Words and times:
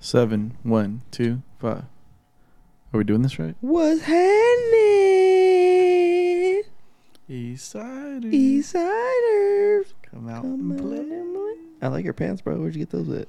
Seven, 0.00 0.56
one, 0.62 1.02
two, 1.10 1.42
five. 1.58 1.84
Are 2.92 2.98
we 2.98 3.04
doing 3.04 3.22
this 3.22 3.38
right? 3.38 3.54
What's 3.60 4.00
happening? 4.00 4.20
East 7.28 7.70
side. 7.70 8.22
Eastsiders. 8.22 9.92
Come 10.10 10.28
out 10.28 10.42
Come 10.42 10.70
and 10.72 10.78
play. 10.80 10.98
and 10.98 11.34
play. 11.34 11.54
I 11.82 11.88
like 11.88 12.04
your 12.04 12.14
pants, 12.14 12.42
bro. 12.42 12.56
Where'd 12.58 12.74
you 12.74 12.80
get 12.80 12.90
those 12.90 13.08
at? 13.10 13.28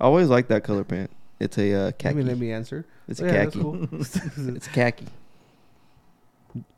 I 0.00 0.04
always 0.04 0.28
like 0.28 0.48
that 0.48 0.64
color 0.64 0.82
pant. 0.82 1.10
It's 1.38 1.56
a 1.58 1.72
uh, 1.74 1.84
Let 1.84 1.98
khaki. 1.98 2.14
me 2.16 2.22
let 2.22 2.38
me 2.38 2.52
answer. 2.52 2.84
it's 3.06 3.20
Oh, 3.20 3.24
a 3.24 3.26
yeah, 3.28 3.44
that's 3.44 3.54
khaki. 3.54 3.62
cool. 3.62 3.88
It's 4.56 4.68
khaki. 4.68 5.06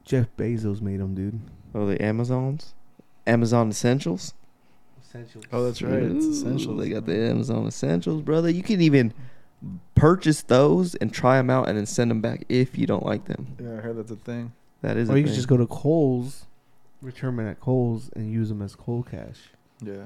Jeff 0.04 0.26
Bezos 0.36 0.80
made 0.80 1.00
them, 1.00 1.14
dude. 1.14 1.40
Oh, 1.74 1.86
the 1.86 2.00
Amazons, 2.02 2.74
Amazon 3.26 3.68
Essentials. 3.70 4.34
Essentials. 5.09 5.45
Oh, 5.52 5.64
that's 5.64 5.82
right. 5.82 6.02
It's 6.02 6.25
Ooh, 6.25 6.30
essentials. 6.32 6.80
They 6.80 6.88
got 6.91 7.06
the 7.06 7.16
Amazon 7.30 7.66
Essentials, 7.66 8.23
brother. 8.23 8.50
You 8.50 8.62
can 8.62 8.80
even 8.80 9.14
purchase 9.95 10.42
those 10.42 10.95
and 10.97 11.12
try 11.12 11.37
them 11.38 11.48
out, 11.51 11.69
and 11.69 11.78
then 11.78 11.87
send 11.87 12.10
them 12.10 12.20
back 12.20 12.45
if 12.48 12.77
you 12.77 12.87
don't 12.87 13.05
like 13.06 13.24
them. 13.27 13.56
Yeah, 13.61 13.74
I 13.78 13.80
heard 13.80 13.97
that's 13.97 14.11
a 14.11 14.16
thing. 14.16 14.52
That 14.83 14.97
is. 14.97 15.09
Or 15.09 15.14
a 15.14 15.19
you 15.19 15.24
can 15.24 15.34
just 15.34 15.48
go 15.48 15.56
to 15.56 15.66
Kohl's, 15.66 16.47
return 17.00 17.37
them 17.37 17.48
at 17.48 17.61
Kohl's, 17.61 18.11
and 18.14 18.30
use 18.33 18.48
them 18.48 18.62
as 18.62 18.74
cold 18.74 19.11
cash. 19.11 19.38
Yeah. 19.83 20.05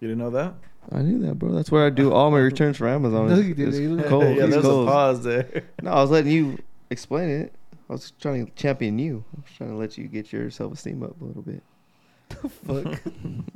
You 0.00 0.08
didn't 0.08 0.18
know 0.18 0.30
that? 0.30 0.54
I 0.90 1.00
knew 1.02 1.20
that, 1.20 1.38
bro. 1.38 1.52
That's 1.52 1.70
where 1.70 1.86
I 1.86 1.90
do 1.90 2.12
all 2.12 2.30
my 2.30 2.38
returns 2.40 2.76
for 2.76 2.88
Amazon. 2.88 3.28
No, 3.28 3.32
It's- 3.34 3.46
you 3.46 3.54
didn't. 3.54 3.68
it's 3.74 3.78
You 3.78 4.02
Kohl's. 4.08 4.24
yeah, 4.36 4.44
It's 4.44 4.52
there's 4.54 4.64
Kohl's. 4.64 4.88
a 4.88 4.90
pause 4.90 5.22
there. 5.24 5.62
No, 5.80 5.92
I 5.92 6.00
was 6.02 6.10
letting 6.10 6.32
you 6.32 6.58
explain 6.90 7.28
it. 7.30 7.54
I 7.88 7.92
was 7.92 8.10
trying 8.20 8.46
to 8.46 8.52
champion 8.52 8.98
you. 8.98 9.24
I 9.36 9.40
was 9.42 9.50
trying 9.56 9.70
to 9.70 9.76
let 9.76 9.96
you 9.96 10.08
get 10.08 10.32
your 10.32 10.50
self 10.50 10.72
esteem 10.72 11.02
up 11.02 11.20
a 11.20 11.24
little 11.24 11.42
bit. 11.42 11.62
Fuck. 12.34 13.02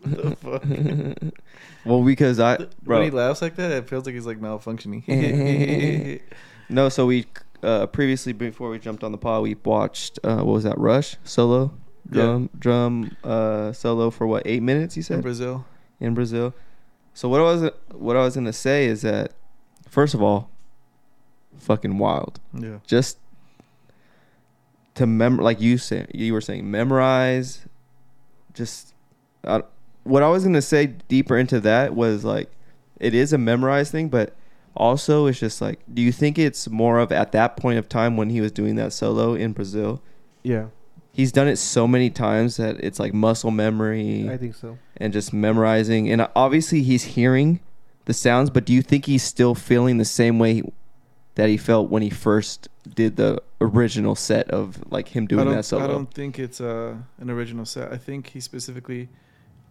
the 0.03 0.37
fuck? 0.37 1.33
well, 1.85 2.03
because 2.03 2.39
I, 2.41 2.59
when 2.85 3.03
he 3.03 3.11
laughs 3.11 3.43
like 3.43 3.57
that, 3.57 3.71
it 3.73 3.89
feels 3.89 4.07
like 4.07 4.15
he's 4.15 4.27
like 4.27 4.41
malfunctioning. 4.41 6.21
No, 6.69 6.89
so 6.89 7.07
we 7.07 7.27
uh, 7.63 7.87
previously 7.87 8.33
before 8.33 8.71
we 8.71 8.81
jumped 8.81 9.05
on 9.05 9.13
the 9.13 9.19
pod, 9.19 9.43
we 9.45 9.55
watched 9.65 10.19
uh, 10.25 10.39
what 10.39 10.47
was 10.53 10.65
that? 10.65 10.77
Rush 10.79 11.17
solo 11.23 11.73
Yeah. 12.11 12.23
drum 12.23 12.51
drum 12.59 13.17
uh, 13.23 13.73
solo 13.73 14.11
for 14.11 14.27
what 14.27 14.43
eight 14.47 14.63
minutes? 14.65 14.97
You 14.97 15.05
said 15.05 15.17
in 15.17 15.21
Brazil. 15.23 15.65
in 16.01 16.15
Brazil. 16.15 16.55
So 17.15 17.29
what 17.29 17.41
I 17.41 17.45
was 17.45 17.71
what 17.93 18.17
I 18.17 18.21
was 18.23 18.35
gonna 18.35 18.53
say 18.53 18.87
is 18.87 19.03
that 19.03 19.33
first 19.89 20.13
of 20.13 20.21
all, 20.23 20.51
fucking 21.57 21.99
wild. 21.99 22.41
Yeah. 22.53 22.79
Just 22.85 23.19
to 24.97 25.07
mem 25.07 25.37
like 25.37 25.61
you 25.61 25.79
said 25.79 26.11
you 26.13 26.33
were 26.33 26.41
saying 26.41 26.69
memorize. 26.69 27.65
Just 28.57 28.95
uh, 29.45 29.63
what 30.03 30.23
I 30.25 30.29
was 30.29 30.43
gonna 30.43 30.61
say 30.63 30.87
deeper 30.87 31.37
into 31.39 31.61
that 31.61 31.95
was 31.95 32.25
like 32.25 32.51
it 32.99 33.15
is 33.15 33.33
a 33.33 33.39
memorized 33.39 33.93
thing, 33.93 34.09
but 34.09 34.35
also 34.75 35.27
it's 35.27 35.39
just 35.39 35.61
like 35.61 35.81
do 35.93 36.03
you 36.03 36.11
think 36.13 36.39
it's 36.39 36.69
more 36.69 36.99
of 36.99 37.13
at 37.13 37.33
that 37.33 37.57
point 37.57 37.79
of 37.79 37.89
time 37.89 38.17
when 38.17 38.31
he 38.31 38.41
was 38.41 38.51
doing 38.51 38.75
that 38.77 38.93
solo 38.93 39.35
in 39.35 39.53
Brazil? 39.53 40.03
Yeah, 40.43 40.67
He's 41.17 41.33
done 41.33 41.49
it 41.49 41.57
so 41.57 41.89
many 41.89 42.11
times 42.11 42.59
that 42.59 42.77
it's 42.81 42.99
like 42.99 43.15
muscle 43.15 43.51
memory 43.51 44.29
I 44.29 44.37
think 44.37 44.55
so. 44.55 44.77
and 44.99 45.15
just 45.15 45.33
memorizing. 45.33 46.11
And 46.11 46.29
obviously, 46.37 46.83
he's 46.83 47.05
hearing 47.05 47.61
the 48.05 48.13
sounds, 48.13 48.51
but 48.51 48.67
do 48.67 48.75
you 48.75 48.83
think 48.83 49.07
he's 49.07 49.23
still 49.23 49.55
feeling 49.55 49.97
the 49.97 50.05
same 50.05 50.39
way 50.39 50.63
that 51.37 51.49
he 51.49 51.57
felt 51.57 51.89
when 51.91 52.03
he 52.03 52.11
first 52.11 52.69
did 52.95 53.17
the 53.17 53.43
original 53.61 54.15
set 54.15 54.51
of 54.51 54.79
like 54.93 55.09
him 55.09 55.27
doing 55.27 55.51
that 55.51 55.65
solo? 55.65 55.85
I 55.85 55.87
don't 55.87 56.13
think 56.13 56.39
it's 56.39 56.61
uh, 56.61 56.97
an 57.19 57.31
original 57.31 57.65
set. 57.65 57.93
I 57.93 57.97
think 57.97 58.29
he 58.29 58.41
specifically 58.41 59.09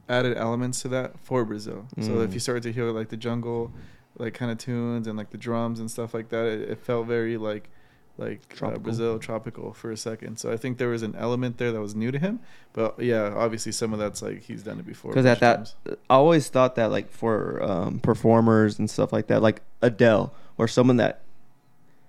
added 0.08 0.38
elements 0.38 0.82
to 0.84 0.88
that 0.90 1.20
for 1.20 1.44
Brazil. 1.46 1.88
So 2.02 2.12
Mm. 2.12 2.26
if 2.26 2.34
you 2.34 2.40
started 2.40 2.64
to 2.64 2.72
hear 2.72 2.86
like 2.92 3.10
the 3.10 3.18
jungle, 3.18 3.72
like 4.18 4.34
kind 4.34 4.52
of 4.52 4.58
tunes 4.58 5.08
and 5.08 5.18
like 5.18 5.32
the 5.32 5.38
drums 5.38 5.80
and 5.80 5.90
stuff 5.90 6.14
like 6.14 6.30
that, 6.30 6.46
it, 6.46 6.70
it 6.70 6.80
felt 6.80 7.08
very 7.08 7.38
like 7.38 7.70
like 8.18 8.40
uh, 8.62 8.78
Brazil 8.78 9.20
tropical 9.20 9.74
for 9.74 9.92
a 9.92 9.98
second. 9.98 10.38
So 10.40 10.50
I 10.50 10.56
think 10.56 10.78
there 10.78 10.88
was 10.88 11.04
an 11.04 11.16
element 11.18 11.58
there 11.58 11.74
that 11.74 11.82
was 11.82 11.96
new 11.96 12.12
to 12.12 12.18
him. 12.20 12.40
But 12.72 12.98
yeah, 12.98 13.34
obviously 13.36 13.74
some 13.74 13.92
of 13.92 14.00
that's 14.00 14.22
like 14.22 14.42
he's 14.44 14.64
done 14.64 14.80
it 14.80 14.86
before. 14.86 15.12
Because 15.12 15.26
at 15.26 15.42
that, 15.42 15.56
times. 15.58 15.76
I 16.10 16.16
always 16.16 16.48
thought 16.48 16.76
that 16.76 16.92
like 16.92 17.12
for 17.12 17.62
um, 17.62 18.00
performers 18.00 18.80
and 18.80 18.90
stuff 18.90 19.12
like 19.12 19.28
that, 19.28 19.42
like 19.42 19.62
Adele 19.82 20.34
or 20.58 20.70
someone 20.70 20.96
that 20.96 21.24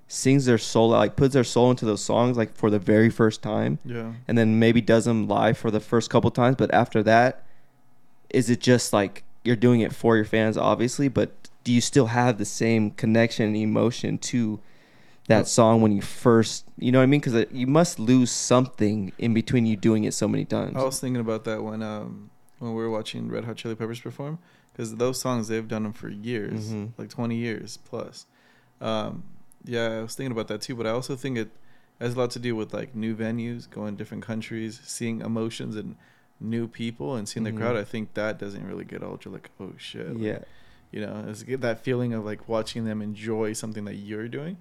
sings 0.08 0.44
their 0.46 0.58
soul, 0.58 0.90
like 0.90 1.16
puts 1.16 1.34
their 1.34 1.44
soul 1.44 1.70
into 1.70 1.84
those 1.84 2.02
songs, 2.02 2.36
like 2.36 2.54
for 2.54 2.70
the 2.70 2.78
very 2.78 3.10
first 3.10 3.42
time, 3.42 3.78
yeah. 3.84 4.12
and 4.28 4.38
then 4.38 4.58
maybe 4.58 4.80
does 4.80 5.04
them 5.04 5.26
live 5.26 5.58
for 5.58 5.70
the 5.70 5.80
first 5.80 6.10
couple 6.10 6.30
times, 6.30 6.56
but 6.56 6.72
after 6.72 7.02
that, 7.02 7.44
is 8.30 8.48
it 8.50 8.60
just 8.60 8.92
like 8.92 9.24
you're 9.44 9.56
doing 9.56 9.80
it 9.80 9.92
for 9.92 10.16
your 10.16 10.24
fans, 10.24 10.56
obviously, 10.56 11.08
but 11.08 11.30
do 11.64 11.72
you 11.72 11.80
still 11.80 12.06
have 12.06 12.38
the 12.38 12.44
same 12.44 12.90
connection 12.92 13.46
and 13.46 13.56
emotion 13.56 14.18
to 14.18 14.60
that 15.28 15.48
song 15.48 15.80
when 15.80 15.90
you 15.90 16.00
first, 16.02 16.64
you 16.78 16.92
know 16.92 16.98
what 16.98 17.04
I 17.04 17.06
mean? 17.06 17.20
Because 17.20 17.46
you 17.50 17.66
must 17.66 17.98
lose 17.98 18.30
something 18.30 19.10
in 19.18 19.34
between 19.34 19.66
you 19.66 19.76
doing 19.76 20.04
it 20.04 20.14
so 20.14 20.28
many 20.28 20.44
times. 20.44 20.76
I 20.76 20.84
was 20.84 21.00
thinking 21.00 21.20
about 21.20 21.42
that 21.44 21.62
when 21.64 21.82
um 21.82 22.30
when 22.60 22.70
we 22.74 22.82
were 22.82 22.90
watching 22.90 23.28
Red 23.28 23.44
Hot 23.44 23.56
Chili 23.56 23.74
Peppers 23.74 24.00
perform 24.00 24.38
because 24.72 24.94
those 24.94 25.20
songs 25.20 25.48
they've 25.48 25.66
done 25.66 25.82
them 25.82 25.92
for 25.92 26.08
years, 26.08 26.72
Mhm. 26.72 26.92
like 26.96 27.08
twenty 27.08 27.36
years 27.36 27.78
plus. 27.84 28.26
Um, 28.80 29.24
yeah, 29.66 29.98
I 29.98 30.02
was 30.02 30.14
thinking 30.14 30.32
about 30.32 30.48
that 30.48 30.60
too, 30.62 30.74
but 30.74 30.86
I 30.86 30.90
also 30.90 31.16
think 31.16 31.36
it 31.38 31.50
has 32.00 32.14
a 32.14 32.18
lot 32.18 32.30
to 32.32 32.38
do 32.38 32.54
with 32.56 32.72
like 32.72 32.94
new 32.94 33.14
venues, 33.14 33.68
going 33.68 33.94
to 33.94 33.98
different 33.98 34.22
countries, 34.24 34.80
seeing 34.84 35.20
emotions 35.20 35.76
and 35.76 35.96
new 36.40 36.68
people, 36.68 37.14
and 37.16 37.28
seeing 37.28 37.44
the 37.44 37.52
crowd. 37.52 37.76
I 37.76 37.84
think 37.84 38.14
that 38.14 38.38
doesn't 38.38 38.66
really 38.66 38.84
get 38.84 39.02
old. 39.02 39.24
You're 39.24 39.32
like, 39.34 39.50
oh 39.60 39.72
shit, 39.78 40.08
like, 40.14 40.22
yeah. 40.22 40.38
you 40.92 41.00
know, 41.00 41.24
it's 41.28 41.42
get 41.42 41.60
that 41.62 41.80
feeling 41.80 42.12
of 42.14 42.24
like 42.24 42.48
watching 42.48 42.84
them 42.84 43.00
enjoy 43.02 43.52
something 43.54 43.84
that 43.86 43.94
you're 43.94 44.28
doing. 44.28 44.56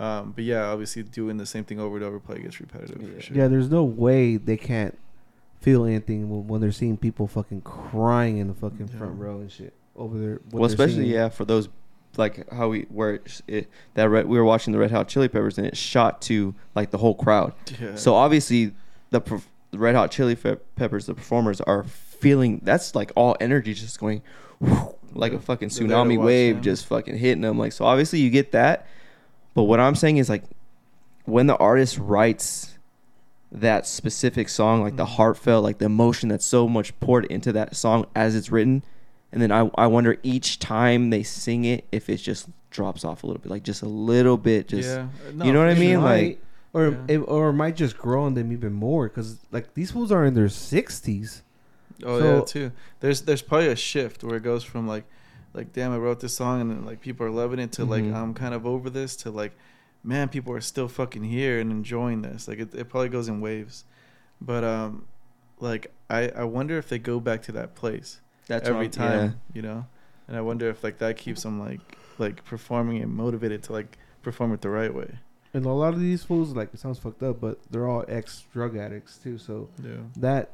Um, 0.00 0.32
but 0.32 0.44
yeah, 0.44 0.64
obviously 0.64 1.02
doing 1.04 1.36
the 1.36 1.46
same 1.46 1.64
thing 1.64 1.78
over 1.78 1.96
and 1.96 2.04
over 2.04 2.18
play 2.18 2.40
gets 2.40 2.60
repetitive 2.60 3.00
Yeah. 3.00 3.14
for 3.14 3.20
sure. 3.20 3.36
Yeah, 3.36 3.48
there's 3.48 3.70
no 3.70 3.84
way 3.84 4.36
they 4.36 4.56
can't 4.56 4.98
feel 5.60 5.84
anything 5.84 6.28
when 6.28 6.48
when 6.48 6.60
they're 6.60 6.72
seeing 6.72 6.96
people 6.96 7.28
fucking 7.28 7.60
crying 7.60 8.38
in 8.38 8.48
the 8.48 8.54
fucking 8.54 8.88
Yeah. 8.92 8.98
front 8.98 9.18
row 9.20 9.38
and 9.38 9.52
shit 9.52 9.72
over 9.94 10.18
there. 10.18 10.40
well, 10.50 10.64
especially 10.64 11.04
seeing. 11.04 11.10
yeah 11.10 11.28
for 11.28 11.44
those 11.44 11.68
like 12.16 12.50
how 12.52 12.68
we 12.68 12.82
where 12.90 13.20
it, 13.48 13.68
that 13.94 14.08
red, 14.08 14.26
we 14.26 14.38
were 14.38 14.44
watching 14.44 14.72
the 14.72 14.78
Red 14.78 14.90
Hot 14.90 15.08
Chili 15.08 15.28
Peppers 15.28 15.58
and 15.58 15.66
it 15.66 15.76
shot 15.76 16.20
to 16.22 16.54
like 16.74 16.90
the 16.90 16.98
whole 16.98 17.14
crowd. 17.14 17.52
Yeah. 17.80 17.94
So 17.96 18.14
obviously 18.14 18.72
the, 19.10 19.20
perf- 19.20 19.44
the 19.70 19.78
Red 19.78 19.94
Hot 19.94 20.10
Chili 20.10 20.34
Fe- 20.34 20.56
Peppers, 20.76 21.06
the 21.06 21.14
performers 21.14 21.60
are 21.62 21.84
feeling 21.84 22.60
that's 22.62 22.94
like 22.94 23.12
all 23.16 23.36
energy 23.40 23.74
just 23.74 23.98
going 23.98 24.22
like 25.14 25.32
Yeah. 25.32 25.38
a 25.38 25.40
fucking 25.40 25.68
They're 25.70 25.86
there 25.88 25.96
to 25.96 26.04
tsunami 26.04 26.22
wave 26.22 26.56
them. 26.56 26.62
just 26.62 26.86
fucking 26.86 27.16
hitting 27.18 27.42
them. 27.42 27.58
Like 27.58 27.72
so 27.72 27.84
obviously 27.84 28.20
you 28.20 28.30
get 28.30 28.52
that, 28.52 28.86
but 29.54 29.64
what 29.64 29.80
I'm 29.80 29.94
saying 29.94 30.18
is 30.18 30.28
like 30.28 30.44
when 31.24 31.46
the 31.46 31.56
artist 31.56 31.98
writes 31.98 32.78
that 33.50 33.86
specific 33.86 34.48
song, 34.48 34.82
like 34.82 34.96
the 34.96 35.04
Mhm. 35.04 35.08
heartfelt, 35.16 35.62
like 35.62 35.78
the 35.78 35.84
emotion 35.86 36.28
that's 36.30 36.46
so 36.46 36.66
much 36.68 36.98
poured 37.00 37.26
into 37.26 37.52
that 37.52 37.76
song 37.76 38.06
as 38.14 38.34
it's 38.34 38.50
written, 38.50 38.82
and 39.32 39.40
then 39.42 39.50
I 39.50 39.70
I 39.76 39.86
wonder 39.86 40.16
each 40.22 40.58
time 40.58 41.10
they 41.10 41.22
sing 41.22 41.64
it 41.64 41.84
if 41.92 42.08
it 42.08 42.18
just 42.18 42.48
drops 42.70 43.04
off 43.04 43.22
a 43.22 43.26
little 43.26 43.40
bit, 43.42 43.50
like 43.50 43.62
just 43.64 43.82
a 43.82 43.88
little 43.88 44.36
bit, 44.36 44.68
just 44.68 44.88
yeah. 44.88 45.06
you 45.44 45.52
know 45.52 45.58
what 45.58 45.68
I 45.68 45.74
mean? 45.74 46.00
Might, 46.00 46.22
Like- 46.22 46.42
or 46.74 46.88
Yeah. 46.88 46.96
it, 47.08 47.18
or 47.18 47.50
it 47.50 47.52
might 47.52 47.76
just 47.76 47.98
grow 47.98 48.22
on 48.24 48.32
them 48.34 48.50
even 48.50 48.72
more 48.72 49.08
because 49.08 49.38
like 49.50 49.74
these 49.74 49.90
fools 49.90 50.10
are 50.10 50.24
in 50.24 50.32
their 50.34 50.48
sixties. 50.48 51.42
Oh 52.04 52.18
So- 52.18 52.36
yeah, 52.38 52.44
too. 52.44 52.72
There's 53.00 53.22
there's 53.22 53.42
probably 53.42 53.68
a 53.68 53.76
shift 53.76 54.24
where 54.24 54.36
it 54.36 54.42
goes 54.42 54.64
from 54.64 54.86
like 54.88 55.04
like 55.54 55.72
damn 55.74 55.92
I 55.92 55.98
wrote 55.98 56.20
this 56.20 56.34
song 56.34 56.60
and 56.62 56.70
then, 56.70 56.84
like 56.86 57.00
people 57.02 57.26
are 57.26 57.30
loving 57.30 57.58
it 57.58 57.72
to 57.72 57.84
like 57.84 58.04
Mhm. 58.04 58.14
I'm 58.14 58.32
kind 58.34 58.54
of 58.54 58.64
over 58.66 58.88
this 58.88 59.16
to 59.16 59.30
like 59.30 59.52
man 60.02 60.28
people 60.30 60.52
are 60.54 60.60
still 60.62 60.88
fucking 60.88 61.24
here 61.24 61.60
and 61.60 61.70
enjoying 61.70 62.22
this. 62.22 62.48
Like 62.48 62.58
it, 62.58 62.74
it 62.74 62.88
probably 62.88 63.10
goes 63.10 63.28
in 63.28 63.40
waves. 63.42 63.84
But 64.40 64.64
um 64.64 65.04
like 65.60 65.92
I 66.08 66.30
I 66.30 66.44
wonder 66.44 66.78
if 66.78 66.88
they 66.88 66.98
go 66.98 67.20
back 67.20 67.42
to 67.42 67.52
that 67.52 67.74
place 67.74 68.20
that's 68.46 68.68
every 68.68 68.86
what 68.88 68.98
I'm- 69.00 69.30
time, 69.30 69.40
you 69.52 69.62
know? 69.62 69.86
And 70.28 70.36
I 70.36 70.40
wonder 70.40 70.68
if 70.68 70.82
like 70.84 70.98
that 70.98 71.16
keeps 71.16 71.42
them 71.42 71.58
like 71.60 71.80
like 72.18 72.44
performing 72.44 73.02
and 73.02 73.12
motivated 73.12 73.62
to 73.64 73.72
like 73.72 73.98
perform 74.22 74.52
it 74.52 74.60
the 74.60 74.70
right 74.70 74.94
way. 74.94 75.18
And 75.54 75.66
a 75.66 75.70
lot 75.70 75.92
of 75.94 76.00
these 76.00 76.22
fools, 76.24 76.54
like 76.54 76.72
it 76.72 76.80
sounds 76.80 76.98
fucked 76.98 77.22
up, 77.22 77.40
but 77.40 77.58
they're 77.70 77.86
all 77.88 78.04
ex 78.08 78.44
drug 78.52 78.76
addicts 78.76 79.18
too. 79.18 79.36
So 79.38 79.68
Yeah. 79.82 79.96
that 80.16 80.50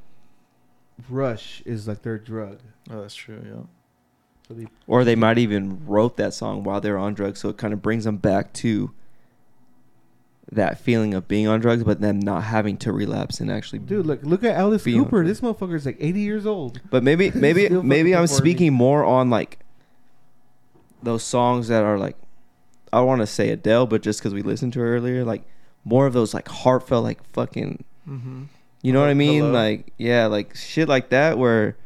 rush 1.08 1.62
is 1.64 1.86
like 1.86 2.02
their 2.02 2.18
drug. 2.18 2.58
Oh, 2.90 3.02
that's 3.02 3.14
true, 3.14 3.40
yeah. 3.44 3.62
So 4.48 4.54
they 4.54 4.66
or 4.86 5.04
they 5.04 5.14
might 5.14 5.38
even 5.38 5.84
wrote 5.86 6.16
that 6.16 6.34
song 6.34 6.64
while 6.64 6.80
they're 6.80 6.98
on 6.98 7.14
drugs, 7.14 7.40
so 7.40 7.48
it 7.50 7.56
kind 7.58 7.72
of 7.74 7.82
brings 7.82 8.04
them 8.04 8.16
back 8.16 8.52
to 8.54 8.92
that 10.50 10.78
feeling 10.80 11.12
of 11.14 11.28
being 11.28 11.46
on 11.46 11.60
drugs, 11.60 11.84
but 11.84 12.00
them 12.00 12.18
not 12.20 12.44
having 12.44 12.76
to 12.78 12.92
relapse 12.92 13.38
and 13.40 13.50
actually. 13.50 13.80
Dude, 13.80 14.06
look 14.06 14.22
look 14.22 14.42
at 14.44 14.56
Alice 14.56 14.82
Be 14.84 14.94
on 14.98 15.04
Cooper. 15.04 15.22
drugs. 15.22 15.40
This 15.40 15.40
motherfucker's 15.40 15.84
like 15.86 15.96
80 16.00 16.20
years 16.20 16.46
old. 16.46 16.80
But 16.90 17.02
maybe, 17.02 17.30
maybe, 17.34 17.68
maybe 17.68 18.14
I'm 18.14 18.22
performing. 18.24 18.26
speaking 18.28 18.72
more 18.72 19.04
on 19.04 19.28
like 19.30 19.58
those 21.02 21.22
songs 21.22 21.68
that 21.68 21.82
are 21.84 21.98
like 21.98 22.16
I 22.92 22.98
don't 22.98 23.06
want 23.06 23.20
to 23.20 23.26
say 23.26 23.50
Adele, 23.50 23.86
but 23.86 24.02
just 24.02 24.20
because 24.20 24.32
we 24.32 24.42
listened 24.42 24.72
to 24.74 24.80
her 24.80 24.96
earlier, 24.96 25.24
like 25.24 25.42
more 25.84 26.06
of 26.06 26.12
those 26.14 26.32
like 26.34 26.48
heartfelt, 26.48 27.04
like 27.04 27.22
fucking, 27.24 27.84
Mm-hmm. 28.08 28.44
you 28.80 28.92
know 28.94 29.00
what 29.00 29.10
I 29.10 29.14
mean? 29.14 29.40
Hello. 29.42 29.52
Like 29.52 29.92
yeah, 29.98 30.26
like 30.26 30.56
shit 30.56 30.88
like 30.88 31.10
that 31.10 31.36
where 31.36 31.76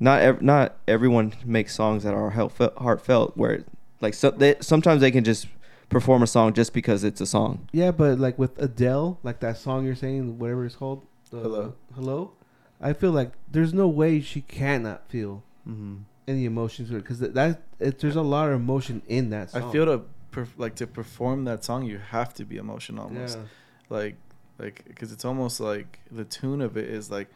not 0.00 0.20
ev- 0.22 0.42
not 0.42 0.76
everyone 0.88 1.34
makes 1.44 1.72
songs 1.74 2.02
that 2.02 2.14
are 2.14 2.30
heartfelt, 2.30 2.76
heartfelt 2.78 3.36
where 3.36 3.64
Like 4.00 4.14
so, 4.14 4.32
they, 4.32 4.56
sometimes 4.60 5.00
they 5.00 5.12
can 5.12 5.22
just 5.22 5.46
perform 5.88 6.22
a 6.22 6.26
song 6.26 6.52
just 6.52 6.72
because 6.72 7.04
it's 7.04 7.20
a 7.20 7.26
song. 7.26 7.68
Yeah, 7.72 7.90
but 7.90 8.18
like 8.18 8.38
with 8.38 8.58
Adele, 8.60 9.18
like 9.22 9.40
that 9.40 9.56
song 9.56 9.84
you're 9.86 9.94
saying, 9.94 10.38
whatever 10.38 10.64
it's 10.66 10.76
called, 10.76 11.06
the- 11.30 11.38
Hello. 11.40 11.74
hello. 11.94 12.32
I 12.80 12.92
feel 12.92 13.10
like 13.10 13.32
there's 13.50 13.74
no 13.74 13.88
way 13.88 14.20
she 14.20 14.40
cannot 14.42 15.08
feel 15.08 15.42
Mm-hmm. 15.68 15.96
any 16.26 16.46
emotions 16.46 16.88
because 16.90 17.18
that, 17.18 17.34
that 17.34 17.62
it, 17.78 17.98
there's 17.98 18.16
a 18.16 18.22
lot 18.22 18.48
of 18.48 18.54
emotion 18.54 19.02
in 19.06 19.28
that 19.30 19.50
song. 19.50 19.64
I 19.64 19.72
feel 19.72 19.84
to 19.84 20.02
perf- 20.32 20.56
like 20.56 20.76
to 20.76 20.86
perform 20.86 21.44
that 21.44 21.62
song, 21.64 21.84
you 21.84 21.98
have 21.98 22.32
to 22.34 22.44
be 22.46 22.56
emotional 22.56 23.04
almost. 23.04 23.36
Yeah. 23.36 23.44
Like, 23.90 24.16
like 24.58 24.84
because 24.86 25.12
it's 25.12 25.26
almost 25.26 25.60
like 25.60 26.00
the 26.10 26.24
tune 26.24 26.62
of 26.62 26.76
it 26.78 26.88
is 26.88 27.10
like, 27.10 27.28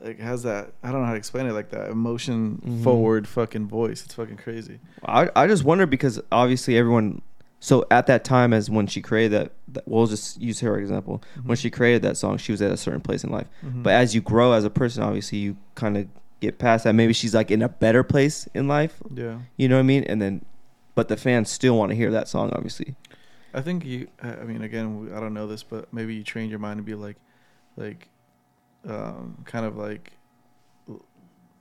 like 0.00 0.20
has 0.20 0.44
that 0.44 0.74
I 0.84 0.92
don't 0.92 1.00
know 1.00 1.06
how 1.06 1.12
to 1.12 1.18
explain 1.18 1.46
it 1.46 1.54
like 1.54 1.70
that 1.70 1.90
emotion 1.90 2.62
Mhm. 2.64 2.84
forward 2.84 3.26
fucking 3.26 3.66
voice. 3.66 4.04
It's 4.04 4.14
fucking 4.14 4.36
crazy. 4.36 4.78
I 5.04 5.28
I 5.34 5.46
just 5.48 5.64
wonder 5.64 5.86
because 5.86 6.20
obviously 6.30 6.76
everyone. 6.78 7.22
So 7.58 7.86
at 7.90 8.06
that 8.06 8.22
time, 8.24 8.52
as 8.52 8.68
when 8.70 8.86
she 8.86 9.00
created 9.00 9.32
that, 9.32 9.52
that 9.68 9.88
we'll 9.88 10.06
just 10.06 10.40
use 10.40 10.60
her 10.60 10.78
example. 10.78 11.22
When 11.44 11.56
she 11.56 11.70
created 11.70 12.02
that 12.02 12.16
song, 12.16 12.36
she 12.36 12.52
was 12.52 12.60
at 12.62 12.70
a 12.70 12.76
certain 12.76 13.00
place 13.00 13.24
in 13.24 13.30
life. 13.30 13.48
Mhm. 13.64 13.82
But 13.82 13.94
as 13.94 14.14
you 14.14 14.20
grow 14.20 14.52
as 14.52 14.64
a 14.64 14.70
person, 14.70 15.02
obviously 15.02 15.38
you 15.38 15.56
kind 15.74 15.96
of 15.96 16.06
get 16.40 16.58
past 16.58 16.84
that. 16.84 16.92
Maybe 16.94 17.12
she's 17.14 17.34
like 17.34 17.50
in 17.50 17.62
a 17.62 17.68
better 17.68 18.02
place 18.04 18.46
in 18.54 18.68
life. 18.68 19.02
yeah. 19.12 19.38
You 19.56 19.68
know 19.68 19.76
what 19.76 19.80
I 19.80 19.84
mean? 19.84 20.04
And 20.04 20.20
then, 20.20 20.44
but 20.94 21.08
the 21.08 21.16
fans 21.16 21.50
still 21.50 21.76
want 21.76 21.90
to 21.90 21.96
hear 21.96 22.10
that 22.10 22.28
song, 22.28 22.50
obviously. 22.54 22.94
I 23.54 23.62
think 23.62 23.84
you. 23.86 24.08
I 24.22 24.44
mean, 24.44 24.60
again, 24.62 25.10
I 25.14 25.18
don't 25.20 25.32
know 25.32 25.46
this, 25.46 25.62
but 25.62 25.92
maybe 25.92 26.14
you 26.14 26.22
train 26.22 26.50
your 26.50 26.58
mind 26.58 26.76
to 26.78 26.82
be 26.82 26.94
like, 26.94 27.16
like, 27.76 28.08
um, 28.86 29.38
kind 29.46 29.64
of 29.64 29.76
like, 29.78 30.12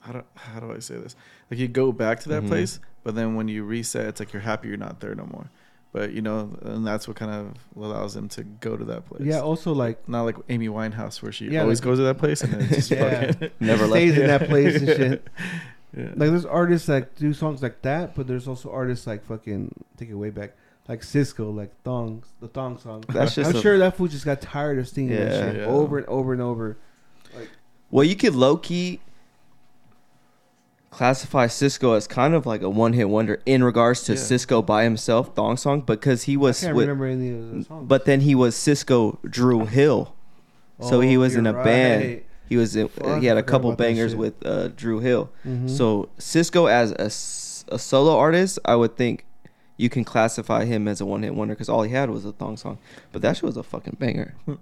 how 0.02 0.12
do 0.14 0.24
how 0.36 0.60
do 0.60 0.72
I 0.72 0.80
say 0.80 0.96
this? 0.98 1.16
Like 1.50 1.60
you 1.60 1.68
go 1.68 1.92
back 1.92 2.20
to 2.22 2.30
that 2.30 2.44
Mhm. 2.44 2.48
place, 2.48 2.80
but 3.04 3.16
then 3.16 3.36
when 3.36 3.48
you 3.48 3.64
reset, 3.64 4.06
it's 4.08 4.20
like 4.20 4.34
you're 4.34 4.42
happy 4.42 4.68
you're 4.68 4.78
not 4.78 5.00
there 5.00 5.16
no 5.16 5.26
more. 5.26 5.50
But 5.96 6.12
you 6.12 6.22
know, 6.22 6.50
and 6.64 6.86
that's 6.86 7.08
what 7.08 7.16
kind 7.16 7.32
of 7.32 7.54
allows 7.82 8.14
them 8.16 8.28
to 8.30 8.44
go 8.44 8.76
to 8.76 8.84
that 8.84 9.06
place. 9.06 9.22
Yeah. 9.24 9.40
Also, 9.40 9.72
like 9.74 10.10
Not 10.10 10.24
like 10.24 10.36
Amy 10.50 10.68
Winehouse, 10.68 11.22
where 11.22 11.32
she 11.32 11.46
Yeah, 11.48 11.62
always 11.62 11.80
like- 11.80 11.86
goes 11.86 12.00
to 12.00 12.04
that 12.04 12.18
place 12.18 12.42
and 12.42 12.52
then 12.54 12.68
just 12.74 12.92
Yeah. 12.92 13.32
fucking 13.32 13.52
Never 13.62 13.86
she 13.86 13.92
left. 13.92 14.02
stays 14.02 14.18
in 14.18 14.28
that 14.28 14.50
place 14.50 14.76
and 14.76 14.88
shit. 14.88 15.28
Yeah. 15.96 16.04
Like 16.18 16.32
there's 16.32 16.44
artists 16.46 16.88
that 16.88 17.16
do 17.16 17.34
songs 17.34 17.62
like 17.64 17.82
that, 17.84 18.14
but 18.14 18.28
there's 18.28 18.46
also 18.46 18.70
artists 18.72 19.08
like 19.08 19.24
fucking 19.26 19.74
take 19.96 20.10
it 20.10 20.16
way 20.16 20.32
back, 20.32 20.52
like 20.90 21.00
Sisqó, 21.00 21.56
like 21.56 21.72
thongs, 21.84 22.28
the 22.42 22.50
thong 22.50 22.78
song. 22.78 23.06
That's 23.08 23.34
just 23.36 23.52
I'm 23.52 23.56
a- 23.56 23.62
sure 23.62 23.78
that 23.78 23.96
fool 23.96 24.10
just 24.10 24.26
got 24.26 24.42
tired 24.42 24.78
of 24.80 24.90
singing 24.90 25.16
that 25.16 25.32
shit 25.32 25.62
Yeah. 25.62 25.68
over 25.68 25.98
and 26.00 26.08
over 26.08 26.34
and 26.34 26.42
over. 26.42 26.76
Like, 27.34 27.50
well, 27.90 28.04
you 28.04 28.18
could 28.18 28.36
low 28.36 28.58
key 28.58 29.00
classify 30.96 31.48
Sisqó 31.48 31.96
as 31.98 32.08
kind 32.08 32.34
of 32.34 32.46
like 32.46 32.62
a 32.62 32.70
one 32.70 32.94
hit 32.94 33.10
wonder 33.10 33.42
in 33.46 33.64
regards 33.64 34.04
to 34.04 34.14
Yeah. 34.14 34.20
Sisqó 34.20 34.66
by 34.66 34.84
himself, 34.84 35.36
Thong 35.36 35.58
Song, 35.58 35.82
because 35.82 36.24
he 36.24 36.34
I 36.34 36.38
was 36.38 36.62
can't 36.62 36.76
with, 36.76 36.88
remember 36.88 37.06
any 37.08 37.32
of 37.60 37.66
songs. 37.66 37.86
but 37.88 38.06
then 38.06 38.22
he 38.22 38.34
was 38.36 38.56
Sisqó 38.56 39.18
Dru 39.30 39.66
Hill. 39.66 40.14
so 40.82 41.00
he 41.02 41.18
Oh, 41.18 41.22
was 41.22 41.36
in 41.36 41.46
you're 41.46 41.60
a 41.60 41.64
band. 41.64 42.04
right. 42.04 42.26
He 42.48 42.58
was 42.58 42.76
in, 42.76 42.88
Fuck, 42.90 43.20
he 43.22 43.26
had 43.28 43.38
I 43.38 43.40
a 43.40 43.44
forgot 43.44 43.52
couple 43.52 43.70
about 43.72 43.78
that 43.80 43.84
bangers 43.86 44.12
shit. 44.12 44.20
with 44.20 44.46
uh, 44.46 44.68
Dru 44.70 45.00
Hill. 45.00 45.30
Mhm. 45.48 45.70
So 45.70 46.10
Sisqó 46.20 46.70
as 46.70 46.92
a, 46.92 47.02
s- 47.06 47.66
a 47.70 47.80
solo 47.80 48.16
artist, 48.18 48.60
I 48.66 48.76
would 48.76 48.96
think 48.96 49.26
you 49.78 49.90
can 49.90 50.04
classify 50.06 50.64
him 50.66 50.88
as 50.88 51.02
a 51.02 51.06
one 51.06 51.24
hit 51.24 51.34
wonder 51.36 51.54
because 51.56 51.70
all 51.70 51.82
he 51.84 51.92
had 51.92 52.10
was 52.10 52.24
a 52.24 52.32
thong 52.32 52.56
song. 52.56 52.78
But 53.12 53.22
that 53.24 53.36
shit 53.38 53.44
was 53.44 53.58
a 53.58 53.64
fucking 53.64 53.98
banger. 54.00 54.36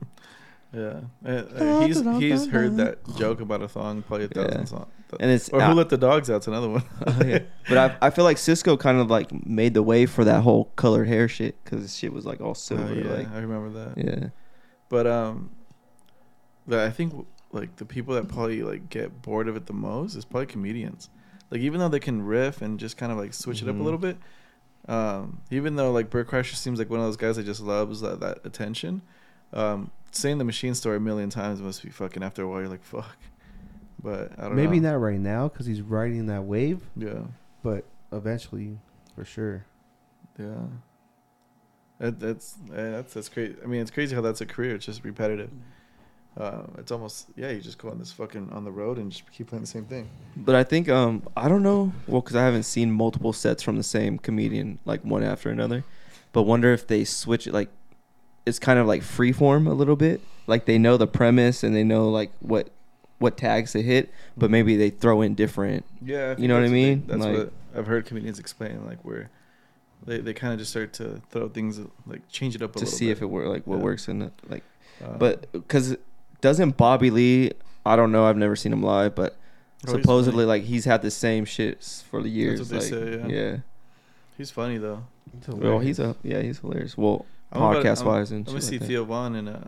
Yeah, 0.73 1.01
Uh, 1.23 1.79
he's 1.79 2.01
he's 2.01 2.47
heard 2.47 2.77
that 2.77 2.97
joke 3.15 3.41
about 3.41 3.61
a 3.61 3.67
thong 3.67 4.01
play 4.01 4.23
a 4.23 4.27
thousand 4.27 4.59
Yeah. 4.61 4.65
songs. 4.65 4.87
And 5.19 5.29
it's 5.29 5.47
Or 5.49 5.61
who 5.61 5.73
let 5.73 5.89
the 5.89 5.97
dogs 5.97 6.31
out's 6.31 6.47
another 6.47 6.67
one. 6.69 6.83
Oh, 7.05 7.23
yeah. 7.23 7.39
But 7.69 7.77
I, 7.77 8.07
I 8.07 8.09
feel 8.09 8.23
like 8.23 8.37
Sisqó 8.37 8.79
kind 8.79 8.97
of 8.97 9.11
like 9.11 9.31
made 9.45 9.75
the 9.75 9.83
way 9.83 10.07
for 10.07 10.23
that 10.25 10.41
whole 10.41 10.65
colored 10.75 11.07
hair 11.07 11.27
shit 11.27 11.63
because 11.63 11.95
shit 11.95 12.11
was 12.11 12.25
like 12.25 12.41
all 12.41 12.55
silver. 12.55 12.87
Oh, 12.89 12.93
yeah, 12.93 13.13
Like, 13.17 13.31
I 13.31 13.39
remember 13.39 13.69
that. 13.85 14.03
yeah. 14.03 14.29
But 14.89 15.05
um, 15.05 15.51
the, 16.65 16.83
I 16.83 16.89
think 16.89 17.27
like 17.51 17.75
the 17.75 17.85
people 17.85 18.15
that 18.15 18.27
probably 18.27 18.63
like 18.63 18.89
get 18.89 19.21
bored 19.21 19.47
of 19.47 19.55
it 19.55 19.67
the 19.67 19.73
most 19.73 20.15
is 20.15 20.25
probably 20.25 20.47
comedians. 20.47 21.09
Like 21.51 21.61
even 21.61 21.79
though 21.79 21.89
they 21.89 21.99
can 21.99 22.23
riff 22.23 22.63
and 22.63 22.79
just 22.79 22.97
kind 22.97 23.11
of 23.11 23.19
like 23.19 23.35
switch 23.35 23.61
it 23.61 23.69
up 23.69 23.75
a 23.75 23.77
Mhm. 23.77 23.83
little 23.83 23.99
bit, 23.99 24.17
um, 24.87 25.41
even 25.51 25.75
though 25.75 25.91
like 25.91 26.09
Bert 26.09 26.27
Kreischer 26.27 26.55
seems 26.55 26.79
like 26.79 26.89
one 26.89 26.99
of 26.99 27.05
those 27.05 27.17
guys 27.17 27.35
that 27.35 27.43
just 27.45 27.61
loves 27.61 28.01
that, 28.01 28.19
that 28.21 28.39
attention, 28.43 29.03
um, 29.53 29.91
saying 30.15 30.37
the 30.37 30.43
machine 30.43 30.73
story 30.75 30.97
a 30.97 30.99
million 30.99 31.29
times 31.29 31.61
must 31.61 31.83
be 31.83 31.89
fucking 31.89 32.23
after 32.23 32.43
a 32.43 32.47
while. 32.47 32.59
You're 32.59 32.69
like 32.69 32.83
fuck, 32.83 33.17
but 34.03 34.31
I 34.37 34.43
don't 34.43 34.55
maybe 34.55 34.79
know. 34.79 34.91
not 34.91 34.97
right 35.01 35.19
now 35.19 35.47
because 35.47 35.65
he's 35.65 35.81
riding 35.81 36.27
that 36.27 36.43
wave, 36.43 36.81
Yeah, 36.95 37.21
but 37.63 37.85
eventually, 38.11 38.77
for 39.15 39.25
sure. 39.25 39.65
yeah. 40.39 40.65
That, 41.99 42.19
that's 42.19 42.57
that's 42.69 43.13
that's 43.13 43.29
crazy. 43.29 43.55
I 43.63 43.67
mean, 43.67 43.81
it's 43.81 43.91
crazy 43.91 44.13
how 44.15 44.21
that's 44.21 44.41
a 44.41 44.45
career. 44.45 44.75
It's 44.75 44.85
just 44.85 45.03
repetitive. 45.03 45.49
Uh, 46.35 46.63
it's 46.79 46.91
almost 46.91 47.27
yeah. 47.35 47.51
You 47.51 47.61
just 47.61 47.77
go 47.77 47.89
on 47.89 47.99
this 47.99 48.11
fucking 48.11 48.49
on 48.51 48.63
the 48.65 48.71
road 48.71 48.97
and 48.97 49.11
just 49.11 49.31
keep 49.31 49.47
playing 49.47 49.61
the 49.61 49.67
same 49.67 49.85
thing. 49.85 50.09
But 50.35 50.55
I 50.55 50.63
think 50.63 50.89
um 50.89 51.21
I 51.37 51.47
don't 51.47 51.61
know 51.63 51.93
well 52.07 52.21
because 52.21 52.35
I 52.35 52.43
haven't 52.43 52.63
seen 52.63 52.91
multiple 52.91 53.31
sets 53.33 53.61
from 53.61 53.77
the 53.77 53.83
same 53.83 54.17
comedian 54.17 54.79
like 54.83 55.05
one 55.05 55.23
after 55.23 55.49
another, 55.51 55.83
but 56.33 56.43
wonder 56.43 56.73
if 56.73 56.87
they 56.87 57.03
switch 57.05 57.45
it 57.47 57.53
like 57.53 57.69
it's 58.45 58.59
kind 58.59 58.79
of 58.79 58.87
like 58.87 59.01
freeform 59.01 59.67
a 59.67 59.73
little 59.73 59.95
bit 59.95 60.21
like 60.47 60.65
they 60.65 60.77
know 60.77 60.97
the 60.97 61.07
premise 61.07 61.63
and 61.63 61.75
they 61.75 61.83
know 61.83 62.09
like 62.09 62.31
what 62.39 62.69
what 63.19 63.37
tags 63.37 63.71
to 63.71 63.81
hit, 63.81 64.11
but 64.35 64.51
maybe 64.51 64.75
they 64.75 64.89
throw 64.89 65.21
in 65.21 65.33
different. 65.33 65.85
Yeah, 66.03 66.35
You 66.37 66.47
know 66.49 66.55
what 66.55 66.59
I 66.59 66.61
that's 66.63 66.71
they- 66.71 66.89
mean? 66.89 67.03
that's 67.07 67.21
Like- 67.21 67.37
what 67.37 67.53
I've 67.75 67.87
heard 67.87 68.05
comedians 68.05 68.37
explain, 68.37 68.85
like 68.85 68.99
where 69.03 69.29
they, 70.05 70.19
they 70.19 70.33
kind 70.33 70.51
of 70.51 70.59
just 70.59 70.71
start 70.71 70.91
to 70.93 71.21
throw 71.29 71.47
things 71.47 71.79
like 72.05 72.27
change 72.29 72.53
it 72.55 72.61
up 72.61 72.71
a 72.71 72.79
to 72.79 72.79
little 72.85 72.97
see 72.97 73.05
bit. 73.05 73.11
if 73.13 73.21
it 73.21 73.25
work 73.27 73.47
like 73.47 73.65
what 73.65 73.77
Yeah. 73.77 73.83
works 73.83 74.07
in 74.09 74.21
it 74.23 74.33
like 74.49 74.63
Uh, 75.03 75.17
but 75.17 75.49
because 75.53 75.95
doesn't 76.41 76.75
Bobby 76.75 77.09
Lee 77.09 77.51
I 77.85 77.95
don't 77.95 78.11
know 78.11 78.25
I've 78.25 78.35
never 78.37 78.57
seen 78.57 78.73
him 78.73 78.83
live 78.83 79.15
but 79.15 79.37
Oh, 79.87 79.91
supposedly 79.93 80.43
funny. 80.43 80.47
like 80.47 80.63
he's 80.63 80.83
had 80.85 81.01
the 81.01 81.11
same 81.11 81.45
shits 81.45 82.03
for 82.03 82.21
the 82.21 82.29
years 82.29 82.59
what 82.59 82.69
they 82.69 82.75
like 82.77 82.83
say, 82.85 83.17
yeah. 83.19 83.27
yeah 83.27 83.57
he's 84.37 84.51
funny 84.51 84.77
though. 84.77 85.03
well 85.47 85.79
he's 85.79 85.99
a 85.99 86.15
yeah 86.23 86.41
he's 86.41 86.59
hilarious 86.59 86.97
well 86.97 87.13
I'm 87.13 87.15
about- 87.15 87.25
podcast 87.59 87.99
I'm- 87.99 88.07
wise 88.07 88.31
and 88.31 88.47
I'm 88.47 88.53
gonna 88.53 88.61
see 88.61 88.71
like 88.71 88.79
that. 88.81 88.87
Theo 88.87 89.05
Von 89.05 89.35
in 89.35 89.47
uh, 89.47 89.67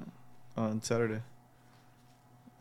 on 0.57 0.81
Saturday. 0.81 1.21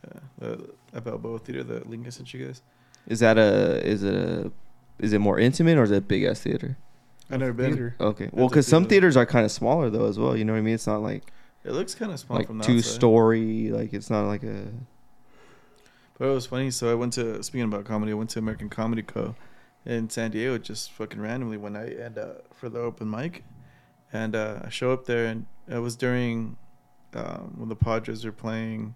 Yeah, 0.05 0.21
the, 0.38 0.71
at 0.93 1.05
Balboa 1.05 1.38
Theater, 1.38 1.62
the 1.65 1.88
link 1.88 2.06
I 2.06 2.11
sent 2.11 2.32
you 2.35 2.47
guys. 2.47 2.62
Is 3.06 3.21
that 3.21 3.38
a 3.38 3.87
is 3.87 4.03
it 4.03 4.15
a 4.15 4.50
is 4.99 5.12
it 5.12 5.19
more 5.21 5.38
intimate 5.38 5.76
or 5.79 5.82
is 5.82 5.91
it 5.91 5.97
a 5.99 6.00
big 6.00 6.25
ass 6.25 6.41
theater? 6.41 6.76
I've 7.31 7.41
never 7.41 7.53
been. 7.53 7.71
Theater. 7.73 7.97
Okay, 8.00 8.29
well, 8.32 8.49
because 8.49 8.66
some 8.66 8.85
theaters 8.87 9.16
are 9.16 9.25
kind 9.26 9.45
of 9.45 9.50
smaller 9.50 9.88
though 9.90 10.07
as 10.07 10.19
well. 10.19 10.37
You 10.37 10.45
know 10.45 10.52
what 10.52 10.59
I 10.59 10.62
mean? 10.62 10.75
It's 10.75 10.87
not 10.87 11.00
like 11.02 11.33
It 11.64 11.73
looks 11.73 11.95
kind 11.95 12.12
of 12.12 12.21
small 12.21 12.38
like 12.38 12.47
from 12.47 12.61
two 12.61 12.76
outside. 12.78 12.85
story. 12.90 13.71
Like 13.71 13.93
it's 13.95 14.11
not 14.11 14.26
like 14.26 14.43
a 14.43 14.66
But 16.19 16.28
it 16.28 16.35
was 16.35 16.47
funny. 16.47 16.71
So 16.71 16.90
I 16.90 16.95
went 16.95 17.14
to 17.14 17.43
speaking 17.43 17.64
about 17.64 17.85
comedy. 17.87 18.12
I 18.12 18.14
went 18.14 18.31
to 18.31 18.38
American 18.38 18.69
Comedy 18.69 19.02
Co. 19.02 19.35
in 19.87 20.11
San 20.11 20.31
Diego 20.33 20.59
just 20.59 20.93
fucking 20.93 21.21
randomly 21.21 21.57
one 21.57 21.73
night 21.73 21.97
and 21.97 22.19
uh, 22.19 22.26
for 22.52 22.69
the 22.69 22.78
open 22.78 23.11
mic, 23.11 23.43
and 24.14 24.37
uh, 24.37 24.61
I 24.64 24.71
show 24.71 24.92
up 24.92 25.04
there 25.04 25.26
and 25.26 25.44
it 25.68 25.78
was 25.78 25.97
during 25.97 26.56
um, 27.14 27.54
when 27.56 27.68
the 27.68 27.76
Padres 27.76 28.25
were 28.25 28.33
playing. 28.33 28.94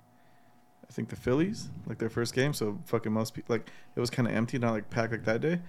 I 0.88 0.92
think 0.92 1.10
the 1.10 1.16
Phillies, 1.16 1.68
like 1.86 1.98
their 1.98 2.08
first 2.08 2.32
game. 2.32 2.54
So 2.54 2.78
fucking 2.86 3.12
most 3.12 3.34
people 3.34 3.56
like 3.56 3.70
it 3.94 4.00
was 4.00 4.08
kind 4.08 4.26
of 4.26 4.34
empty, 4.34 4.58
not 4.58 4.72
like 4.72 4.88
packed 4.88 5.12
like 5.12 5.24
that 5.24 5.42
day. 5.42 5.60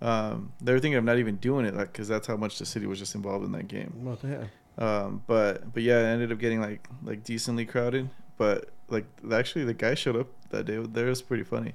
Um, 0.00 0.52
they 0.60 0.72
were 0.72 0.78
thinking 0.78 0.96
of 0.96 1.04
not 1.04 1.18
even 1.18 1.36
doing 1.36 1.66
it, 1.66 1.74
like 1.74 1.92
because 1.92 2.06
that's 2.06 2.26
how 2.28 2.36
much 2.36 2.58
the 2.58 2.66
city 2.66 2.86
was 2.86 2.98
just 2.98 3.14
involved 3.16 3.44
in 3.44 3.52
that 3.52 3.66
game. 3.66 3.92
Well, 3.96 4.18
yeah. 4.22 4.44
Um, 4.78 5.22
but 5.26 5.72
but 5.72 5.82
yeah, 5.82 5.98
it 5.98 6.12
ended 6.12 6.30
up 6.30 6.38
getting 6.38 6.60
like 6.60 6.86
like 7.02 7.24
decently 7.24 7.64
crowded. 7.66 8.10
But 8.36 8.70
like 8.88 9.06
actually, 9.32 9.64
the 9.64 9.74
guy 9.74 9.94
showed 9.94 10.16
up 10.16 10.28
that 10.50 10.66
day. 10.66 10.76
There 10.76 11.06
was 11.06 11.22
pretty 11.22 11.44
funny. 11.44 11.74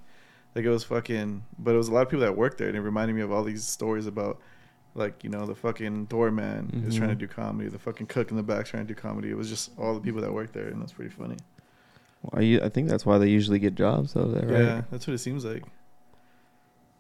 Like 0.54 0.64
it 0.64 0.70
was 0.70 0.86
fucking. 0.86 1.44
But 1.60 1.74
it 1.74 1.78
was 1.78 1.90
a 1.90 1.94
lot 1.94 2.04
of 2.04 2.10
people 2.10 2.22
that 2.26 2.38
worked 2.38 2.60
there, 2.60 2.70
and 2.70 2.78
it 2.78 2.82
reminded 2.82 3.16
me 3.16 3.22
of 3.22 3.32
all 3.32 3.44
these 3.44 3.66
stories 3.66 4.08
about 4.08 4.40
like 4.96 5.24
you 5.24 5.30
know 5.30 5.46
the 5.46 5.56
fucking 5.56 6.06
doorman 6.06 6.84
is 6.88 6.96
trying 6.96 7.10
to 7.10 7.16
Mhm. 7.16 7.20
do 7.20 7.28
comedy, 7.28 7.70
the 7.70 7.78
fucking 7.80 8.08
cook 8.08 8.32
in 8.32 8.38
the 8.38 8.44
back 8.44 8.66
trying 8.66 8.88
to 8.88 8.94
do 8.94 9.00
comedy. 9.00 9.30
It 9.30 9.38
was 9.38 9.50
just 9.50 9.72
all 9.78 9.94
the 9.94 10.00
people 10.00 10.22
that 10.22 10.34
worked 10.34 10.54
there, 10.54 10.68
and 10.70 10.82
that's 10.82 10.94
pretty 10.94 11.12
funny. 11.12 11.36
Well, 12.24 12.42
I, 12.44 12.66
I 12.66 12.70
think 12.70 12.88
that's 12.88 13.06
why 13.06 13.18
they 13.18 13.28
usually 13.30 13.60
get 13.60 13.76
jobs 13.76 14.16
over 14.16 14.32
there, 14.40 14.50
Yeah, 14.52 14.74
right? 14.76 14.92
that's 14.92 15.06
what 15.06 15.14
it 15.14 15.20
seems 15.20 15.44
like. 15.46 15.64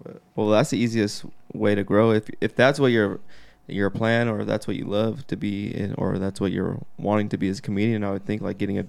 But 0.03 0.21
Well, 0.35 0.49
that's 0.49 0.69
the 0.71 0.77
easiest 0.77 1.25
way 1.53 1.73
to 1.75 1.83
grow. 1.83 2.11
If 2.11 2.29
if 2.41 2.55
that's 2.55 2.79
what 2.79 2.91
your 2.91 3.19
your 3.67 3.89
plan 3.89 4.27
or 4.27 4.43
that's 4.43 4.67
what 4.67 4.75
you 4.75 4.85
love 4.85 5.25
to 5.27 5.35
be 5.37 5.73
in, 5.75 5.93
or 5.97 6.19
that's 6.19 6.39
what 6.41 6.51
you're 6.51 6.81
wanting 6.99 7.29
to 7.29 7.37
be 7.37 7.47
as 7.49 7.59
a 7.59 7.61
comedian, 7.61 8.03
I 8.03 8.11
would 8.11 8.25
think 8.25 8.41
like 8.41 8.57
getting 8.57 8.77
a 8.77 8.85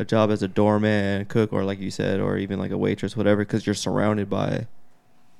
a 0.00 0.04
job 0.04 0.30
as 0.30 0.42
a 0.42 0.48
doorman, 0.48 1.24
cook, 1.26 1.52
or 1.52 1.64
like 1.64 1.80
you 1.80 1.90
said, 1.90 2.20
or 2.20 2.38
even 2.38 2.58
like 2.58 2.70
a 2.70 2.78
waitress, 2.78 3.16
whatever, 3.16 3.42
because 3.42 3.66
you're 3.66 3.74
surrounded 3.74 4.30
by 4.30 4.68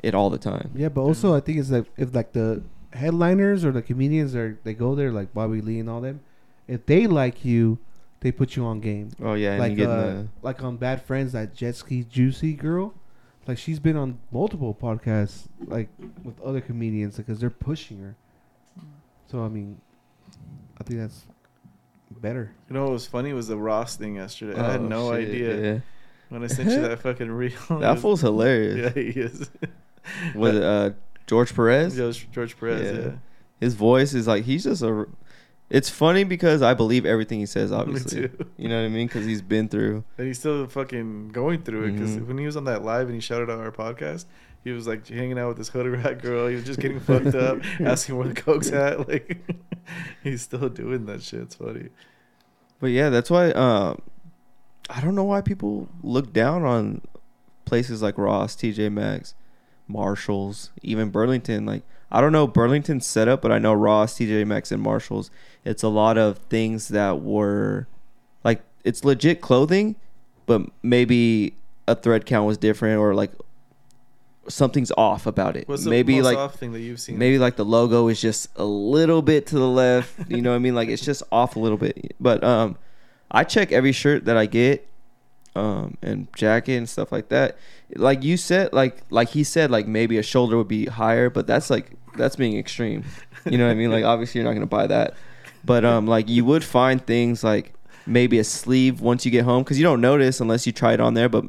it 0.03 0.15
all 0.17 0.31
the 0.31 0.39
time. 0.39 0.71
Yeah, 0.75 0.89
but 0.89 1.01
also 1.03 1.35
I 1.35 1.41
think 1.41 1.59
it's 1.59 1.71
like 1.71 1.87
if 1.97 2.13
like 2.15 2.33
the 2.33 2.63
headliners 2.93 3.65
or 3.65 3.73
the 3.73 3.83
comedians 3.83 4.35
are 4.35 4.59
they 4.65 4.75
go 4.75 4.95
there 4.95 5.13
like 5.13 5.33
Bobby 5.35 5.61
Lee 5.61 5.79
and 5.81 5.89
all 5.91 6.01
them, 6.01 6.21
if 6.67 6.87
they 6.87 7.07
like 7.07 7.45
you, 7.45 7.79
they 8.21 8.33
put 8.33 8.57
you 8.57 8.65
on 8.65 8.81
game. 8.81 9.11
Oh 9.23 9.35
yeah, 9.35 9.53
and 9.53 9.61
like 9.61 9.71
you 9.73 9.77
get 9.77 9.89
uh, 9.89 9.97
the 10.07 10.29
like 10.43 10.63
on 10.63 10.77
Bad 10.77 11.03
Friends, 11.03 11.33
that 11.33 11.55
jet 11.55 11.77
ski 11.77 12.05
juicy 12.05 12.55
girl, 12.55 12.95
like 13.47 13.59
she's 13.59 13.79
been 13.79 13.97
on 13.97 14.19
multiple 14.33 14.75
podcasts 14.75 15.47
like 15.67 15.89
with 16.25 16.41
other 16.41 16.61
comedians 16.61 17.17
because 17.17 17.39
they're 17.41 17.51
pushing 17.51 18.01
her. 18.01 18.17
So 19.31 19.43
I 19.45 19.49
mean, 19.49 19.81
I 20.81 20.85
think 20.85 21.01
that's 21.01 21.27
better. 22.21 22.53
You 22.69 22.75
know 22.75 22.85
what 22.85 22.93
was 22.93 23.07
funny 23.07 23.33
was 23.35 23.49
the 23.49 23.57
Ross 23.57 23.97
thing 23.97 24.17
yesterday. 24.17 24.59
I 24.59 24.73
had 24.73 24.81
Oh, 24.81 24.89
no 24.89 25.13
shit, 25.15 25.29
idea 25.29 25.73
yeah. 25.75 25.79
when 26.31 26.43
I 26.43 26.47
sent 26.47 26.71
you 26.71 26.81
that 26.81 26.99
fucking 27.03 27.31
reel. 27.31 27.53
That 27.71 27.99
fool's 28.01 28.21
hilarious. 28.23 28.93
Yeah, 28.97 29.03
he 29.03 29.11
is. 29.21 29.51
Was 30.35 30.57
it 30.57 30.63
uh, 30.63 30.91
George 31.29 31.55
Perez? 31.55 31.95
George 32.33 32.59
Perez. 32.59 32.97
Yeah. 32.99 33.05
Yeah. 33.05 33.13
His 33.61 33.75
voice 33.75 34.15
is 34.15 34.27
like 34.27 34.45
he's 34.45 34.65
just 34.65 34.83
a. 34.83 35.07
It's 35.71 35.91
funny 35.91 36.25
because 36.25 36.63
I 36.63 36.73
believe 36.75 37.05
everything 37.05 37.39
he 37.41 37.47
says. 37.47 37.71
Obviously, 37.81 38.31
you 38.57 38.69
know 38.69 38.81
what 38.81 38.87
I 38.87 38.89
mean 38.89 39.07
because 39.07 39.27
he's 39.27 39.43
been 39.43 39.69
through. 39.69 40.03
And 40.17 40.27
he's 40.27 40.39
still 40.39 40.67
fucking 40.67 41.29
going 41.29 41.63
through 41.63 41.85
it 41.85 41.93
because 41.93 42.17
Mhm. 42.17 42.27
when 42.27 42.39
he 42.39 42.47
was 42.47 42.57
on 42.57 42.65
that 42.65 42.83
live 42.85 43.07
and 43.07 43.15
he 43.15 43.21
shouted 43.21 43.51
out 43.51 43.59
our 43.61 43.71
podcast, 43.71 44.25
he 44.65 44.71
was 44.71 44.87
like 44.87 45.07
hanging 45.07 45.39
out 45.39 45.49
with 45.49 45.59
this 45.59 45.69
hoodie 45.69 45.91
rat 46.03 46.23
girl. 46.23 46.47
He 46.49 46.55
was 46.55 46.65
just 46.65 46.81
getting 46.81 47.01
fucked 47.01 47.35
up, 47.35 47.59
asking 47.81 48.17
where 48.17 48.29
the 48.29 48.35
coke's 48.41 48.73
at. 48.73 49.07
Like 49.09 49.39
he's 50.25 50.41
still 50.43 50.69
doing 50.71 51.05
that 51.07 51.23
shit. 51.23 51.41
It's 51.43 51.55
funny. 51.57 51.89
But 52.81 52.89
yeah, 52.89 53.11
that's 53.11 53.31
why. 53.31 53.51
Uh, 53.51 53.95
I 54.89 55.03
don't 55.03 55.15
know 55.15 55.25
why 55.25 55.43
people 55.43 55.87
look 56.03 56.33
down 56.33 56.65
on 56.65 57.03
places 57.67 58.01
like 58.01 58.17
Ross, 58.17 58.57
TJ 58.57 58.91
Maxx, 58.91 59.35
Marshalls, 59.89 60.71
even 60.83 61.11
Burlington. 61.11 61.67
Like 61.67 61.83
I 62.11 62.21
don't 62.21 62.33
know 62.33 62.47
Burlington's 62.47 63.07
setup, 63.07 63.43
but 63.43 63.51
I 63.51 63.59
know 63.59 63.73
Ross, 63.73 64.15
TJ 64.15 64.47
Maxx, 64.47 64.71
and 64.71 64.83
Marshalls. 64.83 65.31
It's 65.65 65.83
a 65.83 65.89
lot 65.89 66.17
of 66.17 66.39
things 66.51 66.89
that 66.89 67.21
were 67.23 67.87
like 68.45 68.63
it's 68.85 69.05
legit 69.05 69.41
clothing, 69.41 69.97
but 70.47 70.63
maybe 70.83 71.55
a 71.87 71.95
thread 71.95 72.27
count 72.27 72.47
was 72.47 72.59
different 72.59 72.99
or 72.99 73.15
like 73.15 73.33
something's 74.49 74.93
off 74.97 75.27
about 75.27 75.57
it. 75.57 75.69
What's 75.69 75.85
maybe 75.85 76.23
like 76.23 76.37
off 76.39 76.55
thing 76.57 76.73
that 76.73 76.81
you've 76.81 77.01
seen? 77.01 77.19
maybe 77.19 77.39
like 77.39 77.57
the 77.57 77.65
logo 77.65 78.09
is 78.09 78.21
just 78.21 78.49
a 78.57 78.65
little 78.65 79.23
bit 79.23 79.47
to 79.49 79.59
the 79.59 79.69
left 79.69 80.31
you 80.31 80.41
know 80.41 80.51
what 80.51 80.57
i 80.57 80.59
mean 80.59 80.75
like 80.75 80.89
it's 80.89 81.05
just 81.05 81.23
off 81.31 81.57
a 81.57 81.59
little 81.59 81.77
bit 81.77 82.15
but 82.19 82.43
um 82.43 82.77
i 83.31 83.45
check 83.45 83.73
every 83.73 83.93
shirt 83.93 84.25
that 84.25 84.37
i 84.39 84.47
get 84.47 84.89
um 85.55 85.97
and 86.03 86.29
jacket 86.35 86.77
and 86.77 86.89
stuff 86.89 87.13
like 87.13 87.29
that. 87.29 87.57
Like 87.97 88.23
you 88.23 88.37
said 88.37 88.73
like 88.73 88.99
like 89.11 89.31
he 89.31 89.45
said 89.45 89.71
like 89.71 89.87
maybe 89.87 90.19
a 90.19 90.23
shoulder 90.23 90.57
would 90.57 90.69
be 90.69 90.87
higher 90.87 91.31
but 91.31 91.47
that's 91.47 91.71
like 91.71 91.93
that's 92.17 92.37
being 92.37 92.59
extreme. 92.59 93.05
You 93.47 93.57
know 93.57 93.67
what 93.67 93.73
i 93.73 93.75
mean? 93.75 93.91
Like 93.91 94.05
obviously 94.05 94.41
you're 94.41 94.49
not 94.49 94.55
gonna 94.55 94.67
buy 94.67 94.87
that. 94.89 95.15
But 95.65 95.85
um 95.85 96.07
like 96.07 96.29
you 96.29 96.45
would 96.45 96.65
find 96.65 97.05
things 97.05 97.43
like 97.43 97.73
maybe 98.07 98.39
a 98.39 98.45
sleeve 98.45 99.01
once 99.01 99.25
you 99.25 99.31
get 99.31 99.45
home 99.45 99.63
because 99.63 99.79
you 99.79 99.85
don't 99.85 100.01
notice 100.01 100.41
unless 100.41 100.67
you 100.67 100.73
try 100.73 100.95
it 100.95 101.01
on 101.01 101.13
there 101.13 101.29
but 101.29 101.45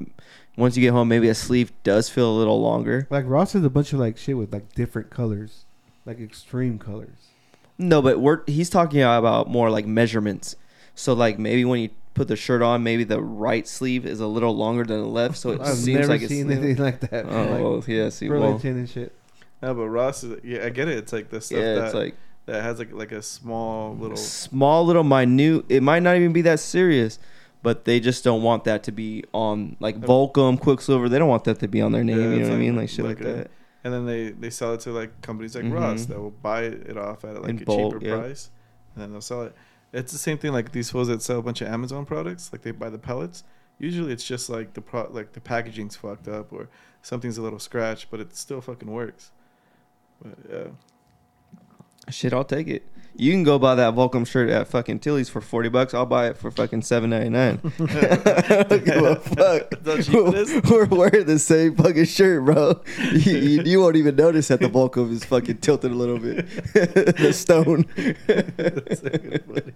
once 0.59 0.75
you 0.75 0.81
get 0.81 0.91
home 0.91 1.07
maybe 1.07 1.29
a 1.29 1.33
sleeve 1.33 1.71
does 1.83 2.09
feel 2.09 2.29
a 2.29 2.37
little 2.37 2.61
longer. 2.61 3.07
Like 3.09 3.25
Ross 3.27 3.53
has 3.53 3.63
a 3.63 3.69
bunch 3.69 3.93
of 3.93 3.99
like 3.99 4.17
shit 4.17 4.37
with 4.37 4.53
like 4.53 4.73
different 4.75 5.09
colors, 5.09 5.63
like 6.05 6.19
extreme 6.19 6.77
colors. 6.77 7.29
No, 7.77 8.01
but 8.01 8.19
we're 8.19 8.41
he's 8.45 8.69
talking 8.69 9.01
about 9.01 9.49
more 9.49 9.69
like 9.71 9.87
measurements. 9.87 10.57
So 10.99 11.13
like 11.13 11.39
maybe 11.39 11.63
when 11.63 11.79
you 11.79 11.89
put 12.13 12.27
the 12.27 12.35
shirt 12.35 12.61
on, 12.61 12.83
maybe 12.83 13.05
the 13.05 13.21
right 13.21 13.65
sleeve 13.65 14.05
is 14.05 14.19
a 14.19 14.27
little 14.27 14.53
longer 14.55 14.83
than 14.83 14.99
the 14.99 15.07
left, 15.07 15.37
so 15.37 15.51
it 15.51 15.61
I've 15.63 15.75
seems 15.75 15.99
never 15.99 16.07
like 16.09 16.21
it's. 16.21 16.29
seen 16.29 16.51
anything 16.51 16.75
like 16.83 16.99
that. 16.99 17.25
Oh 17.25 17.41
like 17.43 17.61
well, 17.61 17.83
yeah. 17.87 18.09
See, 18.09 18.29
well, 18.29 18.41
Burlington 18.41 18.79
and 18.79 18.89
shit. 18.89 19.15
no, 19.61 19.73
but 19.73 19.87
Ross 19.87 20.25
is 20.25 20.43
yeah. 20.43 20.65
I 20.65 20.69
get 20.69 20.89
it. 20.89 20.97
It's 20.97 21.13
like 21.13 21.29
the 21.29 21.39
stuff 21.39 21.57
yeah, 21.59 21.75
that 21.75 21.85
it's 21.85 21.93
like 21.93 22.15
that 22.47 22.61
has 22.63 22.79
like 22.79 22.91
like 22.91 23.13
a 23.13 23.21
small 23.21 23.95
little. 23.95 24.17
small, 24.17 24.85
little, 24.85 25.05
minute. 25.05 25.65
It 25.69 25.81
might 25.81 26.03
not 26.03 26.17
even 26.17 26.33
be 26.33 26.41
that 26.41 26.59
serious, 26.59 27.17
but 27.63 27.85
they 27.85 28.01
just 28.01 28.25
don't 28.25 28.43
want 28.43 28.65
that 28.65 28.83
to 28.83 28.91
be 28.91 29.23
on 29.33 29.77
like 29.79 30.01
Volcom, 30.01 30.59
Quiksilver. 30.59 31.07
They 31.07 31.17
don't 31.17 31.29
want 31.29 31.45
that 31.45 31.59
to 31.59 31.69
be 31.69 31.79
on 31.79 31.93
their 31.93 32.03
name. 32.03 32.17
Yeah, 32.17 32.23
you 32.23 32.29
know 32.31 32.37
it's 32.41 32.49
what 32.49 32.55
I 32.55 32.59
mean? 32.59 32.75
Like 32.75 32.89
shit 32.89 33.05
like 33.05 33.19
like, 33.19 33.27
a- 33.29 33.33
that. 33.37 33.51
And 33.85 33.93
then 33.93 34.05
they 34.05 34.31
they 34.31 34.49
sell 34.49 34.73
it 34.73 34.81
to 34.81 34.91
like 34.91 35.21
companies 35.21 35.55
like 35.55 35.63
Mhm. 35.63 35.75
Ross 35.79 36.07
that 36.07 36.19
will 36.19 36.31
buy 36.31 36.63
it 36.63 36.97
off 36.97 37.23
at 37.23 37.41
like 37.41 37.51
In 37.51 37.61
a 37.61 37.63
bulk, 37.65 37.93
cheaper 37.93 38.05
yeah. 38.05 38.19
price, 38.19 38.49
and 38.95 39.01
then 39.03 39.11
they'll 39.13 39.21
sell 39.21 39.43
it. 39.43 39.55
It's 39.91 40.11
the 40.11 40.17
same 40.17 40.37
thing 40.37 40.51
like 40.51 40.71
these 40.71 40.91
fools 40.91 41.07
that 41.07 41.21
sell 41.21 41.39
a 41.39 41.41
bunch 41.41 41.61
of 41.61 41.67
Amazon 41.67 42.05
products. 42.05 42.51
Like 42.51 42.61
they 42.61 42.71
buy 42.71 42.89
the 42.89 42.99
pellets. 42.99 43.43
Usually 43.79 44.11
it's 44.11 44.25
just 44.25 44.49
like 44.49 44.73
the 44.73 44.81
pro 44.81 45.09
like 45.09 45.33
the 45.33 45.41
packaging's 45.41 45.95
fucked 45.95 46.27
up 46.27 46.51
or 46.51 46.69
something's 47.01 47.37
a 47.37 47.41
little 47.41 47.59
scratched, 47.59 48.11
but 48.11 48.19
it 48.19 48.35
still 48.35 48.61
fucking 48.61 48.91
works. 48.91 49.31
But 50.21 50.37
yeah, 50.49 50.67
Shit, 52.09 52.33
I'll 52.33 52.43
take 52.43 52.67
it. 52.67 52.85
You 53.15 53.31
can 53.33 53.43
go 53.43 53.59
buy 53.59 53.75
that 53.75 53.95
Volcom 53.95 54.25
shirt 54.25 54.49
at 54.49 54.67
fucking 54.67 54.99
Tilly's 54.99 55.29
for 55.29 55.41
forty 55.41 55.69
bucks. 55.69 55.93
I'll 55.93 56.05
buy 56.05 56.27
it 56.27 56.37
for 56.37 56.51
fucking 56.51 56.83
seven 56.83 57.09
ninety 57.09 57.29
nine. 57.29 57.59
I 57.79 58.63
don't 58.69 58.85
give 58.85 59.03
a 59.03 59.15
fuck. 59.17 59.69
That's 59.81 60.07
how 60.07 60.25
cheap 60.25 60.33
it 60.33 60.35
is? 60.35 60.71
We're 60.71 60.85
wearing 60.85 61.25
the 61.25 61.39
same 61.39 61.75
fucking 61.75 62.05
shirt, 62.05 62.45
bro. 62.45 62.81
You, 63.11 63.37
you, 63.37 63.61
you 63.63 63.81
won't 63.81 63.95
even 63.95 64.15
notice 64.15 64.47
that 64.49 64.59
the 64.59 64.69
Volcom 64.69 65.11
is 65.11 65.25
fucking 65.25 65.57
tilted 65.57 65.91
a 65.91 65.95
little 65.95 66.19
bit. 66.19 66.47
the 66.73 67.33
stone. 67.33 67.85
That's 68.27 69.01
fucking 69.01 69.39
funny. 69.47 69.73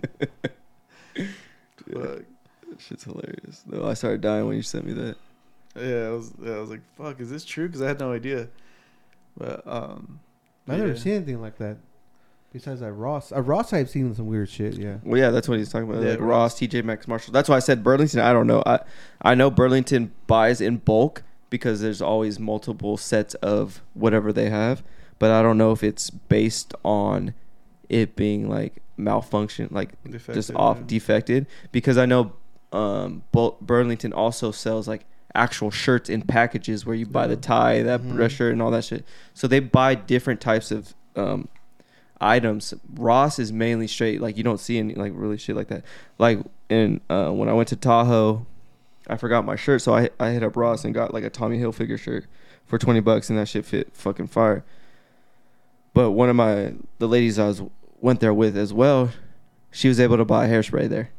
Fuck. 1.92 2.24
Shit's 2.80 3.04
hilarious. 3.04 3.64
No, 3.66 3.86
I 3.86 3.94
started 3.94 4.22
dying 4.22 4.48
when 4.48 4.56
you 4.56 4.62
sent 4.62 4.86
me 4.86 4.94
that. 4.94 5.16
Yeah, 5.76 6.08
I 6.08 6.10
was 6.12 6.32
yeah, 6.42 6.54
I 6.54 6.60
was 6.60 6.70
like, 6.70 6.82
fuck, 6.98 7.20
is 7.20 7.30
this 7.30 7.46
true? 7.46 7.68
Because 7.68 7.82
I 7.82 7.88
had 7.88 8.00
no 8.00 8.14
idea. 8.14 8.50
But 9.38 9.66
um, 9.66 10.20
I've 10.68 10.78
never 10.78 10.94
yeah. 10.94 11.00
seen 11.00 11.14
anything 11.14 11.42
like 11.42 11.58
that. 11.58 11.78
Besides 12.54 12.84
at 12.84 12.96
Ross, 12.96 13.32
at 13.32 13.46
Ross 13.48 13.74
I've 13.74 13.90
seen 13.90 14.14
some 14.14 14.28
weird 14.28 14.48
shit. 14.48 14.76
Yeah. 14.76 14.98
Well, 15.04 15.20
yeah, 15.20 15.32
that's 15.32 15.50
what 15.50 15.58
he's 15.58 15.72
talking 15.72 15.90
about. 15.90 16.04
Yeah, 16.04 16.12
like 16.12 16.20
Ross. 16.20 16.30
Ross, 16.30 16.60
TJ 16.60 16.84
Maxx, 16.84 17.08
Marshall. 17.08 17.34
That's 17.34 17.50
why 17.50 17.56
I 17.56 17.60
said 17.60 17.84
Burlington. 17.84 18.20
I 18.20 18.32
don't 18.32 18.46
know. 18.46 18.62
I 18.66 18.80
I 19.24 19.34
know 19.34 19.50
Burlington 19.50 20.14
buys 20.28 20.62
in 20.62 20.78
bulk 20.78 21.24
because 21.50 21.82
there's 21.82 22.02
always 22.02 22.40
multiple 22.40 22.96
sets 22.96 23.34
of 23.36 23.82
whatever 23.96 24.32
they 24.32 24.50
have, 24.52 24.84
but 25.18 25.32
I 25.32 25.42
don't 25.42 25.58
know 25.58 25.72
if 25.72 25.84
it's 25.84 26.12
based 26.12 26.76
on 26.86 27.34
it 27.90 28.16
being 28.16 28.48
like 28.48 28.82
malfunction, 28.98 29.68
like 29.72 29.90
just 30.32 30.54
off 30.56 30.78
yeah. 30.78 30.84
defected. 30.86 31.48
Because 31.72 31.98
I 31.98 32.06
know 32.06 32.34
um, 32.72 33.24
Burlington 33.62 34.14
also 34.14 34.52
sells 34.52 34.88
like 34.88 35.06
actual 35.36 35.72
shirts 35.72 36.10
in 36.10 36.22
packages 36.22 36.86
where 36.86 36.96
you 36.96 37.08
buy 37.08 37.26
the 37.26 37.36
tie, 37.36 37.82
that 37.82 38.02
Mhm. 38.02 38.14
dress 38.16 38.32
shirt, 38.34 38.54
and 38.54 38.62
all 38.62 38.70
that 38.72 38.84
shit. 38.84 39.04
So 39.34 39.48
they 39.48 39.60
buy 39.60 39.96
different 39.96 40.40
types 40.42 40.72
of 40.72 40.94
um, 41.16 41.48
items. 42.24 42.74
Ross 42.96 43.40
is 43.40 43.52
mainly 43.52 43.88
straight. 43.88 44.22
Like 44.22 44.38
you 44.38 44.44
don't 44.44 44.60
see 44.60 44.78
any 44.78 44.96
like 44.96 45.12
really 45.16 45.38
shit 45.38 45.56
like 45.56 45.68
that. 45.68 45.84
Like 46.18 46.40
in 46.70 47.02
uh, 47.10 47.32
when 47.32 47.50
I 47.50 47.54
went 47.54 47.70
to 47.70 47.76
Tahoe, 47.76 48.46
I 49.08 49.18
forgot 49.18 49.46
my 49.46 49.56
shirt, 49.56 49.82
so 49.82 49.94
I 49.94 50.10
I 50.20 50.30
hit 50.32 50.44
up 50.44 50.56
Ross 50.56 50.86
and 50.86 50.94
got 50.94 51.14
like 51.14 51.24
a 51.24 51.30
Tommy 51.30 51.60
Hilfiger 51.60 52.00
shirt 52.00 52.26
for 52.66 52.78
twenty 52.78 53.00
bucks, 53.00 53.30
and 53.30 53.38
that 53.38 53.48
shit 53.48 53.66
fit 53.66 53.90
fucking 53.94 54.28
fire. 54.28 54.64
But 55.94 56.12
one 56.12 56.30
of 56.30 56.36
my 56.36 56.74
the 57.00 57.08
ladies 57.08 57.38
I 57.38 57.48
was 57.48 57.62
went 58.00 58.20
there 58.20 58.34
with 58.34 58.58
as 58.58 58.74
well, 58.74 59.12
she 59.72 59.88
was 59.88 60.00
able 60.00 60.18
to 60.18 60.26
buy 60.26 60.48
hairspray 60.48 60.90
there. 60.90 61.12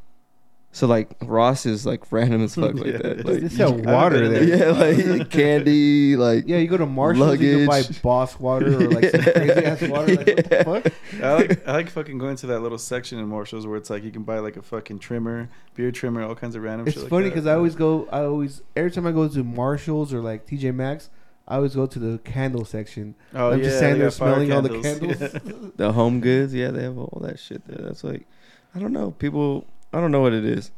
So 0.74 0.88
like 0.88 1.08
Ross 1.22 1.66
is 1.66 1.86
like 1.86 2.10
random 2.10 2.42
as 2.42 2.56
fuck 2.56 2.74
like 2.74 2.84
Yeah, 2.94 2.98
that. 2.98 3.06
it's- 3.20 3.24
Like, 3.24 3.40
They 3.42 3.48
sell 3.48 3.68
I 3.68 3.76
haven't 3.76 3.92
water 3.92 4.20
been 4.28 4.32
there. 4.32 4.42
in 4.42 4.58
yeah, 4.58 5.16
like 5.20 5.30
candy, 5.30 6.16
like 6.16 6.44
Yeah, 6.48 6.56
you 6.56 6.66
go 6.66 6.76
to 6.76 6.84
Marshalls, 6.84 7.34
and 7.34 7.40
you 7.42 7.56
can 7.58 7.66
buy 7.66 7.82
Voss 7.82 8.40
water 8.40 8.74
or 8.74 8.88
like 8.90 9.08
some 9.10 9.22
crazy 9.22 9.50
ass 9.64 9.82
water. 9.82 10.14
Like, 10.16 10.26
what 10.26 10.36
the 10.36 10.48
Yeah. 10.50 10.62
fuck? 10.64 10.92
I 11.22 11.32
like 11.34 11.68
I 11.68 11.72
like 11.72 11.90
fucking 11.90 12.18
going 12.18 12.34
to 12.36 12.46
that 12.48 12.58
little 12.58 12.76
section 12.78 13.20
in 13.20 13.28
Marshalls 13.28 13.66
where 13.68 13.76
it's 13.76 13.88
like 13.88 14.02
you 14.02 14.10
can 14.10 14.24
buy 14.24 14.40
like 14.40 14.56
a 14.56 14.62
fucking 14.62 14.98
trimmer, 14.98 15.48
beard 15.76 15.94
trimmer, 15.94 16.22
all 16.22 16.34
kinds 16.34 16.56
of 16.56 16.62
random 16.64 16.88
It's 16.88 16.98
shit. 17.00 17.08
funny 17.08 17.28
because 17.28 17.44
that. 17.44 17.52
I 17.52 17.54
always 17.54 17.76
go. 17.76 18.08
I 18.10 18.22
always 18.24 18.60
every 18.74 18.90
time 18.90 19.06
I 19.06 19.12
go 19.12 19.28
to 19.28 19.44
Marshalls 19.44 20.12
or 20.12 20.20
like 20.20 20.44
TJ 20.46 20.74
Maxx, 20.74 21.08
I 21.46 21.54
always 21.56 21.76
go 21.76 21.86
to 21.86 21.98
the 22.00 22.18
candle 22.24 22.64
section. 22.64 23.14
oh 23.32 23.52
I'm 23.52 23.58
yeah, 23.58 23.64
just 23.66 23.76
standing 23.76 23.98
they 24.00 24.08
there 24.08 24.10
got 24.10 24.16
fire 24.18 24.32
smelling 24.34 24.52
all 24.52 24.62
the 24.62 24.80
candles. 24.82 25.16
candles. 25.18 25.72
the 25.76 25.92
home 25.92 26.20
goods. 26.20 26.52
Yeah, 26.52 26.72
they 26.72 26.82
have 26.82 26.98
all 26.98 27.20
that 27.22 27.38
shit 27.38 27.64
there. 27.68 27.78
That's 27.86 28.02
like, 28.02 28.26
I 28.74 28.80
don't 28.80 28.92
know. 28.92 29.12
People, 29.12 29.66
I 29.96 30.00
don't 30.00 30.10
know 30.10 30.20
what 30.20 30.32
it 30.32 30.44
is. 30.44 30.70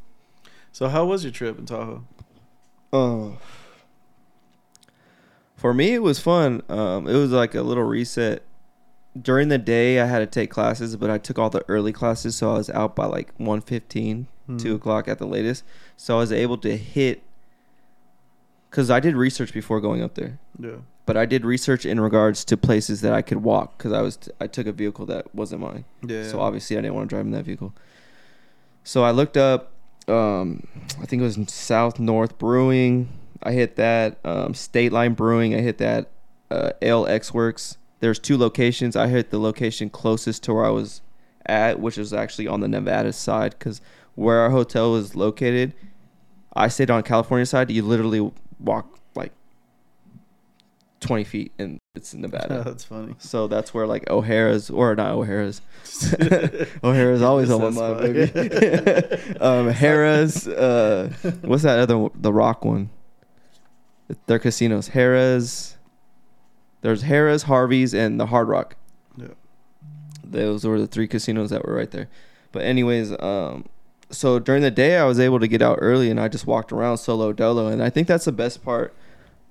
so 0.72 0.88
how 0.88 1.04
was 1.06 1.24
your 1.24 1.32
trip 1.32 1.58
in 1.58 1.66
Tahoe? 1.66 2.04
Oh. 2.92 3.38
For 5.56 5.72
me, 5.72 5.94
it 5.94 6.02
was 6.02 6.18
fun. 6.20 6.62
Um, 6.68 7.08
it 7.08 7.14
was 7.14 7.30
like 7.32 7.54
a 7.54 7.62
little 7.62 7.84
reset. 7.84 8.42
During 9.20 9.48
the 9.48 9.58
day, 9.58 10.00
I 10.00 10.06
had 10.06 10.18
to 10.18 10.26
take 10.26 10.50
classes, 10.50 10.96
but 10.96 11.08
I 11.08 11.16
took 11.16 11.38
all 11.38 11.48
the 11.48 11.64
early 11.68 11.92
classes, 11.92 12.36
so 12.36 12.50
I 12.52 12.58
was 12.58 12.68
out 12.70 12.94
by 12.94 13.06
like 13.06 13.36
1.15, 13.38 14.26
Hmm. 14.46 14.58
2 14.58 14.74
o'clock 14.74 15.08
at 15.08 15.18
the 15.18 15.26
latest. 15.26 15.64
So 15.96 16.16
I 16.16 16.18
was 16.18 16.30
able 16.30 16.58
to 16.58 16.76
hit, 16.76 17.22
because 18.70 18.90
I 18.90 19.00
did 19.00 19.16
research 19.16 19.52
before 19.54 19.80
going 19.80 20.02
up 20.02 20.14
there. 20.14 20.38
Yeah. 20.58 20.76
But 21.06 21.16
I 21.16 21.24
did 21.24 21.44
research 21.44 21.86
in 21.86 21.98
regards 22.00 22.44
to 22.44 22.56
places 22.56 23.00
that 23.00 23.12
I 23.14 23.22
could 23.22 23.38
walk, 23.42 23.78
because 23.78 23.92
I 23.92 24.02
was 24.02 24.18
I 24.40 24.46
took 24.46 24.66
a 24.66 24.72
vehicle 24.72 25.06
that 25.06 25.34
wasn't 25.34 25.62
mine. 25.62 25.84
Yeah. 26.06 26.24
So 26.28 26.40
obviously 26.40 26.76
I 26.76 26.82
didn't 26.82 26.94
want 26.94 27.08
to 27.08 27.16
drive 27.16 27.24
in 27.26 27.32
that 27.32 27.44
vehicle. 27.44 27.72
So 28.86 29.02
I 29.02 29.10
looked 29.10 29.36
up 29.36 29.72
um 30.06 30.64
I 31.02 31.06
think 31.06 31.20
it 31.20 31.24
was 31.24 31.38
South 31.48 31.98
North 31.98 32.38
Brewing. 32.38 33.08
I 33.42 33.50
hit 33.50 33.74
that 33.74 34.18
um 34.24 34.54
State 34.54 34.92
Line 34.92 35.14
Brewing. 35.14 35.56
I 35.56 35.58
hit 35.58 35.78
that 35.78 36.08
uh 36.52 36.70
LX 36.80 37.34
Works. 37.34 37.78
There's 37.98 38.20
two 38.20 38.38
locations. 38.38 38.94
I 38.94 39.08
hit 39.08 39.30
the 39.30 39.40
location 39.40 39.90
closest 39.90 40.44
to 40.44 40.54
where 40.54 40.64
I 40.64 40.70
was 40.70 41.00
at, 41.46 41.80
which 41.80 41.98
is 41.98 42.12
actually 42.12 42.46
on 42.46 42.60
the 42.60 42.68
Nevada 42.68 43.12
side 43.12 43.58
cuz 43.58 43.80
where 44.14 44.38
our 44.38 44.50
hotel 44.50 44.92
was 44.92 45.16
located, 45.16 45.74
I 46.54 46.68
stayed 46.68 46.88
on 46.88 47.02
California 47.02 47.44
side. 47.44 47.72
You 47.72 47.82
literally 47.82 48.30
walk 48.60 49.00
20 51.06 51.24
feet, 51.24 51.52
and 51.58 51.78
it's 51.94 52.12
in 52.14 52.20
Nevada. 52.20 52.62
That's 52.66 52.84
funny. 52.84 53.14
so 53.18 53.46
that's 53.46 53.72
where 53.72 53.86
like 53.86 54.08
O'Hara's 54.10 54.70
or 54.70 54.94
not 54.94 55.12
O'Hara's. 55.12 55.60
O'Hara's 56.84 57.22
always 57.22 57.50
on 57.50 57.60
my 57.60 57.70
mind, 57.70 58.00
baby. 58.00 58.22
um, 59.40 59.72
Harrah's. 59.72 60.46
Uh, 60.46 61.12
what's 61.42 61.62
that 61.62 61.78
other 61.78 62.08
the 62.14 62.32
Rock 62.32 62.64
one? 62.64 62.90
Their 64.26 64.38
casinos. 64.38 64.90
Harrah's. 64.90 65.76
There's 66.82 67.04
Harrah's, 67.04 67.44
Harvey's, 67.44 67.94
and 67.94 68.20
the 68.20 68.26
Hard 68.26 68.48
Rock. 68.48 68.76
Yeah. 69.16 69.28
Those 70.22 70.64
were 70.64 70.78
the 70.78 70.86
three 70.86 71.08
casinos 71.08 71.50
that 71.50 71.66
were 71.66 71.74
right 71.74 71.90
there. 71.90 72.08
But 72.52 72.64
anyways, 72.64 73.12
um, 73.20 73.64
so 74.10 74.38
during 74.38 74.62
the 74.62 74.70
day 74.70 74.98
I 74.98 75.04
was 75.04 75.18
able 75.18 75.40
to 75.40 75.48
get 75.48 75.62
out 75.62 75.78
early 75.80 76.10
and 76.10 76.20
I 76.20 76.28
just 76.28 76.46
walked 76.46 76.72
around 76.72 76.98
solo 76.98 77.32
dolo, 77.32 77.66
and 77.66 77.82
I 77.82 77.90
think 77.90 78.06
that's 78.06 78.26
the 78.26 78.32
best 78.32 78.64
part 78.64 78.94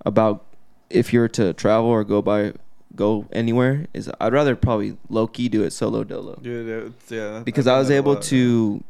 about 0.05 0.44
if 0.89 1.11
you're 1.13 1.27
to 1.29 1.53
travel 1.53 1.89
or 1.89 2.03
go 2.03 2.21
by 2.21 2.53
go 2.95 3.25
anywhere 3.33 3.87
is 3.93 4.09
I'd 4.21 4.31
rather 4.31 4.55
probably 4.55 4.97
low 5.09 5.27
key 5.27 5.49
do 5.49 5.63
it 5.63 5.71
solo 5.71 6.03
dolo 6.05 6.39
Yeah, 6.41 6.87
yeah, 7.09 7.41
because 7.43 7.67
I 7.67 7.77
was 7.77 7.91
able 7.91 8.13
lot, 8.13 8.23
to 8.23 8.83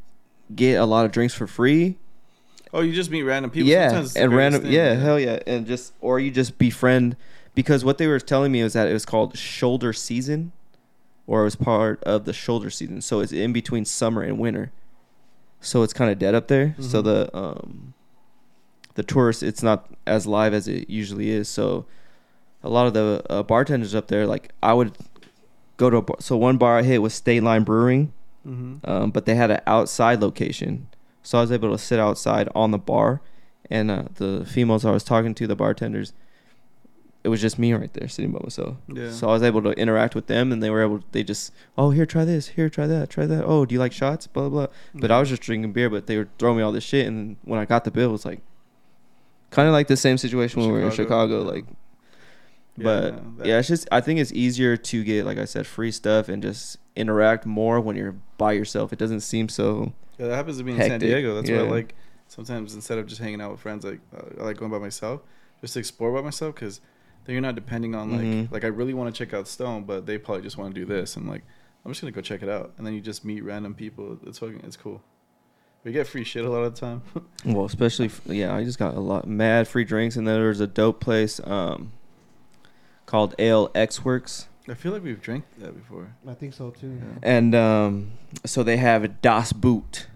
get 0.55 0.75
a 0.75 0.85
lot 0.85 1.05
of 1.05 1.11
drinks 1.11 1.33
for 1.33 1.47
free. 1.47 1.97
Oh, 2.73 2.81
you 2.81 2.93
just 2.93 3.09
meet 3.09 3.23
random 3.23 3.49
people. 3.51 3.69
yeah, 3.69 3.89
Sometimes 3.89 4.15
and 4.15 4.35
random 4.35 4.61
thing, 4.63 4.71
yeah, 4.73 4.93
hell 4.95 5.19
yeah, 5.19 5.39
and 5.47 5.65
just 5.65 5.93
or 6.01 6.19
you 6.19 6.29
just 6.29 6.57
befriend 6.57 7.15
because 7.55 7.83
what 7.85 7.97
they 7.97 8.05
were 8.05 8.19
telling 8.19 8.51
me 8.51 8.61
was 8.61 8.73
that 8.73 8.87
it 8.87 8.93
was 8.93 9.05
called 9.05 9.37
shoulder 9.37 9.93
season, 9.93 10.51
or 11.25 11.41
it 11.41 11.45
was 11.45 11.55
part 11.55 12.03
of 12.03 12.25
the 12.25 12.33
shoulder 12.33 12.69
season, 12.69 13.01
so 13.01 13.21
it's 13.21 13.31
in 13.31 13.53
between 13.53 13.85
summer 13.85 14.21
and 14.21 14.37
winter, 14.37 14.71
so 15.61 15.81
it's 15.81 15.93
kind 15.93 16.11
of 16.11 16.19
dead 16.19 16.35
up 16.35 16.47
there. 16.49 16.75
So 16.79 17.01
Mhm. 17.01 17.03
the 17.05 17.35
um, 17.37 17.93
the 18.95 19.03
tourists, 19.03 19.43
it's 19.43 19.63
not 19.63 19.89
as 20.07 20.25
live 20.25 20.53
as 20.53 20.67
it 20.67 20.89
usually 20.89 21.29
is. 21.29 21.47
So 21.47 21.85
a 22.63 22.69
lot 22.69 22.87
of 22.87 22.93
the 22.93 23.23
uh, 23.29 23.43
bartenders 23.43 23.93
up 23.93 24.07
there, 24.07 24.25
like 24.25 24.51
I 24.63 24.73
would 24.73 24.93
go 25.77 25.89
to 25.89 25.97
a 25.97 26.01
bar. 26.01 26.17
So 26.19 26.35
one 26.35 26.57
bar 26.57 26.79
I 26.79 26.83
hit 26.83 27.01
was 27.01 27.13
State 27.13 27.43
Line 27.43 27.63
Brewing 27.63 28.13
hmm 28.43 28.75
um, 28.83 29.09
but 29.09 29.25
they 29.25 29.33
had 29.33 29.49
an 29.49 29.59
outside 29.65 30.21
location, 30.21 30.87
so 31.23 31.39
I 31.39 31.41
was 31.41 31.51
able 31.51 31.71
to 31.71 31.79
sit 31.79 31.99
outside 31.99 32.47
on 32.53 32.69
the 32.69 32.77
bar, 32.77 33.21
and 33.71 33.89
uh, 33.89 34.03
the 34.15 34.45
females 34.45 34.85
I 34.85 34.91
was 34.91 35.03
talking 35.03 35.33
to, 35.33 35.47
the 35.47 35.55
bartenders, 35.55 36.13
it 37.23 37.29
was 37.29 37.41
just 37.41 37.57
me 37.57 37.73
right 37.73 37.91
there 37.93 38.07
sitting 38.07 38.31
by 38.31 38.39
myself. 38.43 38.77
Yeah. 38.87 39.09
So 39.11 39.29
I 39.29 39.31
was 39.31 39.41
able 39.41 39.63
to 39.63 39.71
interact 39.71 40.13
with 40.13 40.27
them, 40.27 40.51
and 40.51 40.61
they 40.61 40.69
were 40.69 40.83
able. 40.83 41.03
They 41.11 41.23
just, 41.23 41.51
oh, 41.75 41.89
here, 41.89 42.05
try 42.05 42.23
this, 42.23 42.49
here, 42.49 42.69
try 42.69 42.85
that, 42.85 43.09
try 43.09 43.25
that. 43.25 43.43
Oh, 43.45 43.65
do 43.65 43.73
you 43.73 43.79
like 43.79 43.93
shots? 43.93 44.27
Blah 44.27 44.49
blah. 44.49 44.67
blah. 44.67 45.01
But 45.01 45.09
I 45.09 45.19
was 45.19 45.29
just 45.29 45.41
drinking 45.41 45.73
beer, 45.73 45.89
but 45.89 46.05
they 46.05 46.17
were 46.17 46.29
throwing 46.37 46.57
me 46.57 46.63
all 46.63 46.71
this 46.71 46.83
shit, 46.83 47.07
and 47.07 47.37
when 47.45 47.59
I 47.59 47.65
got 47.65 47.83
the 47.83 47.89
bill, 47.89 48.09
it 48.09 48.11
was 48.11 48.25
like, 48.25 48.41
kind 49.55 49.67
of 49.67 49.73
like 49.73 49.87
the 49.87 49.97
same 49.97 50.17
situation 50.17 50.61
when 50.61 50.71
we 50.71 50.79
were 50.79 50.85
in 50.85 50.91
Chicago, 50.91 51.41
yeah. 51.43 51.51
like. 51.51 51.65
Yeah, 52.77 52.83
But 52.83 53.37
that- 53.37 53.47
yeah, 53.47 53.59
it's 53.59 53.69
just 53.69 53.87
I 53.91 54.01
think 54.01 54.19
it's 54.19 54.33
easier 54.33 54.75
to 54.75 55.03
get 55.03 55.25
like 55.25 55.37
I 55.37 55.45
said 55.45 55.65
free 55.65 55.91
stuff 55.91 56.27
and 56.27 56.43
just 56.43 56.77
interact 56.95 57.45
more 57.45 57.79
when 57.79 57.95
you're 57.95 58.15
by 58.37 58.51
yourself. 58.51 58.91
It 58.91 58.99
doesn't 58.99 59.21
seem 59.21 59.47
so 59.47 59.93
Yeah, 60.17 60.27
that 60.27 60.35
happens 60.35 60.57
to 60.57 60.63
me 60.65 60.73
in 60.73 60.79
San 60.79 60.99
Diego. 60.99 61.35
That's 61.35 61.49
why 61.49 61.57
I 61.57 61.61
like 61.61 61.95
sometimes 62.27 62.75
instead 62.75 62.97
of 62.97 63.07
just 63.07 63.21
hanging 63.21 63.39
out 63.39 63.51
with 63.51 63.61
friends, 63.61 63.85
like 63.85 64.01
uh, 64.15 64.41
I 64.41 64.43
like 64.43 64.57
going 64.57 64.71
by 64.71 64.79
myself, 64.79 65.21
just 65.61 65.73
to 65.75 65.79
explore 65.79 66.11
by 66.11 66.21
myself 66.21 66.55
because 66.55 66.81
then 67.23 67.33
you're 67.33 67.41
not 67.41 67.55
depending 67.55 67.95
on 67.95 68.11
like 68.11 68.21
Mhm. 68.21 68.51
like 68.51 68.63
I 68.65 68.67
really 68.67 68.93
want 68.93 69.13
to 69.13 69.17
check 69.17 69.33
out 69.33 69.47
Stone, 69.47 69.85
but 69.85 70.05
they 70.05 70.17
probably 70.17 70.43
just 70.43 70.57
want 70.57 70.75
to 70.75 70.79
do 70.81 70.85
this, 70.85 71.15
and 71.15 71.29
like 71.29 71.43
I'm 71.85 71.91
just 71.91 72.01
gonna 72.01 72.11
go 72.11 72.19
check 72.21 72.43
it 72.43 72.49
out, 72.49 72.73
and 72.77 72.85
then 72.85 72.93
you 72.93 72.99
just 72.99 73.23
meet 73.23 73.41
random 73.45 73.73
people. 73.73 74.19
It's 74.27 74.39
fucking 74.39 74.61
it's 74.65 74.75
cool. 74.75 75.01
We 75.85 75.91
get 75.93 76.07
free 76.07 76.23
shit 76.25 76.43
a 76.43 76.49
lot 76.49 76.63
of 76.63 76.73
the 76.75 76.81
time. 76.81 77.01
well, 77.45 77.63
especially 77.65 78.09
yeah. 78.25 78.53
I 78.53 78.63
just 78.65 78.77
got 78.79 78.95
a 78.95 78.99
lot 78.99 79.27
mad 79.27 79.67
free 79.67 79.85
drinks, 79.85 80.15
and 80.17 80.27
then 80.27 80.35
there 80.39 80.49
was 80.49 80.59
a 80.59 80.67
dope 80.67 80.99
place 80.99 81.39
um 81.45 81.91
called 83.05 83.35
Ale 83.39 83.69
X 83.75 84.03
Works, 84.03 84.47
I 84.67 84.73
feel 84.73 84.91
like 84.91 85.03
we've 85.03 85.21
drank 85.21 85.43
that 85.59 85.75
before. 85.77 86.07
I 86.27 86.33
think 86.33 86.53
so 86.55 86.71
too. 86.71 86.99
Yeah. 86.99 87.19
and 87.21 87.53
um 87.55 88.11
so 88.45 88.63
they 88.63 88.77
have 88.77 89.21
Das 89.21 89.53
Boot, 89.53 90.07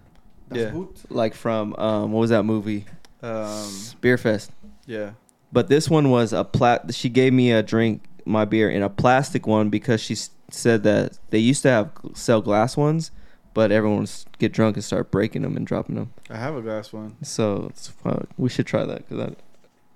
That's 0.48 0.62
Yeah. 0.64 0.70
boot. 0.72 0.98
like 1.10 1.36
from 1.36 1.76
um 1.76 2.12
what 2.12 2.22
was 2.22 2.32
that 2.32 2.44
movie 2.44 2.86
Um, 3.22 3.70
Beerfest. 4.02 4.50
yeah. 4.88 5.12
But 5.52 5.68
this 5.68 5.88
one 5.90 6.10
was 6.10 6.34
a 6.34 6.44
plat. 6.44 6.94
She 6.96 7.10
gave 7.10 7.32
me 7.34 7.52
a 7.52 7.62
drink, 7.62 8.04
my 8.26 8.46
beer, 8.46 8.70
in 8.72 8.82
a 8.82 8.90
plastic 8.90 9.46
one 9.46 9.70
because 9.70 10.00
she 10.02 10.14
s- 10.14 10.30
said 10.50 10.82
that 10.84 11.20
they 11.30 11.40
used 11.40 11.62
to 11.64 11.70
have 11.70 11.92
sell 12.14 12.42
glass 12.42 12.76
ones, 12.78 13.12
but 13.54 13.72
everyone 13.72 14.00
would 14.00 14.12
get 14.38 14.52
drunk 14.52 14.76
and 14.76 14.84
start 14.84 15.12
breaking 15.12 15.42
them 15.42 15.56
and 15.58 15.66
dropping 15.66 15.96
them. 15.96 16.12
I 16.30 16.38
have 16.38 16.56
a 16.56 16.62
glass 16.62 16.92
one. 16.94 17.16
So 17.24 17.68
it's 17.70 17.92
we 18.38 18.50
should 18.50 18.66
try 18.68 18.86
that 18.86 19.08
because 19.10 19.36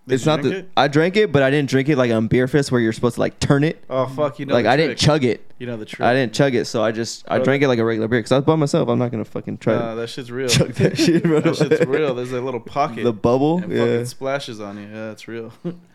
it's 0.05 0.25
not 0.25 0.41
the. 0.41 0.57
it? 0.59 0.69
I 0.75 0.89
drank 0.89 1.15
it, 1.15 1.31
but 1.31 1.43
I 1.43 1.49
didn't 1.49 1.69
drink 1.69 1.87
it 1.87 1.97
like 1.97 2.11
on 2.11 2.27
Beerfest 2.27 2.71
where 2.71 2.81
you're 2.81 2.91
supposed 2.91 3.15
to 3.15 3.21
like 3.21 3.39
turn 3.39 3.63
it. 3.63 3.81
Oh 3.89 4.05
fuck! 4.07 4.37
You 4.37 4.45
know 4.45 4.53
like 4.53 4.65
I 4.65 4.75
didn't 4.75 4.97
chug 4.97 5.23
it. 5.23 5.49
You 5.59 5.65
know 5.67 5.77
the 5.77 5.85
trick. 5.85 6.01
I 6.05 6.13
didn't 6.13 6.33
chug 6.33 6.55
it, 6.55 6.65
so 6.65 6.83
I 6.83 6.91
just 6.91 7.23
I 7.29 7.37
Oh. 7.39 7.43
drank 7.43 7.63
it 7.63 7.69
like 7.69 7.79
a 7.79 7.85
regular 7.85 8.09
beer 8.09 8.19
because 8.19 8.33
I 8.33 8.35
was 8.35 8.43
by 8.45 8.55
myself. 8.55 8.89
I'm 8.89 8.99
not 8.99 9.11
gonna 9.11 9.23
fucking 9.23 9.59
try 9.59 9.75
Nah, 9.75 9.95
that 9.95 10.09
shit's 10.09 10.29
real. 10.29 10.49
chug 10.49 10.73
that 10.73 10.97
shit. 10.97 11.23
That 11.43 11.55
shit's 11.55 11.85
real. 11.85 12.13
There's 12.15 12.33
a 12.33 12.41
little 12.41 12.59
pocket. 12.79 13.05
the 13.05 13.13
bubble, 13.13 13.59
and 13.63 13.71
yeah, 13.71 13.79
fucking 13.79 14.05
splashes 14.07 14.59
on 14.59 14.77
you. 14.77 14.87
Yeah, 14.93 15.11
it's 15.11 15.27
real. 15.29 15.53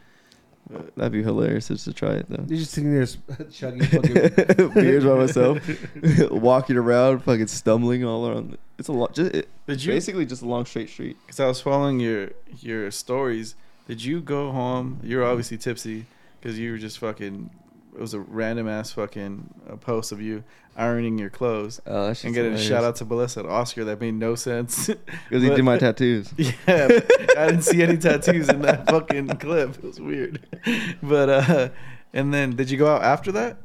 that'd 0.96 1.12
be 1.12 1.22
hilarious 1.22 1.68
just 1.68 1.84
to 1.84 1.92
try 1.92 2.14
it 2.14 2.26
though. 2.28 2.44
You're 2.46 2.58
just 2.58 2.72
sitting 2.72 2.92
there 2.94 3.06
chugging 3.50 3.82
fucking. 3.84 4.70
beers 4.74 5.04
by 5.04 5.14
myself, 5.14 5.58
walking 6.30 6.76
around, 6.76 7.20
fucking 7.20 7.46
stumbling 7.46 8.04
all 8.04 8.28
around. 8.28 8.58
It's 8.78 8.88
a 8.88 8.92
lot. 8.92 9.14
Just 9.14 9.34
it, 9.34 9.48
Did 9.66 9.84
you? 9.84 9.92
basically 9.92 10.26
just 10.26 10.42
a 10.42 10.46
long 10.46 10.64
straight 10.66 10.88
street. 10.88 11.16
Because 11.26 11.40
I 11.40 11.46
was 11.46 11.60
following 11.60 12.00
your 12.00 12.30
your 12.60 12.90
stories. 12.90 13.54
Did 13.86 14.04
you 14.04 14.20
go 14.20 14.52
home? 14.52 15.00
You're 15.02 15.24
obviously 15.24 15.56
tipsy 15.58 16.06
because 16.40 16.58
you 16.58 16.72
were 16.72 16.78
just 16.78 16.98
fucking. 16.98 17.50
It 17.98 18.00
was 18.00 18.14
a 18.14 18.20
random 18.20 18.68
ass 18.68 18.92
fucking 18.92 19.50
uh, 19.68 19.74
post 19.76 20.12
of 20.12 20.20
you 20.22 20.44
ironing 20.76 21.18
your 21.18 21.30
clothes 21.30 21.80
Oh, 21.84 22.06
that's 22.06 22.22
and 22.22 22.32
getting 22.32 22.52
a 22.52 22.58
shout 22.58 22.84
out 22.84 22.94
to 22.96 23.04
Melissa 23.04 23.40
and 23.40 23.48
Oscar. 23.48 23.84
That 23.84 24.00
made 24.00 24.14
no 24.14 24.36
sense. 24.36 24.86
because 25.28 25.42
he 25.42 25.50
did 25.50 25.64
my 25.64 25.78
tattoos. 25.78 26.32
Yeah, 26.38 27.00
I 27.36 27.46
didn't 27.48 27.62
see 27.62 27.82
any 27.82 27.98
tattoos 27.98 28.48
in 28.48 28.62
that 28.62 28.88
fucking 28.88 29.26
clip. 29.38 29.74
It 29.78 29.82
was 29.82 30.00
weird. 30.00 30.38
But 31.02 31.28
uh 31.28 31.68
and 32.12 32.32
then 32.32 32.54
did 32.54 32.70
you 32.70 32.78
go 32.78 32.86
out 32.86 33.02
after 33.02 33.32
that? 33.32 33.56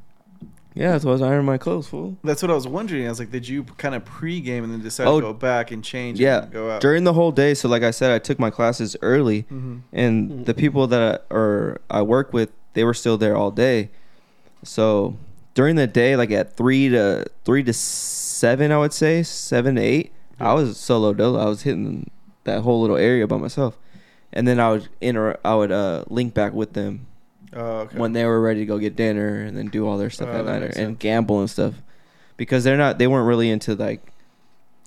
Yeah, 0.73 0.97
why 0.97 1.09
I 1.09 1.11
was 1.13 1.21
ironing 1.21 1.45
my 1.45 1.59
clothes, 1.59 1.87
fool. 1.87 2.17
That's 2.23 2.41
what 2.41 2.49
I 2.49 2.55
was 2.55 2.67
wondering. 2.67 3.05
I 3.05 3.09
was 3.09 3.19
like, 3.19 3.29
did 3.29 3.47
you 3.47 3.63
kind 3.63 3.93
of 3.93 4.03
pre-game 4.03 4.63
and 4.63 4.73
then 4.73 4.81
decide 4.81 5.05
Oh, 5.07 5.19
to 5.21 5.27
go 5.27 5.33
back 5.33 5.69
and 5.69 5.83
change? 5.83 6.19
Yeah, 6.19 6.41
and 6.45 6.51
go 6.51 6.71
out. 6.71 6.81
during 6.81 7.03
the 7.03 7.13
whole 7.13 7.31
day. 7.31 7.53
So, 7.53 7.69
like 7.69 7.83
I 7.83 7.91
said, 7.91 8.09
I 8.09 8.17
took 8.17 8.39
my 8.39 8.49
classes 8.49 8.97
early, 9.03 9.41
hmm 9.41 9.77
and 9.93 10.47
the 10.47 10.55
people 10.55 10.87
that 10.87 11.25
I, 11.29 11.33
or 11.33 11.79
I 11.91 12.01
work 12.01 12.33
with, 12.33 12.51
they 12.73 12.83
were 12.83 12.95
still 12.95 13.19
there 13.19 13.35
all 13.37 13.51
day. 13.51 13.91
So 14.63 15.17
during 15.53 15.75
the 15.75 15.87
day, 15.87 16.15
like 16.15 16.31
at 16.31 16.55
three 16.55 16.89
to 16.89 17.25
three 17.45 17.63
to 17.63 17.73
seven, 17.73 18.71
I 18.71 18.77
would 18.77 18.93
say 18.93 19.23
seven 19.23 19.75
to 19.75 19.81
eight, 19.81 20.11
I 20.39 20.53
was 20.53 20.77
solo 20.79 21.13
dolo. 21.13 21.39
I 21.39 21.45
was 21.45 21.63
hitting 21.63 22.09
that 22.45 22.61
whole 22.61 22.81
little 22.81 22.97
area 22.97 23.27
by 23.27 23.37
myself, 23.37 23.77
and 24.31 24.47
then 24.47 24.59
I 24.59 24.71
would 24.71 24.87
inter- 25.01 25.37
I 25.45 25.55
would 25.55 25.71
uh, 25.71 26.03
link 26.09 26.33
back 26.33 26.53
with 26.53 26.73
them 26.73 27.07
Oh, 27.55 27.81
okay. 27.81 27.97
when 27.97 28.13
they 28.13 28.25
were 28.25 28.41
ready 28.41 28.61
to 28.61 28.65
go 28.65 28.79
get 28.79 28.95
dinner 28.95 29.41
and 29.41 29.55
then 29.55 29.67
do 29.67 29.87
all 29.87 29.97
their 29.97 30.09
stuff 30.09 30.29
Oh, 30.31 30.39
at 30.39 30.45
that 30.45 30.59
night 30.61 30.75
and 30.75 30.97
gamble 30.97 31.39
and 31.39 31.49
stuff, 31.49 31.75
because 32.37 32.63
they're 32.63 32.77
not 32.77 32.97
they 32.97 33.07
weren't 33.07 33.27
really 33.27 33.49
into 33.49 33.75
like, 33.75 34.01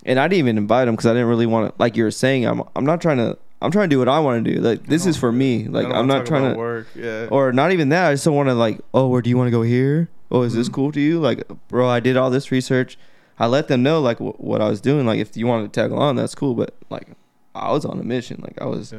and 0.04 0.18
I 0.18 0.26
didn't 0.28 0.40
even 0.40 0.58
invite 0.58 0.86
them 0.86 0.94
because 0.96 1.06
I 1.06 1.12
didn't 1.12 1.28
really 1.28 1.46
want 1.46 1.68
to 1.74 1.80
like 1.80 1.96
you 1.96 2.04
were 2.04 2.10
saying 2.10 2.44
I'm 2.44 2.62
I'm 2.74 2.84
not 2.84 3.00
trying 3.00 3.18
to 3.18 3.38
I'm 3.62 3.71
trying 3.71 3.88
to 3.88 3.95
do 3.95 3.99
what 3.99 4.09
I 4.09 4.19
want 4.21 4.45
to 4.45 4.55
do 4.55 4.61
like 4.61 4.87
this 4.87 5.07
is 5.07 5.16
for 5.16 5.33
me 5.33 5.66
like 5.66 5.87
I'm 5.87 6.07
not 6.07 6.27
trying 6.27 6.53
to 6.53 6.59
work. 6.59 6.87
Yeah. 6.95 7.29
or 7.31 7.53
not 7.53 7.73
even 7.73 7.88
that. 7.88 8.09
I 8.09 8.12
just 8.14 8.25
don't 8.25 8.35
want 8.35 8.49
to 8.51 8.55
like, 8.55 8.81
oh, 8.92 9.09
where 9.09 9.23
do 9.23 9.31
you 9.31 9.37
want 9.38 9.49
to 9.49 9.51
go 9.51 9.62
here? 9.62 10.09
Oh, 10.31 10.42
is 10.42 10.55
this 10.55 10.69
Mhm. 10.69 10.73
cool 10.73 10.92
to 10.92 11.01
you? 11.01 11.21
Like, 11.21 11.42
bro, 11.69 11.88
I 11.88 12.01
did 12.01 12.16
all 12.16 12.31
this 12.31 12.51
research. 12.53 12.99
I 13.38 13.47
let 13.47 13.69
them 13.69 13.83
know 13.83 14.01
like 14.01 14.19
wh- 14.19 14.38
what 14.40 14.61
I 14.61 14.69
was 14.69 14.81
doing. 14.81 15.07
Like, 15.07 15.21
if 15.21 15.37
you 15.37 15.47
wanted 15.47 15.73
to 15.73 15.81
tag 15.81 15.90
along, 15.90 16.16
that's 16.16 16.35
cool. 16.35 16.55
But 16.55 16.75
like, 16.90 17.09
I 17.55 17.71
was 17.73 17.85
on 17.85 17.99
a 17.99 18.03
mission. 18.05 18.40
Like, 18.42 18.61
I 18.61 18.66
was, 18.66 18.92
Yeah. 18.92 18.99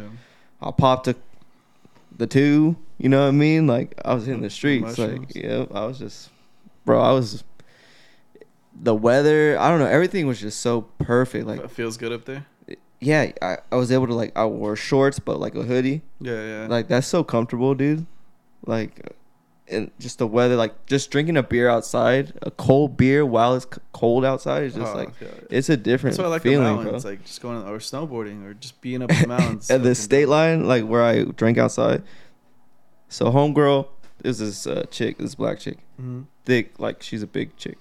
I 0.61 0.71
popped 0.71 1.07
a, 1.07 1.15
the 2.17 2.25
two. 2.27 2.75
You 2.97 3.09
know 3.09 3.21
what 3.21 3.27
I 3.27 3.31
mean? 3.31 3.67
Like, 3.67 3.93
I 4.05 4.15
was 4.15 4.27
in 4.27 4.41
the 4.41 4.49
streets. 4.49 4.97
Like, 4.97 5.35
yeah, 5.35 5.65
I 5.71 5.85
was 5.85 5.99
just, 5.99 6.29
bro, 6.85 6.99
I 6.99 7.11
was. 7.11 7.43
The 8.79 8.93
weather, 8.95 9.57
I 9.59 9.69
don't 9.69 9.79
know. 9.79 9.85
Everything 9.87 10.27
was 10.27 10.39
just 10.39 10.59
so 10.61 10.81
perfect. 10.99 11.45
Like, 11.47 11.59
It 11.61 11.71
feels 11.71 11.97
good 11.97 12.11
up 12.11 12.25
there. 12.25 12.45
Yeah, 12.99 13.31
I, 13.41 13.57
I 13.71 13.75
was 13.75 13.91
able 13.91 14.07
to 14.07 14.13
like, 14.13 14.31
I 14.37 14.45
wore 14.45 14.75
shorts, 14.75 15.19
but 15.19 15.39
like 15.39 15.55
a 15.55 15.63
hoodie. 15.63 16.01
Yeah, 16.19 16.61
yeah. 16.63 16.67
Like 16.67 16.87
that's 16.87 17.07
so 17.07 17.23
comfortable, 17.23 17.75
dude. 17.75 18.05
Like, 18.65 19.13
and 19.69 19.91
just 19.99 20.17
the 20.19 20.27
weather, 20.27 20.55
like 20.55 20.85
just 20.85 21.11
drinking 21.11 21.37
a 21.37 21.43
beer 21.43 21.67
outside, 21.69 22.33
a 22.41 22.49
cold 22.51 22.95
beer 22.97 23.25
while 23.25 23.53
it's 23.55 23.67
cold 23.93 24.23
outside 24.25 24.63
is 24.63 24.75
just 24.75 24.93
Oh, 24.93 24.97
like 24.97 25.09
yeah. 25.21 25.27
it's 25.49 25.67
a 25.69 25.75
different 25.77 26.15
That's 26.15 26.25
I 26.25 26.29
like 26.29 26.41
the 26.43 26.49
feeling, 26.51 26.63
mountains. 26.75 27.03
bro. 27.03 27.11
Like 27.11 27.23
just 27.25 27.41
going 27.41 27.57
or 27.67 27.77
snowboarding 27.79 28.45
or 28.45 28.53
just 28.53 28.79
being 28.81 29.01
up 29.03 29.09
the 29.09 29.27
mountains. 29.27 29.69
At 29.69 29.83
the 29.83 29.93
state 29.93 30.27
line, 30.29 30.65
like 30.65 30.85
where 30.85 31.03
I 31.03 31.23
drank 31.23 31.57
outside. 31.57 32.01
So 33.09 33.25
homegirl 33.31 33.87
is 34.23 34.39
this 34.39 34.65
uh, 34.65 34.85
chick, 34.89 35.17
this 35.17 35.35
black 35.35 35.59
chick, 35.59 35.77
Mhm. 36.01 36.25
thick, 36.45 36.79
like 36.79 37.01
she's 37.03 37.21
a 37.21 37.27
big 37.27 37.55
chick. 37.57 37.77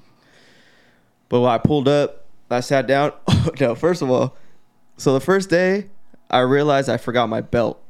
But 1.28 1.40
when 1.40 1.50
I 1.50 1.58
pulled 1.58 1.88
up, 1.88 2.26
I 2.50 2.60
sat 2.60 2.86
down. 2.86 3.12
no, 3.60 3.74
first 3.74 4.02
of 4.02 4.10
all, 4.10 4.36
so 4.96 5.12
the 5.12 5.20
first 5.20 5.50
day, 5.50 5.88
I 6.30 6.40
realized 6.40 6.88
I 6.88 6.96
forgot 6.96 7.28
my 7.28 7.40
belt, 7.40 7.82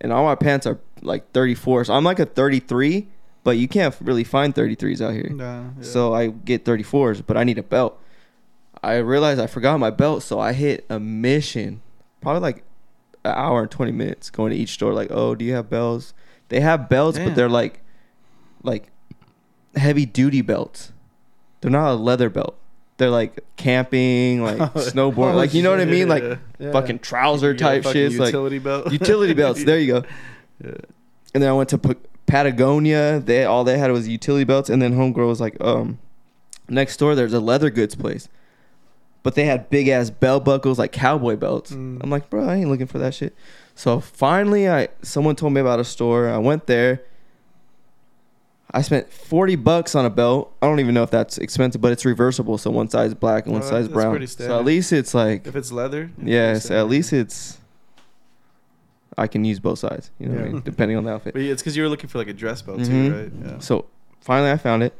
and 0.00 0.12
all 0.12 0.24
my 0.24 0.34
pants 0.34 0.66
are 0.66 0.78
like 1.02 1.32
34. 1.32 1.86
So 1.86 1.94
I'm 1.94 2.04
like 2.04 2.18
a 2.18 2.26
33, 2.26 3.08
but 3.44 3.58
you 3.58 3.68
can't 3.68 3.94
really 4.00 4.24
find 4.24 4.54
33s 4.54 5.00
out 5.00 5.14
here. 5.14 5.30
Nah, 5.30 5.62
yeah. 5.62 5.70
So 5.80 6.14
I 6.14 6.28
get 6.28 6.64
34s, 6.64 7.22
but 7.26 7.36
I 7.36 7.44
need 7.44 7.58
a 7.58 7.62
belt. 7.62 7.98
I 8.82 8.96
realized 8.96 9.40
I 9.40 9.46
forgot 9.46 9.78
my 9.78 9.90
belt, 9.90 10.22
so 10.22 10.38
I 10.38 10.52
hit 10.52 10.84
a 10.88 11.00
mission, 11.00 11.80
probably 12.20 12.40
like 12.40 12.64
an 13.24 13.34
hour 13.34 13.62
and 13.62 13.70
20 13.70 13.92
minutes 13.92 14.30
going 14.30 14.52
to 14.52 14.56
each 14.56 14.70
store. 14.70 14.92
Like, 14.92 15.10
oh, 15.10 15.34
do 15.34 15.44
you 15.44 15.54
have 15.54 15.70
belts? 15.70 16.14
They 16.48 16.60
have 16.60 16.88
belts, 16.88 17.18
Damn. 17.18 17.28
but 17.28 17.34
they're 17.36 17.48
like, 17.48 17.82
like 18.62 18.90
heavy 19.74 20.06
duty 20.06 20.42
belts. 20.42 20.92
They're 21.60 21.70
not 21.70 21.90
a 21.90 21.94
leather 21.94 22.30
belt. 22.30 22.56
They're 22.98 23.10
like 23.10 23.44
camping, 23.56 24.42
like 24.42 24.56
snowboard, 24.74 25.32
Oh, 25.34 25.36
like 25.36 25.52
you 25.54 25.62
know 25.62 25.70
what 25.70 25.80
I 25.80 25.84
mean, 25.84 26.08
like 26.08 26.22
Yeah. 26.58 26.72
Fucking 26.72 27.00
trouser 27.00 27.54
type 27.54 27.84
fucking 27.84 28.10
shit. 28.12 28.18
Like 28.18 28.28
utility 28.28 28.58
belt. 28.58 28.92
utility 28.92 29.34
belts. 29.40 29.64
There 29.64 29.78
you 29.78 30.00
go. 30.00 30.02
Yeah. 30.64 30.70
And 31.34 31.42
then 31.42 31.50
I 31.50 31.52
went 31.52 31.68
to 31.70 31.78
P- 31.78 31.94
Patagonia. 32.26 33.20
They 33.20 33.44
all 33.44 33.64
they 33.64 33.76
had 33.78 33.90
was 33.92 34.08
utility 34.08 34.44
belts. 34.44 34.70
And 34.70 34.80
then 34.80 34.94
homegirl 34.94 35.26
was 35.28 35.40
like, 35.40 35.56
um, 35.60 35.98
next 36.68 36.96
door 36.96 37.14
there's 37.14 37.34
a 37.34 37.40
leather 37.40 37.68
goods 37.70 37.94
place, 37.94 38.28
but 39.22 39.34
they 39.34 39.44
had 39.44 39.68
big 39.68 39.88
ass 39.88 40.08
belt 40.08 40.44
buckles 40.44 40.78
like 40.78 40.92
cowboy 40.92 41.36
belts. 41.36 41.72
Mm. 41.72 42.00
I'm 42.02 42.08
like, 42.10 42.30
bro, 42.30 42.48
I 42.48 42.56
ain't 42.56 42.70
looking 42.70 42.86
for 42.86 42.98
that 42.98 43.12
shit. 43.14 43.34
So 43.74 44.00
finally, 44.00 44.68
I 44.70 44.88
someone 45.02 45.36
told 45.36 45.52
me 45.52 45.60
about 45.60 45.80
a 45.80 45.84
store. 45.84 46.30
I 46.30 46.38
went 46.38 46.66
there. 46.66 47.02
I 48.70 48.82
spent 48.82 49.12
forty 49.12 49.56
bucks 49.56 49.94
on 49.94 50.04
a 50.04 50.10
belt. 50.10 50.54
I 50.60 50.66
don't 50.66 50.80
even 50.80 50.92
know 50.94 51.02
if 51.04 51.10
that's 51.10 51.38
expensive, 51.38 51.80
but 51.80 51.92
it's 51.92 52.04
reversible. 52.04 52.58
So 52.58 52.70
one 52.70 52.88
side's 52.88 53.14
black 53.14 53.44
and 53.44 53.52
one 53.52 53.62
Oh, 53.62 53.66
side's 53.68 53.88
that's 53.88 53.94
brown. 53.94 54.26
So 54.26 54.58
at 54.58 54.64
least 54.64 54.92
it's 54.92 55.14
like 55.14 55.46
If 55.46 55.54
it's 55.56 55.70
leather. 55.72 56.10
Yes, 56.22 56.70
at 56.70 56.88
least 56.88 57.12
it's. 57.12 57.58
I 59.18 59.26
can 59.28 59.44
use 59.46 59.58
both 59.60 59.78
sides, 59.78 60.10
you 60.18 60.26
know, 60.28 60.34
what 60.34 60.44
I 60.44 60.48
mean, 60.50 60.60
depending 60.62 60.96
on 60.98 61.04
the 61.04 61.12
outfit. 61.12 61.32
But 61.32 61.40
yeah, 61.42 61.52
it's 61.52 61.62
because 61.62 61.74
you 61.74 61.82
were 61.82 61.88
looking 61.88 62.08
for 62.10 62.18
like 62.18 62.28
a 62.28 62.34
dress 62.34 62.60
belt 62.60 62.80
Mhm. 62.80 62.86
too, 62.86 63.14
right? 63.14 63.52
Yeah. 63.52 63.58
So 63.60 63.86
finally, 64.20 64.50
I 64.50 64.58
found 64.58 64.82
it. 64.82 64.92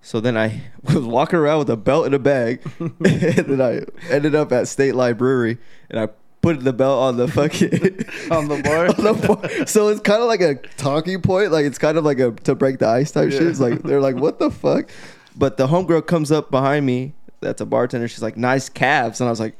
So 0.00 0.20
then 0.20 0.38
I 0.38 0.62
was 0.84 1.04
walking 1.04 1.38
around 1.38 1.58
with 1.58 1.70
a 1.70 1.76
belt 1.76 2.06
in 2.06 2.14
a 2.14 2.18
bag, 2.18 2.62
and 2.80 2.94
then 3.00 3.60
I 3.60 3.82
ended 4.10 4.34
up 4.34 4.52
at 4.52 4.68
State 4.68 4.94
Library, 4.94 5.58
and 5.90 6.00
I 6.00 6.08
put 6.40 6.62
the 6.62 6.72
belt 6.72 7.02
on 7.02 7.16
the 7.16 7.28
fucking 7.28 7.70
On 8.30 8.48
the 8.48 8.62
bar? 8.62 8.86
on 8.88 9.04
the 9.04 9.14
bar. 9.26 9.66
So 9.66 9.88
it's 9.88 10.00
kind 10.00 10.22
of 10.22 10.28
like 10.28 10.40
a 10.40 10.54
talking 10.76 11.20
point, 11.20 11.52
like 11.52 11.64
it's 11.64 11.78
kind 11.78 11.98
of 11.98 12.04
like 12.04 12.18
a 12.18 12.32
to 12.32 12.54
break 12.54 12.78
the 12.78 12.88
ice 12.88 13.10
type 13.10 13.30
shit. 13.30 13.42
It's 13.42 13.60
like 13.60 13.82
they're 13.82 14.00
like, 14.00 14.16
what 14.16 14.38
the 14.38 14.50
fuck? 14.50 14.90
But 15.36 15.56
the 15.56 15.66
homegirl 15.68 16.06
comes 16.06 16.32
up 16.32 16.50
behind 16.50 16.86
me. 16.86 17.14
That's 17.40 17.60
a 17.60 17.66
bartender. 17.66 18.08
She's 18.08 18.22
like, 18.22 18.36
nice 18.36 18.68
calves, 18.68 19.20
and 19.20 19.28
I 19.28 19.30
was 19.30 19.40
like. 19.40 19.56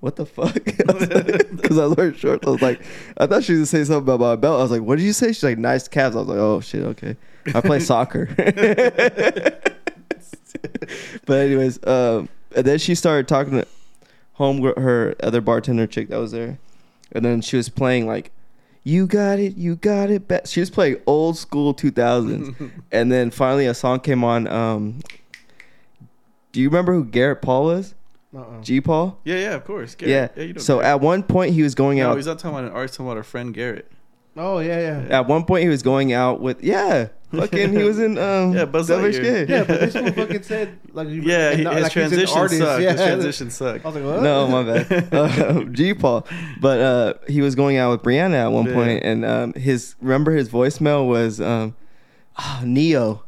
What 0.00 0.14
the 0.14 0.26
fuck? 0.26 0.54
Because 0.64 1.76
I 1.76 1.84
learned 1.86 2.16
short. 2.16 2.46
I 2.46 2.50
was 2.50 2.62
like, 2.62 2.80
I 3.16 3.26
thought 3.26 3.42
she 3.42 3.54
was 3.54 3.58
gonna 3.58 3.66
say 3.66 3.82
something 3.82 4.14
about 4.14 4.20
my 4.20 4.36
belt. 4.36 4.60
I 4.60 4.62
was 4.62 4.70
like, 4.70 4.82
what 4.82 4.96
did 4.98 5.04
you 5.04 5.12
say? 5.12 5.32
She's 5.32 5.42
like, 5.42 5.58
nice 5.58 5.88
calves. 5.88 6.14
I 6.14 6.20
was 6.20 6.28
like, 6.28 6.38
oh 6.38 6.60
shit, 6.60 6.84
okay. 6.84 7.16
I 7.52 7.60
play 7.60 7.80
soccer. 7.80 8.28
but 11.26 11.36
anyways, 11.36 11.84
um, 11.84 12.28
and 12.54 12.64
then 12.64 12.78
she 12.78 12.94
started 12.94 13.26
talking 13.26 13.54
to 13.54 13.66
home 14.38 14.62
her 14.62 15.14
other 15.20 15.40
bartender 15.40 15.86
chick 15.86 16.08
that 16.08 16.18
was 16.18 16.32
there, 16.32 16.58
and 17.12 17.24
then 17.24 17.40
she 17.40 17.56
was 17.56 17.68
playing 17.68 18.06
like, 18.06 18.30
"You 18.84 19.06
got 19.06 19.38
it, 19.38 19.56
you 19.56 19.76
got 19.76 20.10
it." 20.10 20.26
Be-. 20.26 20.38
She 20.46 20.60
was 20.60 20.70
playing 20.70 21.00
old 21.06 21.36
school 21.36 21.74
two 21.74 21.90
thousands, 21.90 22.56
and 22.92 23.12
then 23.12 23.30
finally 23.30 23.66
a 23.66 23.74
song 23.74 24.00
came 24.00 24.24
on. 24.24 24.46
Um, 24.46 25.00
do 26.52 26.60
you 26.60 26.68
remember 26.68 26.94
who 26.94 27.04
Garrett 27.04 27.42
Paul 27.42 27.64
was? 27.64 27.94
Uh-uh. 28.34 28.62
G 28.62 28.80
Paul. 28.80 29.18
Yeah, 29.24 29.36
yeah, 29.36 29.54
of 29.54 29.64
course. 29.64 29.96
Yeah. 29.98 30.06
Garrett. 30.06 30.32
yeah 30.36 30.42
you 30.44 30.52
know 30.54 30.60
so 30.60 30.80
at 30.80 31.00
one 31.00 31.22
point 31.22 31.54
he 31.54 31.62
was 31.62 31.74
going 31.74 31.98
no, 31.98 32.10
out. 32.10 32.16
he's 32.16 32.26
not 32.26 32.38
talking 32.38 32.58
about 32.58 32.70
an 32.70 32.76
artist. 32.76 32.94
Talking 32.94 33.06
about 33.06 33.16
our 33.16 33.22
friend 33.24 33.52
Garrett. 33.52 33.90
Oh 34.40 34.60
yeah, 34.60 34.78
yeah. 35.08 35.18
At 35.18 35.26
one 35.26 35.44
point 35.44 35.64
he 35.64 35.68
was 35.68 35.82
going 35.82 36.12
out 36.12 36.40
with 36.40 36.62
yeah, 36.62 37.08
fucking 37.34 37.72
he 37.76 37.82
was 37.82 37.98
in 37.98 38.16
um 38.28 38.52
Yeah, 38.54 38.66
Buzz 38.66 38.88
Lightyear. 38.88 39.48
Yeah, 39.48 39.64
but 39.64 39.80
this 39.80 39.94
one 39.94 40.12
fucking 40.20 40.42
said 40.44 40.78
like 40.92 41.08
you- 41.08 41.22
Yeah, 41.22 41.50
and 41.50 41.58
he, 41.58 41.64
not- 41.64 41.74
his 41.74 41.82
like 41.82 41.92
transition 41.92 42.38
artist, 42.38 42.60
sucked. 42.60 42.82
Yeah. 42.82 42.92
His 42.92 43.00
transition 43.00 43.50
sucked. 43.50 43.84
I 43.84 43.88
was 43.88 43.96
like, 43.96 44.04
what? 44.04 44.22
No, 44.22 44.46
my 44.46 44.62
bad. 44.62 45.12
Uh, 45.12 45.64
G 45.64 45.92
Paul. 45.92 46.24
But 46.60 46.80
uh, 46.80 47.14
he 47.26 47.40
was 47.40 47.54
going 47.56 47.76
out 47.78 47.90
with 47.90 48.02
Brianna 48.02 48.34
at 48.34 48.52
one 48.52 48.66
Yeah. 48.66 48.74
point, 48.74 49.02
and 49.02 49.24
um, 49.24 49.52
his 49.54 49.96
remember 50.00 50.32
his 50.36 50.48
voicemail 50.48 51.06
was 51.08 51.40
um, 51.40 51.74
ah, 52.36 52.62
Ne-Yo. 52.64 53.22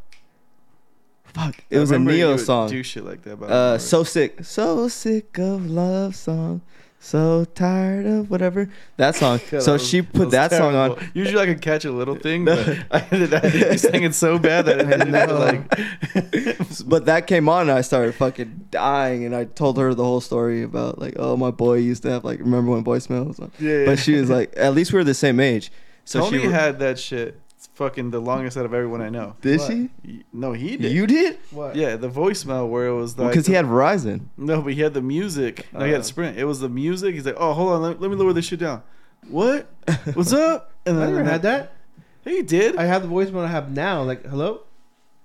Fuck, 1.24 1.64
it 1.70 1.76
I 1.76 1.80
was 1.80 1.90
a 1.90 1.94
remember 1.94 2.10
you 2.12 2.16
Ne-Yo 2.18 2.30
would 2.36 2.40
song. 2.40 2.68
Do 2.70 2.82
shit 2.82 3.04
like 3.04 3.22
that. 3.22 3.32
About 3.34 3.50
Uh, 3.50 3.78
so 3.78 4.02
sick, 4.04 4.44
so 4.44 4.88
sick 4.88 5.38
of 5.38 5.66
love 5.70 6.14
song, 6.16 6.60
so 7.02 7.46
tired 7.54 8.04
of 8.04 8.30
whatever 8.30 8.68
that 8.98 9.14
song. 9.16 9.40
Yeah, 9.50 9.60
so 9.60 9.64
that 9.66 9.72
was- 9.72 9.88
she 9.88 10.02
put 10.02 10.26
was 10.26 10.30
that 10.32 10.50
song 10.52 10.74
on. 10.74 11.10
Usually 11.14 11.42
I 11.42 11.46
could 11.46 11.62
catch 11.62 11.84
a 11.86 11.90
little 11.92 12.14
thing, 12.26 12.44
but 12.44 12.58
I 12.90 13.06
ended 13.10 13.32
up 13.34 13.44
you 13.44 13.78
sang 13.78 14.02
it 14.04 14.14
so 14.14 14.38
bad 14.38 14.66
that 14.66 14.80
I 14.80 15.22
up 15.22 15.28
know. 15.30 15.38
like. 15.38 16.86
But 16.86 17.06
that 17.06 17.26
came 17.26 17.48
on, 17.48 17.62
and 17.62 17.72
I 17.72 17.80
started 17.80 18.14
fucking 18.14 18.66
dying, 18.70 19.24
and 19.24 19.34
I 19.34 19.44
told 19.44 19.78
her 19.78 19.94
the 19.94 20.04
whole 20.04 20.20
story 20.20 20.62
about 20.62 20.98
like, 20.98 21.14
oh, 21.18 21.36
my 21.36 21.50
boy 21.50 21.74
used 21.78 22.02
to 22.04 22.10
have 22.10 22.24
like, 22.24 22.38
remember 22.40 22.70
when 22.72 22.84
voicemail 22.84 23.26
was 23.26 23.40
on? 23.40 23.50
Yeah, 23.58 23.86
But 23.86 23.98
she 23.98 24.14
was 24.14 24.28
like, 24.30 24.52
at 24.56 24.74
least 24.74 24.92
we 24.92 24.98
were 24.98 25.04
the 25.04 25.14
same 25.14 25.40
age. 25.40 25.72
So 26.04 26.20
Tony 26.20 26.40
she 26.42 26.46
had 26.46 26.78
that 26.80 26.98
shit. 26.98 27.40
Fucking 27.74 28.10
the 28.10 28.20
longest 28.20 28.56
out 28.56 28.64
of 28.64 28.72
everyone 28.74 29.00
I 29.02 29.08
know. 29.10 29.36
did 29.40 29.58
What? 29.60 29.70
she? 29.70 29.90
He- 30.02 30.24
No, 30.32 30.52
he 30.52 30.76
did. 30.76 30.92
You 30.92 31.06
did? 31.06 31.38
What? 31.50 31.76
Yeah, 31.76 31.96
the 31.96 32.08
voicemail 32.08 32.68
where 32.68 32.86
it 32.86 32.94
was 32.94 33.18
like 33.18 33.30
Because 33.30 33.46
he 33.46 33.52
had 33.54 33.64
Verizon. 33.66 34.26
no, 34.36 34.60
but 34.62 34.72
he 34.74 34.80
had 34.80 34.94
the 34.94 35.02
music. 35.02 35.66
No, 35.72 35.80
he 35.84 35.90
Uh. 35.90 35.94
had 35.96 36.04
Sprint. 36.04 36.38
It 36.38 36.44
was 36.44 36.60
the 36.60 36.68
music. 36.68 37.14
He's 37.14 37.24
like, 37.26 37.36
oh, 37.38 37.52
hold 37.52 37.72
on, 37.72 37.82
let, 37.82 38.00
let 38.00 38.10
me 38.10 38.16
lower 38.16 38.32
this 38.32 38.46
shit 38.46 38.60
down. 38.60 38.82
What? 39.28 39.66
What's 40.14 40.32
up? 40.32 40.72
And 40.86 40.98
I 41.02 41.06
never 41.10 41.24
had 41.24 41.42
that. 41.42 41.72
Hey, 42.24 42.36
you 42.36 42.42
did. 42.42 42.76
I 42.76 42.84
have 42.84 43.02
the 43.02 43.08
voicemail 43.08 43.44
I 43.44 43.48
have 43.48 43.70
now. 43.70 44.02
Like, 44.02 44.24
hello, 44.26 44.60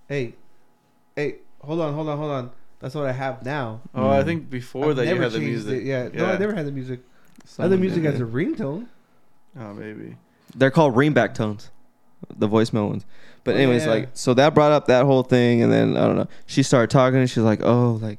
hey, 0.08 0.34
hey, 1.16 1.36
hold 1.62 1.80
on, 1.82 1.94
hold 1.94 2.08
on, 2.10 2.18
hold 2.18 2.32
on. 2.32 2.52
That's 2.80 2.94
what 2.96 3.06
I 3.06 3.12
have 3.14 3.44
now. 3.44 3.82
oh, 3.96 4.10
I 4.10 4.24
think 4.24 4.50
before 4.50 4.90
I've 4.92 4.96
that 4.98 5.04
you 5.06 5.12
never 5.12 5.24
had 5.24 5.32
the 5.32 5.40
changed 5.40 5.66
music. 5.68 5.82
It. 5.82 5.86
Yeah. 5.86 6.10
no, 6.14 6.26
I 6.26 6.38
never 6.38 6.54
had 6.54 6.66
the 6.66 6.72
music. 6.72 7.00
I 7.60 7.64
had 7.64 7.72
the 7.72 7.78
music 7.78 8.04
as 8.06 8.20
a 8.20 8.24
ringtone. 8.26 8.88
Oh, 9.60 9.74
maybe. 9.74 10.18
They're 10.56 10.72
called 10.72 10.96
ringback 10.96 11.34
tones, 11.34 11.70
the 12.38 12.48
voicemail 12.48 12.90
ones. 12.90 13.06
But 13.44 13.56
Oh, 13.56 13.60
anyways, 13.60 13.84
yeah. 13.86 13.92
like 13.92 14.10
so 14.14 14.34
that 14.34 14.54
brought 14.56 14.72
up 14.72 14.88
that 14.88 15.06
whole 15.06 15.24
thing, 15.24 15.62
and 15.62 15.72
then 15.72 15.96
I 15.98 16.08
don't 16.08 16.16
know. 16.16 16.28
She 16.48 16.64
started 16.64 16.90
talking, 16.90 17.20
and 17.20 17.30
she's 17.30 17.44
like, 17.44 17.62
"Oh, 17.64 18.00
like," 18.02 18.18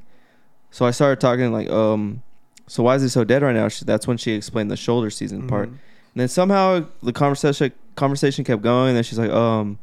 so 0.71 0.87
I 0.87 0.91
started 0.93 1.21
talking 1.21 1.53
like, 1.53 1.69
um, 1.71 2.23
so 2.69 2.83
why 2.83 2.95
is 2.95 3.03
he 3.03 3.09
so 3.09 3.25
dead 3.25 3.43
right 3.43 3.55
now? 3.55 3.69
She, 3.69 3.85
that's 3.85 4.07
when 4.07 4.17
she 4.19 4.33
explained 4.33 4.71
the 4.71 4.77
shoulder 4.77 5.11
season 5.11 5.47
part. 5.49 5.69
Mhm. 5.69 5.73
And 5.73 6.21
then 6.21 6.29
somehow 6.29 6.87
the 7.03 7.13
conversation 7.13 7.73
conversation 7.97 8.45
kept 8.45 8.63
going. 8.63 8.89
And 8.91 8.97
then 8.97 9.05
she's 9.05 9.19
like, 9.19 9.31
um, 9.31 9.79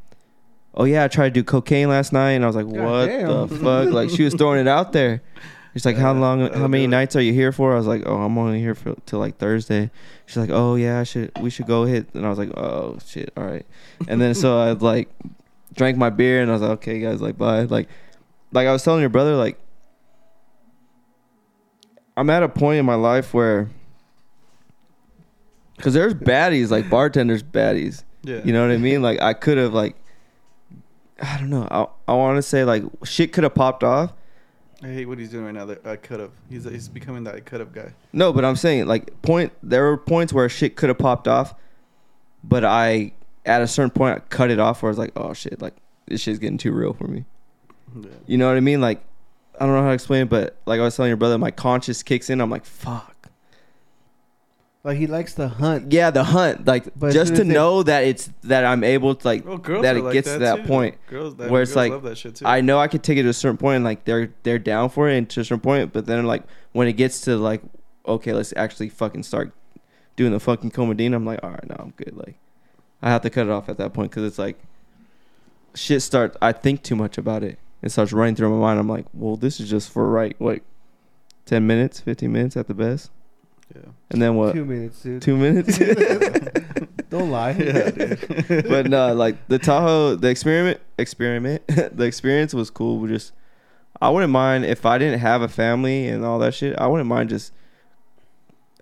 oh 0.76 0.86
yeah, 0.86 1.04
I 1.04 1.08
tried 1.08 1.34
to 1.34 1.42
do 1.42 1.44
cocaine 1.44 1.90
last 1.90 2.14
night, 2.14 2.32
and 2.32 2.44
I 2.44 2.48
was 2.48 2.56
like, 2.56 2.66
God 2.68 2.80
what 2.84 3.06
damn. 3.08 3.28
the 3.28 3.48
fuck? 3.60 3.90
Like 3.94 4.10
she 4.10 4.24
was 4.24 4.34
throwing 4.34 4.60
it 4.62 4.68
out 4.68 4.94
there. 4.94 5.22
She's 5.74 5.86
like, 5.86 5.98
how 5.98 6.12
uh, 6.12 6.20
long? 6.20 6.42
Uh, 6.44 6.58
how 6.58 6.68
many 6.68 6.86
nights 6.86 7.16
are 7.16 7.22
you 7.22 7.34
here 7.34 7.52
for? 7.52 7.74
I 7.74 7.78
was 7.78 7.88
like, 7.88 8.04
oh, 8.06 8.18
I'm 8.18 8.38
only 8.38 8.60
here 8.60 8.76
for 8.76 8.96
till 9.06 9.20
like 9.20 9.38
Thursday. 9.38 9.90
She's 10.28 10.38
like, 10.38 10.52
oh 10.52 10.76
yeah, 10.76 11.00
I 11.00 11.04
should 11.04 11.32
we 11.42 11.50
should 11.50 11.66
go 11.66 11.86
hit. 11.86 12.14
And 12.14 12.26
I 12.26 12.30
was 12.30 12.38
like, 12.38 12.56
oh 12.56 13.00
shit, 13.06 13.34
all 13.36 13.44
right. 13.44 13.66
And 14.08 14.22
then 14.22 14.36
so 14.36 14.60
I 14.60 14.72
like 14.80 15.10
drank 15.74 15.98
my 15.98 16.12
beer, 16.12 16.42
and 16.42 16.52
I 16.52 16.54
was 16.54 16.62
like, 16.62 16.72
okay, 16.72 17.00
guys, 17.00 17.22
like 17.22 17.38
bye. 17.38 17.64
Like, 17.64 17.90
like 18.52 18.68
I 18.68 18.72
was 18.72 18.84
telling 18.84 19.02
your 19.02 19.10
brother, 19.10 19.36
like. 19.36 19.60
I'm 22.16 22.30
at 22.30 22.44
a 22.44 22.50
point 22.50 22.78
in 22.78 22.86
my 22.86 22.94
life 22.94 23.34
where 23.34 23.72
because 25.76 25.96
there's 25.96 26.14
baddies 26.14 26.70
like 26.70 26.90
bartenders 26.90 27.42
baddies 27.44 28.04
Yeah. 28.22 28.42
you 28.44 28.54
know 28.54 28.62
what 28.62 28.72
i 28.72 28.78
mean 28.78 29.02
like 29.02 29.20
i 29.22 29.34
could 29.34 29.58
have 29.58 29.74
like 29.74 29.96
i 31.22 31.38
don't 31.38 31.50
know 31.50 31.68
i, 31.72 31.88
I 32.12 32.16
want 32.16 32.38
to 32.38 32.44
say 32.44 32.64
like 32.64 32.84
shit 33.04 33.34
could 33.34 33.44
have 33.44 33.56
popped 33.56 33.84
off 33.84 34.14
I 34.84 34.88
hate 34.88 35.06
what 35.06 35.18
he's 35.18 35.30
doing 35.30 35.46
right 35.46 35.54
now. 35.54 35.66
That 35.66 35.86
I 35.86 35.96
could 35.96 36.20
have. 36.20 36.32
He's 36.50 36.64
he's 36.66 36.88
becoming 36.90 37.24
that 37.26 37.36
I 37.36 37.40
could 37.40 37.60
have 37.60 37.72
guy. 37.74 37.94
no 38.12 38.34
but 38.34 38.44
i'm 38.46 38.56
saying 38.56 38.86
like 38.88 39.22
point 39.22 39.52
there 39.64 39.84
were 39.84 39.98
points 39.98 40.34
where 40.34 40.48
shit 40.50 40.76
could 40.76 40.90
have 40.90 40.98
popped 40.98 41.28
off 41.28 41.56
but 42.44 42.64
i 42.66 43.12
at 43.46 43.62
a 43.62 43.68
certain 43.68 43.92
point 43.92 44.18
i 44.18 44.20
cut 44.30 44.50
it 44.52 44.60
off 44.60 44.82
where 44.84 44.90
i 44.90 44.92
was 44.92 44.98
like 44.98 45.12
oh 45.16 45.34
shit 45.34 45.62
like 45.62 45.76
this 46.08 46.22
shit's 46.22 46.40
getting 46.40 46.58
too 46.58 46.72
real 46.72 46.94
for 46.94 47.08
me 47.08 47.24
Yeah. 47.96 48.10
you 48.28 48.38
know 48.38 48.48
what 48.48 48.58
i 48.58 48.60
mean 48.62 48.82
like 48.82 49.02
i 49.60 49.66
don't 49.66 49.74
know 49.76 49.82
how 49.82 49.90
to 49.90 49.94
explain 49.94 50.24
it 50.24 50.30
but 50.30 50.58
like 50.66 50.80
i 50.80 50.84
was 50.84 50.96
telling 50.96 51.10
your 51.10 51.18
brother 51.18 51.38
my 51.38 51.52
conscience 51.52 52.04
kicks 52.04 52.30
in 52.30 52.42
i'm 52.42 52.50
like 52.50 52.66
fuck 52.66 53.13
Like 54.84 54.98
he 54.98 55.08
likes 55.08 55.34
to 55.36 55.48
hunt. 55.48 55.94
yeah 55.94 56.12
the 56.12 56.26
hunt 56.26 56.66
like 56.68 56.88
But 56.98 57.14
just 57.14 57.30
soon 57.30 57.36
to 57.38 57.42
as 57.44 57.48
they- 57.48 57.54
know 57.54 57.84
that 57.84 58.04
it's 58.04 58.30
that 58.44 58.66
i'm 58.66 58.84
able 58.84 59.16
to 59.16 59.26
like 59.28 59.46
Well, 59.46 59.58
girls 59.58 59.84
that 59.84 59.96
are 59.96 60.00
it 60.00 60.04
like 60.04 60.14
gets 60.14 60.32
to 60.34 60.40
that 60.40 60.58
too. 60.58 60.64
point 60.68 60.98
Girls, 61.08 61.36
that, 61.38 61.50
where 61.50 61.62
it's 61.62 61.72
girls 61.72 61.76
like, 61.78 61.92
love 61.94 62.04
that 62.04 62.18
shit 62.18 62.36
too. 62.36 62.46
I 62.46 62.60
know 62.60 62.80
I 62.80 62.90
could 62.90 63.02
take 63.02 63.18
it 63.18 63.24
to 63.24 63.30
a 63.30 63.34
certain 63.34 63.56
point, 63.58 63.78
and 63.78 63.86
like 63.86 64.04
they're 64.04 64.34
they're 64.44 64.60
down 64.60 64.90
for 64.90 65.08
it 65.10 65.16
and 65.18 65.30
to 65.30 65.40
a 65.40 65.44
certain 65.46 65.62
point, 65.62 65.94
but 65.94 66.06
then 66.06 66.26
like 66.26 66.44
when 66.74 66.88
it 66.90 66.94
gets 66.94 67.22
to 67.22 67.38
like 67.38 67.62
okay, 68.06 68.34
let's 68.34 68.54
actually 68.58 68.90
fucking 68.90 69.24
start 69.24 69.54
doing 70.18 70.34
the 70.34 70.40
fucking 70.40 70.70
comedine, 70.72 71.16
I'm 71.16 71.26
like, 71.26 71.40
all 71.42 71.52
right, 71.52 71.70
no, 71.70 71.76
I'm 71.80 71.94
good. 71.96 72.18
Like 72.18 72.36
I 73.02 73.10
have 73.10 73.22
to 73.22 73.30
cut 73.30 73.48
it 73.48 73.52
off 73.52 73.70
at 73.70 73.78
that 73.78 73.94
point 73.94 74.12
because 74.12 74.26
it's 74.26 74.38
like 74.40 74.60
shit 75.76 76.02
starts. 76.02 76.36
I 76.42 76.52
think 76.52 76.84
too 76.84 76.98
much 76.98 77.18
about 77.18 77.42
it. 77.44 77.58
It 77.82 77.92
starts 77.92 78.12
running 78.12 78.36
through 78.36 78.50
my 78.50 78.58
mind. 78.58 78.80
I'm 78.82 78.90
like, 78.90 79.06
well, 79.14 79.38
this 79.38 79.62
is 79.62 79.70
just 79.70 79.92
for 79.92 80.10
right, 80.10 80.36
like 80.42 80.64
ten 81.46 81.66
minutes, 81.66 82.02
fifteen 82.02 82.34
minutes 82.34 82.58
at 82.58 82.68
the 82.68 82.74
best, 82.74 83.12
yeah. 83.76 83.82
and 84.10 84.22
then 84.22 84.36
what? 84.36 84.54
Two 84.54 84.66
minutes, 84.66 85.02
dude. 85.02 85.22
Two 85.22 85.38
minutes. 85.38 85.78
Don't 87.10 87.30
lie. 87.30 87.52
Yeah, 87.60 87.90
dude. 87.92 88.68
but 88.68 88.88
no, 88.88 89.14
like 89.14 89.48
the 89.48 89.60
Tahoe, 89.60 90.16
the 90.16 90.30
experiment, 90.30 90.80
experiment, 90.98 91.66
the 91.68 92.04
experience 92.06 92.54
was 92.54 92.70
cool. 92.70 92.98
We 92.98 93.10
just, 93.10 93.34
I 94.02 94.10
wouldn't 94.10 94.32
mind 94.32 94.66
if 94.66 94.86
I 94.86 94.98
didn't 94.98 95.20
have 95.20 95.42
a 95.42 95.48
family 95.48 96.08
and 96.08 96.26
all 96.26 96.40
that 96.40 96.54
shit. 96.54 96.78
I 96.78 96.88
wouldn't 96.88 97.08
mind 97.08 97.30
just 97.30 97.54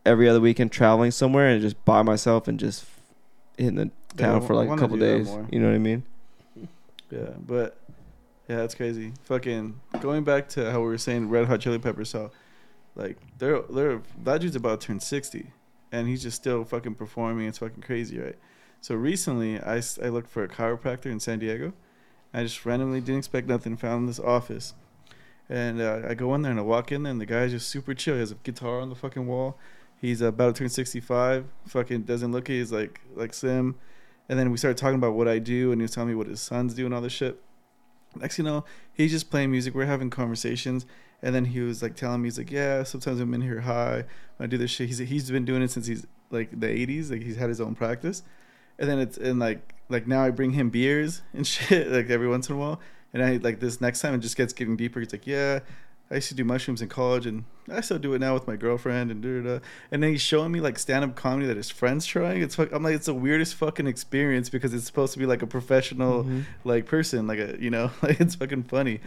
every 0.06 0.30
other 0.30 0.40
weekend 0.40 0.72
traveling 0.72 1.12
somewhere 1.12 1.48
and 1.48 1.62
just 1.62 1.84
by 1.86 2.02
myself 2.02 2.48
and 2.48 2.60
just 2.60 2.86
hitting 3.58 3.76
the 3.76 3.92
town 4.18 4.42
I 4.42 4.48
for 4.48 4.56
like 4.56 4.70
a 4.70 4.78
couple 4.78 4.98
days. 4.98 5.30
You 5.52 5.60
know 5.60 5.68
what 5.68 5.76
I 5.76 5.80
mean? 5.80 6.04
Yeah, 7.10 7.32
but 7.38 7.78
yeah, 8.48 8.58
that's 8.58 8.76
crazy. 8.76 9.14
Fucking 9.24 9.80
going 10.00 10.24
back 10.24 10.50
to 10.50 10.72
how 10.72 10.80
we 10.80 10.88
were 10.88 10.98
saying 10.98 11.30
Red 11.30 11.48
Hot 11.48 11.60
Chili 11.60 11.80
Peppers, 11.80 12.14
how 12.14 12.32
like 12.96 13.18
they're 13.38 13.62
they're 13.62 14.02
that 14.24 14.42
dude's 14.42 14.56
about 14.56 14.82
to 14.82 14.88
turn 14.88 15.00
sixty, 15.00 15.52
and 15.92 16.08
he's 16.08 16.24
just 16.24 16.38
still 16.38 16.64
fucking 16.64 16.96
performing. 16.96 17.48
It's 17.48 17.60
fucking 17.60 17.84
crazy, 17.84 18.20
right? 18.20 18.38
So 18.80 18.96
recently, 18.96 19.60
I 19.60 19.82
I 20.04 20.10
looked 20.10 20.30
for 20.30 20.44
a 20.44 20.48
chiropractor 20.48 21.08
in 21.08 21.20
San 21.20 21.40
Diego. 21.40 21.74
I 22.34 22.44
just 22.44 22.66
randomly 22.66 23.02
didn't 23.02 23.20
expect 23.20 23.48
nothing. 23.48 23.78
Found 23.78 24.10
this 24.10 24.20
office, 24.20 24.74
and 25.50 25.82
uh, 25.82 26.02
I 26.08 26.14
go 26.14 26.34
in 26.36 26.42
there 26.42 26.52
and 26.52 26.60
I 26.60 26.64
walk 26.64 26.92
in 26.92 27.04
there, 27.04 27.12
and 27.12 27.22
the 27.22 27.26
guy's 27.26 27.52
just 27.52 27.70
super 27.70 27.94
chill. 27.94 28.16
He 28.16 28.20
has 28.22 28.32
a 28.32 28.36
guitar 28.36 28.80
on 28.80 28.90
the 28.90 28.96
fucking 28.96 29.28
wall. 29.28 29.58
He's 30.00 30.22
about 30.22 30.56
to 30.56 30.60
turn 30.60 30.70
sixty-five. 30.70 31.46
Fucking 31.68 32.04
doesn't 32.04 32.32
look 32.32 32.50
it. 32.50 32.54
He's 32.54 32.72
like 32.72 33.02
like 33.16 33.34
Sim. 33.34 33.76
And 34.30 34.40
then 34.40 34.50
we 34.50 34.58
started 34.58 34.78
talking 34.78 34.96
about 34.96 35.14
what 35.14 35.28
I 35.28 35.40
do, 35.40 35.72
and 35.74 35.82
he 35.82 35.84
was 35.84 35.92
telling 35.92 36.08
me 36.10 36.16
what 36.16 36.28
his 36.28 36.40
sons 36.40 36.74
do 36.74 36.86
and 36.86 36.96
all 36.96 37.02
this 37.02 37.12
shit. 37.12 37.42
Next, 38.16 38.38
you 38.38 38.46
know, 38.46 38.64
he's 38.94 39.12
just 39.12 39.30
playing 39.30 39.52
music. 39.52 39.76
We're 39.76 39.86
having 39.86 40.10
conversations, 40.10 40.86
and 41.24 41.34
then 41.36 41.46
he 41.46 41.60
was 41.62 41.82
like 41.82 41.96
telling 41.96 42.22
me, 42.22 42.28
he's 42.28 42.38
like, 42.38 42.52
"Yeah, 42.52 42.84
sometimes 42.84 43.20
I'm 43.20 43.34
in 43.34 43.42
here 43.42 43.62
high. 43.62 44.06
I 44.40 44.48
do 44.48 44.58
this 44.58 44.72
shit." 44.72 44.88
He's 44.88 44.98
he's 45.00 45.30
been 45.32 45.46
doing 45.46 45.62
it 45.62 45.72
since 45.72 45.88
he's 45.88 46.06
like 46.32 46.50
the 46.60 46.68
'80s. 46.68 47.12
Like 47.12 47.22
he's 47.24 47.36
had 47.38 47.50
his 47.50 47.62
own 47.62 47.76
practice, 47.76 48.24
and 48.80 48.90
then 48.90 49.00
it's 49.00 49.18
and 49.18 49.40
like 49.40 49.74
like 49.90 50.08
now 50.08 50.24
I 50.24 50.30
bring 50.32 50.52
him 50.54 50.70
beers 50.70 51.22
and 51.34 51.46
shit 51.54 51.92
like 51.92 52.10
every 52.10 52.28
once 52.28 52.50
in 52.50 52.56
a 52.56 52.58
while. 52.60 52.80
And 53.14 53.22
I 53.24 53.38
like 53.38 53.60
this 53.60 53.82
next 53.82 54.00
time 54.02 54.14
it 54.16 54.20
just 54.20 54.38
gets 54.38 54.54
getting 54.54 54.78
deeper. 54.78 55.00
He's 55.02 55.12
like, 55.12 55.28
"Yeah, 55.28 55.60
I 56.10 56.16
used 56.16 56.30
to 56.30 56.34
do 56.36 56.46
mushrooms 56.46 56.82
in 56.82 56.88
college, 56.88 57.26
and 57.26 57.44
I 57.70 57.82
still 57.82 58.00
do 58.00 58.14
it 58.14 58.20
now 58.20 58.34
with 58.34 58.48
my 58.48 58.56
girlfriend." 58.56 59.12
And 59.12 59.22
da 59.22 59.42
da. 59.42 59.58
da. 59.60 59.66
And 59.92 60.02
then 60.02 60.12
he's 60.12 60.22
showing 60.22 60.52
me 60.54 60.62
like 60.62 60.80
stand 60.80 61.04
up 61.04 61.16
comedy 61.16 61.46
that 61.48 61.58
his 61.58 61.70
friends 61.70 62.06
trying. 62.06 62.42
It's 62.42 62.56
fuck. 62.56 62.72
I'm 62.72 62.84
like, 62.84 62.96
it's 62.96 63.08
the 63.08 63.14
weirdest 63.14 63.56
fucking 63.56 63.86
experience 63.86 64.50
because 64.50 64.74
it's 64.74 64.86
supposed 64.86 65.12
to 65.14 65.20
be 65.20 65.26
like 65.26 65.42
a 65.42 65.48
professional 65.48 66.24
Mhm. 66.24 66.46
like 66.64 66.86
person, 66.86 67.28
like 67.28 67.40
a 67.40 67.58
you 67.60 67.70
know, 67.70 67.92
like 68.02 68.20
it's 68.22 68.36
fucking 68.36 68.64
funny. 68.64 69.02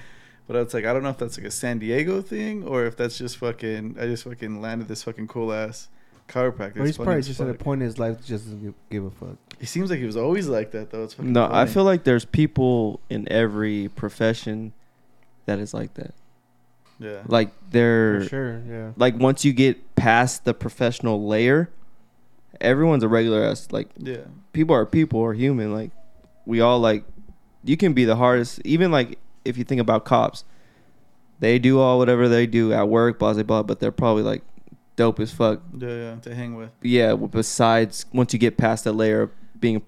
But 0.47 0.57
it's 0.57 0.75
like 0.75 0.85
I 0.85 0.93
don't 0.93 1.03
know 1.03 1.09
if 1.11 1.19
that's 1.19 1.39
like 1.39 1.47
a 1.47 1.51
San 1.51 1.79
Diego 1.79 2.21
thing 2.21 2.65
or 2.65 2.85
if 2.87 2.97
that's 2.97 3.17
just 3.19 3.39
fucking. 3.39 3.97
I 3.99 4.07
just 4.07 4.25
fucking 4.25 4.61
landed 4.61 4.89
this 4.89 5.03
fucking 5.03 5.27
cool 5.29 5.53
ass 5.53 5.89
chiropractor. 6.29 6.77
Or 6.77 6.81
It's 6.81 6.89
he's 6.91 6.97
probably 6.97 7.17
as 7.19 7.27
just 7.29 7.41
at 7.41 7.49
a 7.49 7.55
point 7.55 7.81
in 7.83 7.87
his 7.87 7.99
life 7.99 8.19
that 8.19 8.27
just 8.27 8.45
doesn't 8.45 8.63
give, 8.63 8.75
give 8.91 9.05
a 9.05 9.11
fuck. 9.11 9.37
He 9.59 9.67
seems 9.67 9.89
like 9.91 9.99
he 10.01 10.05
was 10.07 10.17
always 10.17 10.47
like 10.49 10.71
that 10.73 10.91
though. 10.91 11.05
It's 11.05 11.15
fucking 11.15 11.33
No, 11.33 11.49
I 11.51 11.67
feel 11.67 11.85
like 11.85 12.05
there's 12.05 12.25
people 12.27 13.01
in 13.09 13.31
every 13.31 13.89
profession 13.97 14.73
that 15.47 15.59
is 15.59 15.73
like 15.73 15.95
that. 15.95 16.15
yeah. 16.99 17.23
Like 17.27 17.51
they're 17.71 18.23
For 18.23 18.29
sure, 18.29 18.63
yeah. 18.69 18.91
like 18.97 19.19
once 19.19 19.45
you 19.45 19.53
get 19.55 19.95
past 19.97 20.45
the 20.45 20.53
professional 20.55 21.27
layer, 21.27 21.71
everyone's 22.61 23.03
a 23.03 23.09
regular 23.09 23.45
ass. 23.45 23.69
Like 23.71 23.89
Yeah. 23.99 24.19
people 24.53 24.75
are 24.75 24.85
people 24.87 25.23
are 25.25 25.33
human. 25.35 25.73
Like 25.73 25.91
we 26.47 26.61
all 26.61 26.81
like 26.81 27.05
you 27.65 27.77
can 27.77 27.93
be 27.95 28.05
the 28.05 28.17
hardest. 28.17 28.61
Even 28.65 28.91
like 28.91 29.19
if 29.45 29.57
you 29.57 29.65
think 29.65 29.81
about 29.81 30.05
cops, 30.05 30.45
they 31.41 31.59
do 31.59 31.81
all 31.81 31.99
whatever 31.99 32.29
they 32.29 32.47
do 32.47 32.73
at 32.73 32.89
work, 32.89 33.19
blah 33.19 33.35
blah 33.35 33.43
blah. 33.43 33.63
But 33.63 33.81
they're 33.81 33.93
probably 33.93 34.23
like 34.23 34.43
dope 34.97 35.21
as 35.21 35.33
fuck. 35.33 35.61
Yeah, 35.77 35.89
yeah, 35.89 36.15
to 36.17 36.35
hang 36.35 36.55
with. 36.55 36.71
Yeah. 36.83 37.15
Besides, 37.15 38.07
once 38.13 38.33
you 38.33 38.39
get 38.39 38.57
past 38.57 38.85
that 38.85 38.93
layer 38.93 39.23
of 39.23 39.31
being 39.59 39.83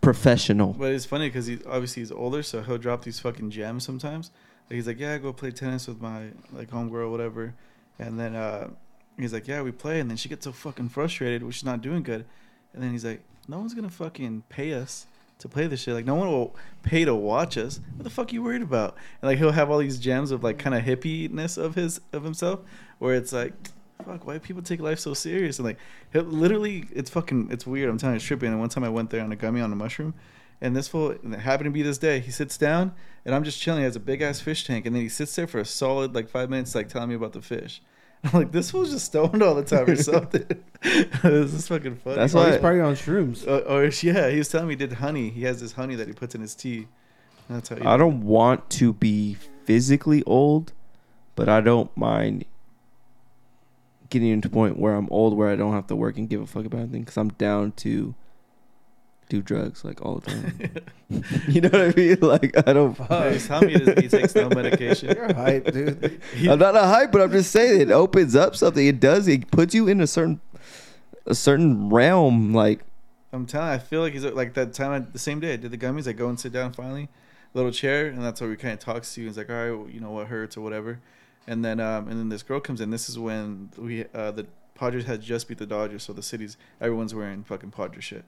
professional. 0.00 0.72
But 0.72 0.92
it's 0.92 1.04
funny 1.04 1.28
because 1.28 1.46
he's 1.46 1.64
obviously 1.66 2.02
he's 2.02 2.12
older, 2.12 2.42
so 2.42 2.62
he'll 2.62 2.78
drop 2.78 3.04
these 3.04 3.20
fucking 3.20 3.50
gems 3.50 3.84
sometimes. 3.84 4.30
Like 4.68 4.76
he's 4.76 4.86
like, 4.86 4.98
yeah, 4.98 5.14
I 5.14 5.18
go 5.18 5.32
play 5.32 5.50
tennis 5.50 5.86
with 5.86 6.00
my 6.00 6.28
like 6.52 6.70
homegirl, 6.70 6.94
or 6.94 7.10
whatever, 7.10 7.54
and 7.98 8.18
then 8.18 8.34
uh, 8.34 8.68
he's 9.18 9.32
like, 9.32 9.48
yeah, 9.48 9.62
we 9.62 9.72
play, 9.72 10.00
and 10.00 10.08
then 10.08 10.16
she 10.16 10.28
gets 10.28 10.44
so 10.44 10.52
fucking 10.52 10.88
frustrated, 10.88 11.42
which 11.42 11.58
is 11.58 11.64
not 11.64 11.82
doing 11.82 12.02
good, 12.02 12.24
and 12.72 12.82
then 12.82 12.92
he's 12.92 13.04
like, 13.04 13.22
no 13.48 13.58
one's 13.58 13.74
gonna 13.74 13.90
fucking 13.90 14.44
pay 14.48 14.72
us 14.72 15.06
to 15.40 15.48
play 15.48 15.66
this 15.66 15.80
shit. 15.80 15.94
Like 15.94 16.06
no 16.06 16.14
one 16.14 16.28
will 16.28 16.56
pay 16.82 17.04
to 17.04 17.14
watch 17.14 17.58
us. 17.58 17.80
What 17.96 18.04
the 18.04 18.10
fuck 18.10 18.32
you 18.32 18.42
worried 18.42 18.62
about? 18.62 18.96
And 19.20 19.28
like 19.28 19.38
he'll 19.38 19.52
have 19.52 19.70
all 19.70 19.78
these 19.78 19.98
gems 19.98 20.30
of 20.30 20.42
like 20.42 20.58
kind 20.58 20.74
of 20.74 20.82
hippie-ness 20.84 21.56
of 21.56 21.74
his 21.74 22.00
of 22.12 22.24
himself, 22.24 22.60
where 22.98 23.14
it's 23.14 23.32
like. 23.32 23.52
Fuck, 24.02 24.26
why 24.26 24.32
do 24.32 24.40
people 24.40 24.62
take 24.62 24.80
life 24.80 24.98
so 24.98 25.12
serious? 25.12 25.58
And 25.58 25.66
like, 25.66 25.76
literally, 26.14 26.86
it's 26.90 27.10
fucking, 27.10 27.48
it's 27.50 27.66
weird. 27.66 27.90
I'm 27.90 27.98
telling 27.98 28.14
you, 28.14 28.16
it's 28.16 28.24
trippy. 28.24 28.44
And 28.44 28.58
one 28.58 28.70
time 28.70 28.82
I 28.82 28.88
went 28.88 29.10
there 29.10 29.22
on 29.22 29.30
a 29.30 29.36
gummy 29.36 29.60
on 29.60 29.70
a 29.70 29.76
mushroom, 29.76 30.14
and 30.62 30.74
this 30.74 30.88
fool, 30.88 31.10
and 31.22 31.34
it 31.34 31.40
happened 31.40 31.66
to 31.66 31.70
be 31.70 31.82
this 31.82 31.98
day. 31.98 32.18
He 32.18 32.30
sits 32.30 32.56
down, 32.56 32.94
and 33.26 33.34
I'm 33.34 33.44
just 33.44 33.60
chilling. 33.60 33.80
He 33.80 33.84
has 33.84 33.96
a 33.96 34.00
big 34.00 34.22
ass 34.22 34.40
fish 34.40 34.64
tank, 34.66 34.86
and 34.86 34.96
then 34.96 35.02
he 35.02 35.10
sits 35.10 35.36
there 35.36 35.46
for 35.46 35.58
a 35.58 35.66
solid 35.66 36.14
like 36.14 36.30
five 36.30 36.48
minutes, 36.48 36.74
like 36.74 36.88
telling 36.88 37.10
me 37.10 37.14
about 37.14 37.34
the 37.34 37.42
fish. 37.42 37.82
I'm 38.24 38.32
like, 38.32 38.52
this 38.52 38.70
fool's 38.70 38.90
just 38.90 39.06
stoned 39.06 39.42
all 39.42 39.54
the 39.54 39.64
time 39.64 39.88
or 39.88 39.96
something. 39.96 40.44
this 40.82 41.54
is 41.54 41.66
fucking 41.68 41.96
funny. 41.96 42.16
That's 42.16 42.34
Oh, 42.34 42.38
why- 42.38 42.50
he's 42.52 42.60
probably 42.60 42.80
on 42.80 42.94
shrooms. 42.94 43.46
Uh, 43.48 43.58
or 43.60 43.84
yeah, 44.06 44.28
he 44.28 44.38
was 44.38 44.48
telling 44.48 44.68
me 44.68 44.72
he 44.74 44.78
did 44.78 44.92
honey. 44.94 45.30
He 45.30 45.42
has 45.44 45.60
this 45.60 45.72
honey 45.72 45.94
that 45.96 46.06
he 46.06 46.12
puts 46.12 46.34
in 46.34 46.40
his 46.40 46.54
tea. 46.54 46.86
That's 47.48 47.68
how 47.70 47.76
I 47.84 47.96
don't 47.96 48.22
want 48.24 48.68
to 48.70 48.92
be 48.92 49.36
physically 49.64 50.22
old, 50.24 50.72
but 51.34 51.48
I 51.48 51.60
don't 51.60 51.94
mind 51.96 52.44
getting 54.10 54.40
to 54.40 54.48
a 54.48 54.50
point 54.50 54.78
where 54.78 54.94
I'm 54.94 55.08
old 55.10 55.36
where 55.36 55.48
I 55.48 55.56
don't 55.56 55.72
have 55.72 55.86
to 55.88 55.96
work 55.96 56.18
and 56.18 56.28
give 56.28 56.40
a 56.40 56.46
fuck 56.46 56.64
about 56.64 56.78
anything 56.80 57.02
because 57.02 57.16
I'm 57.16 57.30
down 57.30 57.72
to 57.78 58.14
do 59.30 59.40
drugs 59.40 59.84
like 59.84 60.04
all 60.04 60.18
the 60.18 60.30
time. 60.30 60.70
you 61.48 61.60
know 61.62 61.70
what 61.70 61.80
I 61.80 61.94
mean? 61.96 62.18
Like 62.20 62.68
I 62.68 62.72
don't. 62.72 62.98
Yeah, 62.98 63.32
he's 63.32 63.46
telling 63.46 63.68
me 63.68 64.02
he 64.02 64.08
takes 64.08 64.34
no 64.34 64.48
medication. 64.50 65.14
You're 65.16 65.32
hype, 65.32 65.72
dude. 65.72 66.20
I'm 66.48 66.58
not 66.58 66.76
a 66.76 66.82
hype, 66.82 67.12
but 67.12 67.22
I'm 67.22 67.30
just 67.32 67.50
saying 67.50 67.80
it 67.80 67.90
opens 67.90 68.36
up 68.36 68.54
something. 68.54 68.86
It 68.86 69.00
does. 69.00 69.26
It 69.26 69.50
puts 69.50 69.74
you 69.74 69.88
in 69.88 70.00
a 70.00 70.06
certain 70.06 70.40
a 71.26 71.34
certain 71.34 71.88
realm. 71.88 72.52
Like 72.52 72.80
I'm 73.32 73.46
telling. 73.46 73.68
You, 73.68 73.74
I 73.74 73.78
feel 73.78 74.02
like 74.02 74.12
he's 74.12 74.24
like 74.24 74.54
that 74.54 74.74
time. 74.74 74.92
I, 74.92 74.98
the 74.98 75.18
same 75.18 75.40
day 75.40 75.54
I 75.54 75.56
did 75.56 75.70
the 75.70 75.78
gummies. 75.78 76.06
I 76.06 76.12
go 76.12 76.28
and 76.28 76.38
sit 76.38 76.52
down 76.52 76.72
finally, 76.72 77.08
little 77.54 77.72
chair, 77.72 78.06
and 78.06 78.22
that's 78.22 78.40
where 78.40 78.50
we 78.50 78.56
kind 78.56 78.74
of 78.74 78.80
talks 78.80 79.14
to 79.14 79.22
you. 79.22 79.28
He's 79.28 79.38
like, 79.38 79.48
all 79.48 79.56
right, 79.56 79.70
well, 79.70 79.88
you 79.88 80.00
know 80.00 80.10
what 80.10 80.26
hurts 80.26 80.56
or 80.56 80.60
whatever, 80.60 81.00
and 81.46 81.64
then 81.64 81.80
um 81.80 82.08
and 82.08 82.18
then 82.18 82.28
this 82.28 82.42
girl 82.42 82.60
comes 82.60 82.80
in. 82.80 82.90
This 82.90 83.08
is 83.08 83.18
when 83.18 83.70
we 83.78 84.04
uh 84.12 84.32
the 84.32 84.46
Padres 84.74 85.04
had 85.04 85.20
just 85.20 85.48
beat 85.48 85.58
the 85.58 85.66
Dodgers, 85.66 86.02
so 86.02 86.12
the 86.12 86.22
city's 86.22 86.56
everyone's 86.80 87.14
wearing 87.14 87.44
fucking 87.44 87.70
Padres 87.70 88.04
shit. 88.04 88.24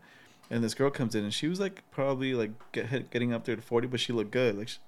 And 0.51 0.63
this 0.63 0.75
girl 0.75 0.91
comes 0.91 1.15
in, 1.15 1.25
and 1.25 1.33
she 1.33 1.49
was 1.49 1.61
like 1.61 1.83
probably 1.91 2.35
like 2.35 2.51
get, 2.73 3.11
getting 3.11 3.33
up 3.33 3.45
there 3.45 3.57
to 3.57 3.63
forty, 3.63 3.87
but 3.87 4.01
she 4.01 4.13
looked 4.13 4.31
good. 4.31 4.59
Like, 4.59 4.69
she, 4.69 4.79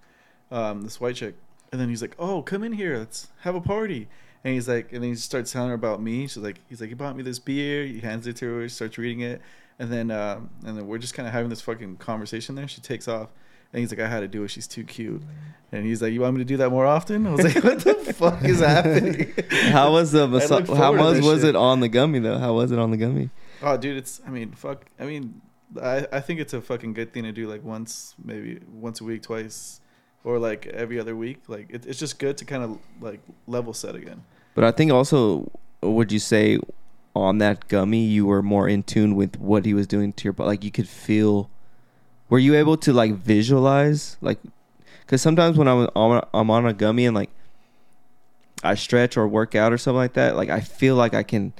um, 0.50 0.82
this 0.82 1.00
white 1.00 1.16
chick. 1.16 1.36
And 1.72 1.80
then 1.80 1.88
he's 1.88 2.02
like, 2.02 2.14
"Oh, 2.18 2.42
come 2.42 2.62
in 2.62 2.72
here. 2.72 2.98
Let's 2.98 3.28
have 3.40 3.54
a 3.54 3.60
party." 3.60 4.08
And 4.44 4.52
he's 4.52 4.68
like, 4.68 4.92
and 4.92 5.02
then 5.02 5.10
he 5.10 5.16
starts 5.16 5.52
telling 5.52 5.70
her 5.70 5.74
about 5.74 6.02
me. 6.02 6.26
She's 6.26 6.36
like, 6.36 6.60
he's 6.68 6.78
like, 6.78 6.90
he 6.90 6.94
bought 6.94 7.16
me 7.16 7.22
this 7.22 7.38
beer. 7.38 7.86
He 7.86 8.00
hands 8.00 8.26
it 8.26 8.36
to 8.36 8.56
her. 8.56 8.68
She 8.68 8.74
starts 8.74 8.98
reading 8.98 9.20
it, 9.20 9.40
and 9.78 9.90
then 9.90 10.10
um, 10.10 10.50
and 10.66 10.76
then 10.76 10.86
we're 10.86 10.98
just 10.98 11.14
kind 11.14 11.26
of 11.26 11.32
having 11.32 11.48
this 11.48 11.62
fucking 11.62 11.96
conversation 11.96 12.54
there. 12.54 12.68
She 12.68 12.82
takes 12.82 13.08
off, 13.08 13.30
and 13.72 13.80
he's 13.80 13.90
like, 13.90 14.00
I 14.00 14.08
had 14.08 14.20
to 14.20 14.28
do 14.28 14.44
it. 14.44 14.48
She's 14.48 14.66
too 14.66 14.84
cute. 14.84 15.22
And 15.72 15.84
he's 15.86 16.02
like, 16.02 16.12
you 16.12 16.20
want 16.20 16.34
me 16.34 16.40
to 16.40 16.44
do 16.44 16.58
that 16.58 16.70
more 16.70 16.86
often? 16.86 17.26
I 17.26 17.32
was 17.32 17.42
like, 17.42 17.64
what 17.64 17.80
the 17.80 17.94
fuck 18.14 18.44
is 18.44 18.60
happening? 18.60 19.32
how 19.72 19.92
was 19.92 20.12
the 20.12 20.28
how 20.76 20.94
was 20.94 21.22
was 21.22 21.40
shit. 21.40 21.50
it 21.50 21.56
on 21.56 21.80
the 21.80 21.88
gummy 21.88 22.18
though? 22.18 22.38
How 22.38 22.52
was 22.52 22.70
it 22.70 22.78
on 22.78 22.90
the 22.90 22.98
gummy? 22.98 23.30
Oh, 23.62 23.76
dude, 23.76 23.96
it's. 23.96 24.20
I 24.26 24.30
mean, 24.30 24.52
fuck. 24.52 24.86
I 24.98 25.04
mean, 25.04 25.40
I 25.80 26.06
I 26.12 26.20
think 26.20 26.40
it's 26.40 26.52
a 26.52 26.60
fucking 26.60 26.94
good 26.94 27.12
thing 27.12 27.24
to 27.24 27.32
do 27.32 27.48
like 27.48 27.64
once, 27.64 28.14
maybe 28.22 28.60
once 28.72 29.00
a 29.00 29.04
week, 29.04 29.22
twice, 29.22 29.80
or 30.22 30.38
like 30.38 30.66
every 30.66 30.98
other 30.98 31.16
week. 31.16 31.42
Like 31.48 31.66
it, 31.70 31.86
it's 31.86 31.98
just 31.98 32.18
good 32.18 32.36
to 32.38 32.44
kind 32.44 32.62
of 32.62 32.78
like 33.00 33.20
level 33.46 33.72
set 33.72 33.94
again. 33.94 34.24
But 34.54 34.64
I 34.64 34.70
think 34.70 34.92
also, 34.92 35.50
would 35.82 36.12
you 36.12 36.18
say 36.18 36.58
on 37.14 37.38
that 37.38 37.68
gummy 37.68 38.04
you 38.04 38.26
were 38.26 38.42
more 38.42 38.68
in 38.68 38.82
tune 38.82 39.14
with 39.14 39.38
what 39.38 39.64
he 39.64 39.74
was 39.74 39.86
doing 39.86 40.12
to 40.12 40.24
your 40.24 40.32
body? 40.32 40.48
Like 40.48 40.64
you 40.64 40.70
could 40.70 40.88
feel. 40.88 41.50
Were 42.30 42.38
you 42.38 42.54
able 42.54 42.76
to 42.78 42.92
like 42.92 43.14
visualize 43.14 44.16
like? 44.20 44.38
Because 45.02 45.20
sometimes 45.20 45.58
when 45.58 45.68
I'm 45.68 45.88
on, 45.94 46.26
I'm 46.32 46.50
on 46.50 46.66
a 46.66 46.72
gummy 46.72 47.04
and 47.04 47.14
like 47.14 47.30
I 48.62 48.74
stretch 48.74 49.16
or 49.16 49.28
work 49.28 49.54
out 49.54 49.72
or 49.72 49.78
something 49.78 49.98
like 49.98 50.14
that, 50.14 50.36
like 50.36 50.48
I 50.48 50.60
feel 50.60 50.96
like 50.96 51.12
I 51.12 51.22
can 51.22 51.52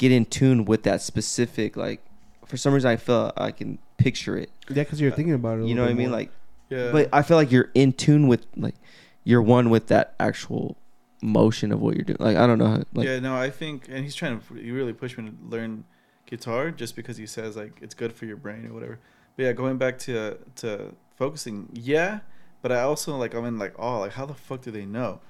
get 0.00 0.10
in 0.10 0.24
tune 0.24 0.64
with 0.64 0.82
that 0.84 1.00
specific 1.02 1.76
like. 1.76 2.00
For 2.46 2.56
some 2.56 2.74
reason, 2.74 2.90
I 2.90 2.96
feel 2.96 3.32
I 3.36 3.52
can 3.52 3.78
picture 3.96 4.36
it. 4.36 4.50
Yeah, 4.68 4.82
because 4.82 5.00
you're 5.00 5.12
thinking 5.12 5.34
about 5.34 5.58
it. 5.58 5.64
a 5.64 5.68
You 5.68 5.74
know 5.76 5.82
little 5.82 5.84
what 5.84 5.90
I 5.90 5.94
mean? 6.02 6.10
more. 6.10 6.18
Like, 6.18 6.30
Yeah. 6.68 6.90
but 6.90 7.08
I 7.12 7.22
feel 7.22 7.36
like 7.36 7.52
you're 7.52 7.70
in 7.74 7.92
tune 7.92 8.26
with 8.26 8.44
like 8.56 8.74
you're 9.22 9.42
one 9.42 9.70
with 9.70 9.86
that 9.88 10.14
actual 10.18 10.76
motion 11.22 11.70
of 11.70 11.80
what 11.80 11.94
you're 11.94 12.04
doing. 12.04 12.16
Like 12.18 12.36
I 12.36 12.46
don't 12.48 12.58
know. 12.58 12.66
How, 12.66 12.82
like 12.92 13.06
yeah, 13.06 13.20
no, 13.20 13.36
I 13.36 13.50
think, 13.50 13.86
and 13.88 14.02
he's 14.02 14.16
trying 14.16 14.40
to. 14.40 14.54
He 14.54 14.72
really 14.72 14.92
pushed 14.92 15.16
me 15.16 15.30
to 15.30 15.36
learn 15.48 15.84
guitar 16.26 16.70
just 16.72 16.96
because 16.96 17.16
he 17.18 17.26
says 17.26 17.56
like 17.56 17.74
it's 17.80 17.94
good 17.94 18.12
for 18.12 18.24
your 18.24 18.36
brain 18.36 18.66
or 18.66 18.72
whatever. 18.74 18.98
But 19.36 19.42
yeah, 19.44 19.52
going 19.52 19.78
back 19.78 19.98
to 20.00 20.38
to 20.56 20.92
focusing, 21.16 21.68
yeah. 21.72 22.20
But 22.62 22.72
I 22.72 22.80
also 22.80 23.16
like 23.16 23.32
I'm 23.34 23.44
in 23.44 23.58
like 23.60 23.74
oh 23.78 24.00
like 24.00 24.12
how 24.14 24.26
the 24.26 24.34
fuck 24.34 24.62
do 24.62 24.72
they 24.72 24.86
know? 24.86 25.20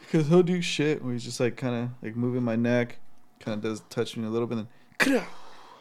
Because 0.00 0.26
he'll 0.28 0.42
do 0.42 0.60
shit 0.60 1.04
where 1.04 1.12
he's 1.12 1.22
just 1.24 1.38
like 1.38 1.56
kind 1.56 1.74
of 1.84 1.90
like 2.02 2.16
moving 2.16 2.42
my 2.42 2.56
neck, 2.56 2.98
kind 3.42 3.54
of 3.56 3.62
does 3.62 3.80
touch 3.90 4.16
me 4.16 4.26
a 4.26 4.30
little 4.30 4.46
bit, 4.46 4.58
and 4.58 4.66
then 5.00 5.16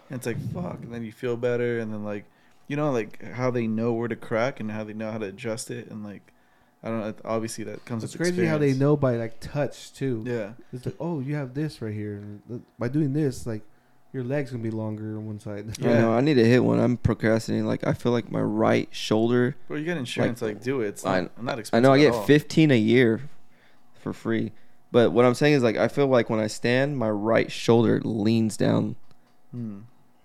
And 0.10 0.18
it's 0.18 0.26
like 0.26 0.38
fuck, 0.54 0.80
and 0.82 0.94
then 0.94 1.04
you 1.04 1.12
feel 1.12 1.38
better, 1.38 1.80
and 1.80 1.94
then 1.94 2.04
like, 2.04 2.26
you 2.68 2.76
know, 2.76 2.92
like 2.92 3.24
how 3.32 3.50
they 3.52 3.68
know 3.68 3.94
where 3.94 4.08
to 4.10 4.16
crack 4.16 4.60
and 4.60 4.70
how 4.72 4.84
they 4.84 4.94
know 4.94 5.12
how 5.12 5.18
to 5.20 5.26
adjust 5.28 5.72
it, 5.72 5.90
and 5.90 6.04
like, 6.04 6.34
I 6.84 6.90
don't 6.90 7.00
know. 7.00 7.14
Obviously, 7.24 7.64
that 7.66 7.86
comes 7.86 8.04
It's 8.04 8.14
with 8.18 8.28
crazy 8.34 8.46
how 8.46 8.58
they 8.58 8.74
know 8.74 8.98
by 8.98 9.16
like 9.16 9.40
touch 9.40 9.94
too. 9.94 10.24
Yeah, 10.28 10.54
It's 10.74 10.86
like, 10.86 10.96
oh, 11.00 11.20
you 11.22 11.36
have 11.36 11.54
this 11.54 11.82
right 11.82 11.94
here. 11.94 12.22
By 12.80 12.88
doing 12.90 13.14
this, 13.14 13.46
like, 13.46 13.62
your 14.12 14.24
leg's 14.26 14.52
gonna 14.52 14.64
be 14.64 14.72
longer 14.72 15.16
on 15.16 15.26
one 15.28 15.40
side. 15.40 15.66
I 15.82 15.86
Yeah. 15.88 16.02
know. 16.02 16.14
I 16.14 16.20
need 16.22 16.34
to 16.34 16.46
hit 16.46 16.64
one. 16.64 16.80
I'm 16.80 16.98
procrastinating. 16.98 17.66
Like 17.68 17.86
I 17.88 17.94
feel 17.94 18.12
like 18.12 18.30
my 18.32 18.42
right 18.42 18.90
shoulder. 18.92 19.56
bro, 19.70 19.78
you 19.78 19.86
get 19.86 19.96
insurance, 19.98 20.42
like, 20.42 20.62
do 20.62 20.82
it. 20.82 20.88
It's 20.90 21.06
I- 21.06 21.22
not, 21.22 21.44
not 21.44 21.70
I 21.72 21.80
know 21.80 21.94
I 21.94 22.00
get 22.00 22.14
all. 22.14 22.24
15 22.24 22.72
a 22.72 22.76
year 22.78 23.22
for 23.94 24.12
free, 24.12 24.52
but 24.92 25.12
what 25.12 25.26
I'm 25.26 25.34
saying 25.34 25.54
is 25.54 25.64
like 25.64 25.78
I 25.78 25.88
feel 25.88 26.08
like 26.08 26.30
when 26.30 26.40
I 26.40 26.48
stand, 26.48 26.98
my 26.98 27.10
right 27.10 27.52
shoulder 27.52 28.02
leans 28.04 28.58
down, 28.58 28.96
Hmm. 29.52 29.80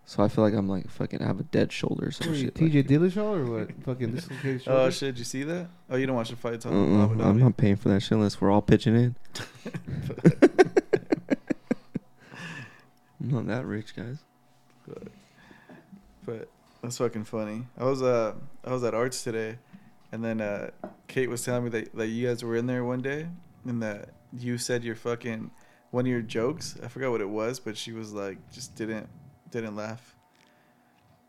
so 0.05 0.23
I 0.23 0.29
feel 0.29 0.45
like 0.45 0.55
I'm 0.55 0.69
like 0.69 0.89
fucking 0.91 1.21
I 1.23 1.27
have 1.27 1.41
a 1.41 1.45
dead 1.45 1.73
shoulder 1.73 2.09
or 2.09 2.11
some 2.13 2.29
What 2.31 2.37
shit. 2.39 2.55
TJ 2.55 2.75
like, 2.77 2.87
Dillashaw 2.87 3.37
or 3.37 3.45
what? 3.51 3.71
Fucking 3.85 4.15
dislocated 4.15 4.63
shoulder. 4.63 4.81
Oh 4.81 4.91
shit! 4.91 5.15
Did 5.15 5.19
you 5.19 5.25
see 5.25 5.43
that? 5.45 5.69
Oh, 5.91 5.97
you 5.97 6.07
don't 6.07 6.17
watch 6.17 6.31
the 6.31 6.37
fights 6.37 6.65
on 6.67 6.73
Abu 7.03 7.23
I'm 7.23 7.39
not 7.39 7.57
paying 7.57 7.77
for 7.77 7.89
that 7.91 8.01
shit 8.01 8.13
unless 8.13 8.41
we're 8.41 8.51
all 8.51 8.63
pitching 8.63 8.95
in. 8.95 9.17
I'm 13.21 13.31
not 13.31 13.47
that 13.47 13.67
rich, 13.67 13.95
guys. 13.97 14.19
but, 14.87 15.03
but 16.25 16.49
that's 16.83 16.99
fucking 16.99 17.25
funny. 17.25 17.67
I 17.79 17.85
was 17.85 18.03
uh 18.03 18.35
I 18.65 18.71
was 18.73 18.85
at 18.85 18.95
Arts 18.95 19.23
today, 19.25 19.59
and 20.13 20.25
then 20.25 20.41
uh 20.41 20.71
Kate 21.09 21.29
was 21.29 21.45
telling 21.45 21.65
me 21.65 21.71
that 21.71 21.95
that 21.97 22.09
you 22.09 22.29
guys 22.29 22.45
were 22.45 22.57
in 22.57 22.67
there 22.67 22.85
one 22.85 23.01
day, 23.01 23.27
and 23.65 23.83
that 23.83 24.11
you 24.33 24.59
said 24.59 24.85
your 24.85 24.95
fucking 24.97 25.51
one 25.91 26.05
of 26.07 26.11
your 26.11 26.23
jokes. 26.23 26.77
I 26.83 26.89
forgot 26.89 27.11
what 27.11 27.21
it 27.21 27.29
was, 27.29 27.61
but 27.61 27.77
she 27.77 27.93
was 27.93 28.13
like 28.13 28.39
just 28.51 28.75
didn't 28.75 29.09
didn't 29.51 29.77
laugh. 29.77 30.15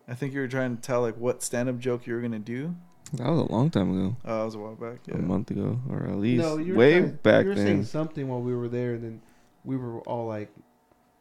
I 0.07 0.13
think 0.15 0.33
you 0.33 0.39
were 0.39 0.47
trying 0.47 0.75
to 0.75 0.81
tell 0.81 1.01
like 1.01 1.17
what 1.17 1.43
stand 1.43 1.69
up 1.69 1.79
joke 1.79 2.07
you 2.07 2.13
were 2.15 2.21
gonna 2.21 2.39
do. 2.39 2.75
That 3.13 3.27
was 3.29 3.39
a 3.39 3.51
long 3.53 3.69
time 3.69 3.91
ago, 3.97 4.15
Oh, 4.25 4.39
that 4.39 4.45
was 4.45 4.55
a 4.55 4.59
while 4.59 4.75
back. 4.75 4.99
Yeah. 5.07 5.15
a 5.15 5.19
month 5.19 5.49
ago, 5.51 5.79
or 5.89 6.07
at 6.07 6.17
least 6.17 6.41
no, 6.43 6.57
you 6.57 6.73
were 6.73 6.79
way 6.79 6.99
trying- 6.99 7.11
back 7.23 7.43
You 7.43 7.49
were 7.51 7.55
saying 7.55 7.77
then. 7.77 7.85
something 7.85 8.27
while 8.27 8.41
we 8.41 8.53
were 8.53 8.67
there, 8.67 8.95
and 8.95 9.03
then 9.03 9.21
we 9.63 9.77
were 9.77 9.99
all 10.01 10.27
like, 10.27 10.49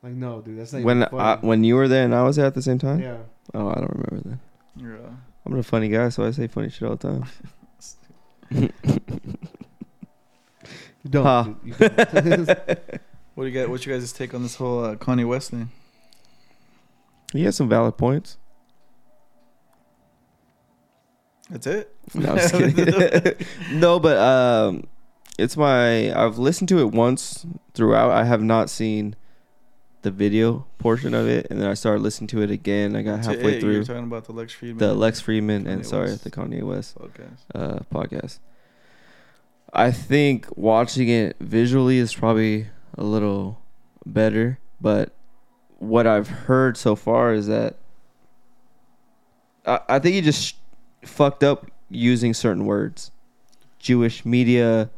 like, 0.03 0.13
no, 0.15 0.41
dude, 0.41 0.59
that's 0.59 0.73
not 0.73 0.83
When 0.83 1.03
even 1.05 1.19
I, 1.19 1.37
when 1.37 1.63
you 1.63 1.77
were 1.77 1.87
there 1.87 2.05
and 2.05 2.13
I 2.15 2.25
was 2.25 2.35
there 2.37 2.47
at 2.47 2.55
the 2.55 2.63
same 2.63 2.79
time. 2.79 3.01
yeah. 3.01 3.19
Oh, 3.55 3.69
I 3.69 3.75
don't 3.75 3.91
remember 3.95 4.31
that. 4.31 4.39
Yeah. 4.77 5.11
I'm 5.45 5.57
a 5.57 5.63
funny 5.63 5.89
guy, 5.89 6.09
so 6.09 6.25
I 6.25 6.33
say 6.33 6.49
funny 6.49 6.71
shit 6.71 6.89
all 6.89 6.97
the 6.97 7.21
time. 8.51 8.71
You 11.07 11.23
don't. 11.23 11.65
Dude. 11.65 11.81
You 11.81 11.89
don't. 11.89 12.79
What 13.35 13.45
do 13.45 13.51
you 13.51 13.61
got? 13.61 13.69
What 13.69 13.85
you 13.85 13.93
guys' 13.93 14.13
take 14.13 14.33
on 14.33 14.43
this 14.43 14.55
whole 14.57 14.83
uh, 14.83 14.95
Kanye 14.97 15.29
West 15.29 15.51
thing? 15.51 15.69
he 17.35 17.45
has 17.45 17.55
some 17.55 17.69
valid 17.69 17.99
points. 17.99 18.39
That's 21.51 21.67
it. 21.67 21.95
No, 22.15 22.31
I'm 22.31 22.37
just 22.39 22.55
kidding. 22.57 23.47
no, 23.73 24.01
but 24.01 24.17
um, 24.17 24.85
it's 25.39 25.57
my. 25.57 26.13
I've 26.19 26.39
listened 26.39 26.69
to 26.71 26.79
it 26.79 26.93
once 26.93 27.47
throughout. 27.75 28.11
I 28.11 28.25
have 28.25 28.43
not 28.43 28.71
seen 28.71 29.15
the 30.03 30.11
video 30.11 30.67
portion 30.79 31.13
of 31.15 31.29
it, 31.29 31.47
and 31.51 31.61
then 31.61 31.69
I 31.69 31.75
started 31.75 32.03
listening 32.03 32.29
to 32.29 32.41
it 32.43 32.51
again. 32.51 32.97
I 32.97 33.03
got 33.03 33.25
halfway 33.25 33.57
it, 33.57 33.61
through 33.61 33.75
You're 33.75 33.85
talking 33.85 34.05
about 34.05 34.25
the 34.25 34.33
Lex 34.33 34.55
Fridman. 34.55 34.79
the 34.79 34.95
Lex 34.95 35.21
Fridman 35.21 35.67
and 35.67 35.87
sorry, 35.87 36.11
West. 36.11 36.25
the 36.25 36.31
Kanye 36.31 36.63
West 36.63 36.97
podcast. 36.99 37.39
uh, 37.55 37.79
podcast. 37.95 38.39
I 39.77 39.91
think 39.91 40.47
watching 40.57 41.11
it 41.11 41.37
visually 41.39 41.99
is 41.99 42.15
probably 42.15 42.69
a 42.97 43.05
little 43.05 43.61
better, 44.07 44.59
but 44.81 45.13
what 45.79 46.07
I've 46.07 46.29
heard 46.29 46.79
so 46.79 46.97
far 46.97 47.35
is 47.35 47.47
that 47.49 47.77
I, 49.67 49.81
I 49.87 49.99
think 49.99 50.15
he 50.15 50.23
just 50.23 50.57
fucked 51.03 51.45
up 51.45 51.71
using 51.91 52.33
certain 52.33 52.65
words. 52.65 53.11
Jewish 53.79 54.25
media, 54.25 54.89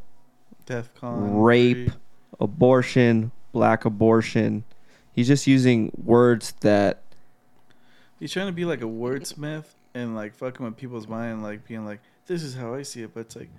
Death 0.65 0.91
Con. 0.95 1.41
Rape. 1.41 1.91
abortion, 2.39 3.33
black 3.53 3.85
abortion. 3.85 4.63
He's 5.13 5.27
just 5.27 5.49
using 5.49 5.91
words 6.05 6.55
that 6.61 7.03
He's 8.21 8.33
trying 8.33 8.47
to 8.47 8.53
be 8.53 8.65
like 8.65 8.83
a 8.83 8.85
wordsmith 8.85 9.65
and 9.93 10.15
like 10.15 10.35
fucking 10.35 10.65
with 10.65 10.77
people's 10.77 11.09
mind, 11.09 11.43
like 11.43 11.67
being 11.67 11.85
like, 11.85 11.99
"This 12.27 12.45
is 12.45 12.55
how 12.55 12.75
I 12.75 12.83
see 12.83 13.03
it," 13.03 13.13
but 13.13 13.21
it's 13.21 13.35
like 13.35 13.51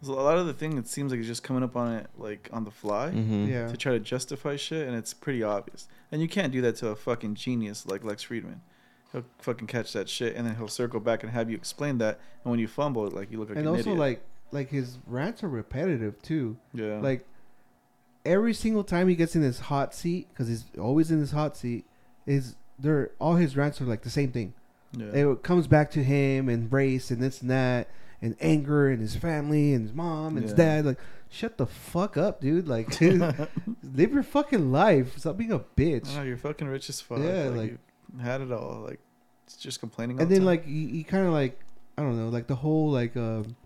there's 0.00 0.08
a 0.08 0.12
lot 0.12 0.38
of 0.38 0.46
the 0.46 0.52
thing. 0.52 0.78
It 0.78 0.86
seems 0.86 1.10
like 1.10 1.18
he's 1.18 1.26
just 1.26 1.42
coming 1.42 1.62
up 1.62 1.76
on 1.76 1.92
it 1.92 2.06
like 2.16 2.48
on 2.52 2.64
the 2.64 2.70
fly 2.70 3.10
mhm. 3.10 3.48
yeah. 3.48 3.68
to 3.68 3.76
try 3.76 3.92
to 3.92 4.00
justify 4.00 4.56
shit, 4.56 4.86
and 4.86 4.96
it's 4.96 5.12
pretty 5.12 5.42
obvious. 5.42 5.88
And 6.12 6.22
you 6.22 6.28
can't 6.28 6.52
do 6.52 6.60
that 6.62 6.76
to 6.76 6.88
a 6.88 6.96
fucking 6.96 7.34
genius 7.34 7.86
like 7.86 8.04
Lex 8.04 8.24
Fridman. 8.24 8.60
He'll 9.12 9.24
fucking 9.38 9.66
catch 9.66 9.92
that 9.94 10.08
shit, 10.08 10.36
and 10.36 10.46
then 10.46 10.56
he'll 10.56 10.68
circle 10.68 11.00
back 11.00 11.22
and 11.22 11.32
have 11.32 11.50
you 11.50 11.56
explain 11.56 11.98
that. 11.98 12.20
And 12.44 12.50
when 12.50 12.60
you 12.60 12.68
fumble, 12.68 13.06
it, 13.06 13.12
like 13.12 13.32
you 13.32 13.38
look 13.38 13.48
like 13.48 13.58
and 13.58 13.66
an 13.66 13.72
also 13.72 13.90
idiot. 13.90 13.98
like 13.98 14.22
like 14.52 14.70
his 14.70 14.98
rants 15.06 15.42
are 15.42 15.48
repetitive 15.48 16.20
too. 16.22 16.56
yeah, 16.72 16.98
Like 16.98 17.26
every 18.24 18.54
single 18.54 18.84
time 18.84 19.08
he 19.08 19.14
gets 19.14 19.34
in 19.34 19.42
his 19.42 19.60
hot 19.60 19.94
seat, 19.94 20.28
because 20.30 20.48
he's 20.48 20.64
always 20.78 21.10
in 21.10 21.18
his 21.18 21.32
hot 21.32 21.56
seat, 21.56 21.84
is 22.26 22.54
there 22.78 23.10
all 23.18 23.34
his 23.34 23.56
rants 23.56 23.80
are 23.80 23.84
like 23.84 24.02
the 24.02 24.10
same 24.10 24.30
thing. 24.30 24.54
yeah. 24.92 25.06
It 25.06 25.42
comes 25.42 25.66
back 25.66 25.90
to 25.92 26.04
him 26.04 26.48
and 26.48 26.72
race 26.72 27.10
and 27.10 27.20
this 27.20 27.40
and 27.42 27.50
that 27.50 27.88
and 28.20 28.36
anger 28.40 28.88
and 28.88 29.00
his 29.00 29.14
family 29.16 29.72
and 29.74 29.82
his 29.84 29.92
mom 29.94 30.36
and 30.36 30.44
his 30.44 30.52
dad. 30.54 30.84
Like, 30.84 30.98
shut 31.30 31.56
the 31.58 31.66
fuck 31.66 32.16
up, 32.16 32.40
dude. 32.40 32.66
Like, 32.68 33.00
live 33.00 34.12
your 34.12 34.22
fucking 34.22 34.72
life. 34.72 35.18
Stop 35.18 35.36
being 35.36 35.52
a 35.52 35.60
bitch. 35.60 36.24
You're 36.26 36.36
fucking 36.36 36.66
rich 36.68 36.88
as 36.88 37.00
fuck. 37.00 37.18
Yeah, 37.20 37.44
like, 37.44 37.56
like- 37.56 37.70
you 37.70 37.78
had 38.20 38.40
it 38.40 38.50
all. 38.52 38.80
Like 38.86 39.00
just 39.58 39.80
complaining. 39.80 40.16
All 40.16 40.22
and 40.22 40.30
the 40.30 40.34
then 40.34 40.40
time. 40.42 40.46
like 40.46 40.64
he, 40.66 40.86
he 40.88 41.02
kind 41.04 41.26
of 41.26 41.32
like 41.32 41.58
I 41.96 42.02
don't 42.02 42.16
know, 42.18 42.28
like 42.28 42.46
the 42.46 42.56
whole 42.56 42.90
like 42.90 43.16
um 43.16 43.56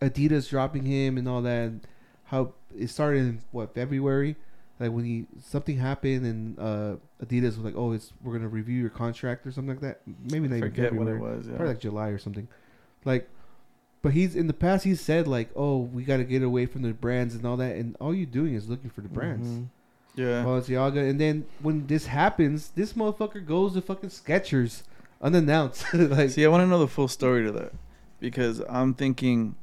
Adidas 0.00 0.48
dropping 0.48 0.84
him 0.84 1.16
and 1.18 1.28
all 1.28 1.42
that. 1.42 1.66
And 1.68 1.86
how 2.24 2.52
it 2.76 2.88
started 2.88 3.18
in 3.20 3.40
what 3.52 3.74
February, 3.74 4.36
like 4.80 4.90
when 4.92 5.04
he 5.04 5.26
something 5.40 5.76
happened 5.78 6.24
and 6.26 6.58
uh 6.58 6.96
Adidas 7.24 7.56
was 7.56 7.58
like, 7.58 7.74
oh, 7.76 7.92
it's 7.92 8.12
we're 8.22 8.32
gonna 8.32 8.48
review 8.48 8.80
your 8.80 8.90
contract 8.90 9.46
or 9.46 9.52
something 9.52 9.74
like 9.76 9.80
that. 9.82 10.00
Maybe 10.30 10.48
not 10.48 10.54
I 10.54 10.58
even 10.58 10.70
forget 10.70 10.92
what 10.94 11.06
February. 11.06 11.18
it 11.34 11.36
was. 11.36 11.46
Yeah. 11.46 11.52
probably 11.56 11.74
like 11.74 11.80
July 11.80 12.08
or 12.08 12.18
something. 12.18 12.48
Like, 13.04 13.28
but 14.02 14.12
he's 14.12 14.34
in 14.36 14.46
the 14.48 14.52
past 14.52 14.84
he's 14.84 15.00
said 15.00 15.26
like, 15.26 15.48
oh, 15.56 15.78
we 15.78 16.02
got 16.04 16.18
to 16.18 16.24
get 16.24 16.42
away 16.42 16.66
from 16.66 16.82
the 16.82 16.92
brands 16.92 17.34
and 17.34 17.44
all 17.46 17.56
that, 17.56 17.76
and 17.76 17.96
all 18.00 18.14
you're 18.14 18.26
doing 18.26 18.54
is 18.54 18.68
looking 18.68 18.90
for 18.90 19.00
the 19.00 19.08
brands. 19.08 19.48
Mhm. 19.48 19.66
yeah. 20.16 20.44
Balenciaga, 20.44 21.08
and 21.08 21.20
then 21.20 21.44
when 21.60 21.86
this 21.86 22.06
happens, 22.06 22.70
this 22.74 22.92
motherfucker 22.94 23.44
goes 23.46 23.74
to 23.74 23.80
fucking 23.80 24.10
Skechers 24.10 24.82
unannounced. 25.20 25.84
like, 25.94 26.30
See, 26.30 26.44
I 26.44 26.48
want 26.48 26.62
to 26.62 26.66
know 26.66 26.78
the 26.80 26.88
full 26.88 27.08
story 27.08 27.44
to 27.44 27.52
that 27.52 27.72
because 28.20 28.60
I'm 28.68 28.92
thinking, 28.94 29.54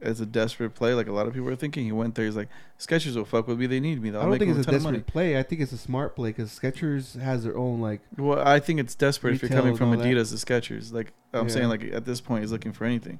as 0.00 0.20
a 0.20 0.26
desperate 0.26 0.74
play, 0.74 0.94
like 0.94 1.08
a 1.08 1.12
lot 1.12 1.26
of 1.26 1.32
people 1.34 1.48
are 1.48 1.56
thinking, 1.56 1.84
he 1.84 1.92
went 1.92 2.14
there. 2.14 2.24
He's 2.24 2.36
like, 2.36 2.48
Skechers 2.78 3.16
will 3.16 3.24
fuck 3.24 3.48
with 3.48 3.58
me. 3.58 3.66
They 3.66 3.80
need 3.80 4.00
me. 4.00 4.10
I 4.10 4.14
I'll 4.14 4.20
don't 4.22 4.30
make 4.32 4.40
think 4.40 4.56
it's 4.56 4.66
a 4.66 4.70
a 4.70 4.72
ton 4.74 4.82
money. 4.82 4.98
desperate 4.98 5.12
play. 5.12 5.38
I 5.38 5.42
think 5.42 5.60
it's 5.60 5.72
a 5.72 5.78
smart 5.78 6.14
play 6.14 6.30
because 6.30 6.50
Skechers 6.56 7.18
has 7.20 7.42
their 7.42 7.56
own 7.56 7.80
like. 7.80 8.00
Well, 8.16 8.46
I 8.46 8.60
think 8.60 8.78
it's 8.80 8.94
desperate 8.94 9.34
if 9.34 9.42
you're 9.42 9.48
coming 9.48 9.76
from 9.76 9.90
all 9.90 9.96
that. 9.96 10.04
Adidas 10.06 10.30
to 10.38 10.46
Skechers. 10.46 10.92
Like 10.92 11.12
I'm 11.32 11.48
Yeah. 11.48 11.54
saying, 11.54 11.68
like 11.68 11.82
at 11.92 12.04
this 12.04 12.20
point, 12.20 12.42
he's 12.42 12.52
looking 12.52 12.72
for 12.72 12.84
anything. 12.84 13.18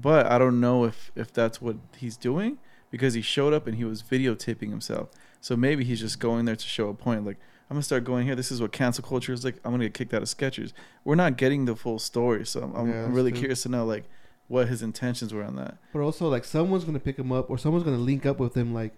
But 0.00 0.26
I 0.26 0.38
don't 0.38 0.60
know 0.60 0.84
if 0.84 1.10
if 1.16 1.32
that's 1.32 1.60
what 1.60 1.76
he's 1.96 2.16
doing 2.16 2.58
because 2.90 3.14
he 3.14 3.22
showed 3.22 3.52
up 3.52 3.66
and 3.66 3.76
he 3.76 3.84
was 3.84 4.02
videotaping 4.02 4.70
himself. 4.70 5.08
So 5.40 5.56
maybe 5.56 5.84
he's 5.84 6.00
just 6.00 6.18
going 6.20 6.44
there 6.44 6.56
to 6.56 6.66
show 6.66 6.88
a 6.88 6.94
point. 6.94 7.24
Like 7.24 7.38
I'm 7.70 7.74
gonna 7.76 7.82
start 7.82 8.04
going 8.04 8.26
here. 8.26 8.34
This 8.36 8.52
is 8.52 8.60
what 8.60 8.72
cancel 8.72 9.02
culture 9.04 9.32
is 9.32 9.44
like. 9.44 9.56
I'm 9.64 9.70
gonna 9.72 9.84
get 9.84 9.94
kicked 9.94 10.12
out 10.14 10.22
of 10.22 10.28
Skechers. 10.28 10.72
We're 11.04 11.14
not 11.14 11.36
getting 11.36 11.64
the 11.64 11.74
full 11.76 11.98
story, 11.98 12.44
so 12.46 12.62
I'm, 12.62 12.74
I'm 12.76 12.88
Yeah, 12.90 13.06
really 13.10 13.30
true. 13.32 13.40
curious 13.40 13.62
to 13.62 13.68
know 13.68 13.84
like 13.86 14.04
what 14.48 14.68
his 14.68 14.82
intentions 14.82 15.32
were 15.34 15.42
on 15.42 15.56
that. 15.56 15.76
But 15.92 16.00
also 16.00 16.28
like 16.28 16.44
someone's 16.44 16.84
gonna 16.84 17.00
pick 17.00 17.18
him 17.18 17.32
up 17.32 17.48
or 17.50 17.58
someone's 17.58 17.84
gonna 17.84 17.96
link 17.96 18.26
up 18.26 18.38
with 18.38 18.54
him 18.56 18.74
like 18.74 18.92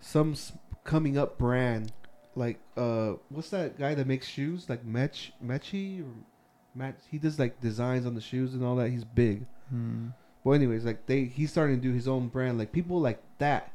some 0.00 0.34
coming 0.84 1.16
up 1.16 1.38
brand 1.38 1.90
like 2.36 2.58
uh 2.76 3.12
what's 3.30 3.48
that 3.50 3.78
guy 3.78 3.94
that 3.94 4.06
makes 4.06 4.26
shoes 4.26 4.68
like 4.68 4.84
Mech 4.84 5.14
Mechi 5.42 6.02
or 6.02 6.12
Match 6.74 6.96
he 7.10 7.16
does 7.18 7.38
like 7.38 7.60
designs 7.60 8.04
on 8.04 8.14
the 8.14 8.20
shoes 8.20 8.52
and 8.54 8.62
all 8.64 8.76
that 8.76 8.90
he's 8.90 9.04
big 9.04 9.46
well 10.44 10.54
anyways 10.54 10.84
like 10.84 11.06
they 11.06 11.24
he's 11.24 11.50
starting 11.50 11.80
to 11.80 11.82
do 11.82 11.92
his 11.92 12.06
own 12.06 12.28
brand 12.28 12.58
like 12.58 12.70
people 12.70 13.00
like 13.00 13.20
that 13.38 13.72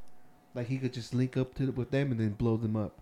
like 0.55 0.67
he 0.67 0.78
could 0.78 0.93
just 0.93 1.13
link 1.13 1.36
up 1.36 1.53
to 1.55 1.72
with 1.72 1.91
them 1.91 2.11
and 2.11 2.20
then 2.20 2.32
blow 2.32 2.55
them 2.55 2.76
up 2.76 2.93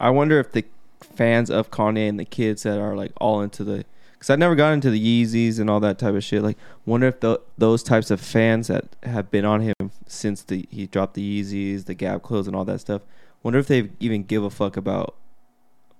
I 0.00 0.10
wonder 0.10 0.38
if 0.38 0.52
the 0.52 0.64
fans 1.00 1.50
of 1.50 1.70
Kanye 1.70 2.08
and 2.08 2.18
the 2.18 2.24
kids 2.24 2.62
that 2.64 2.78
are 2.78 2.96
like 2.96 3.12
all 3.20 3.40
into 3.40 3.64
the 3.64 3.84
because 4.12 4.30
I 4.30 4.36
never 4.36 4.56
got 4.56 4.72
into 4.72 4.90
the 4.90 5.00
Yeezys 5.00 5.60
and 5.60 5.70
all 5.70 5.78
that 5.78 5.96
type 5.96 6.14
of 6.14 6.24
shit. 6.24 6.42
Like, 6.42 6.58
wonder 6.84 7.06
if 7.06 7.20
the, 7.20 7.40
those 7.56 7.84
types 7.84 8.10
of 8.10 8.20
fans 8.20 8.66
that 8.66 8.96
have 9.04 9.30
been 9.30 9.44
on 9.44 9.60
him 9.60 9.92
since 10.08 10.42
the 10.42 10.66
he 10.70 10.86
dropped 10.86 11.14
the 11.14 11.42
Yeezys, 11.42 11.84
the 11.84 11.94
Gap 11.94 12.22
clothes, 12.22 12.48
and 12.48 12.56
all 12.56 12.64
that 12.64 12.80
stuff. 12.80 13.02
Wonder 13.44 13.60
if 13.60 13.68
they 13.68 13.90
even 14.00 14.24
give 14.24 14.42
a 14.42 14.50
fuck 14.50 14.76
about 14.76 15.14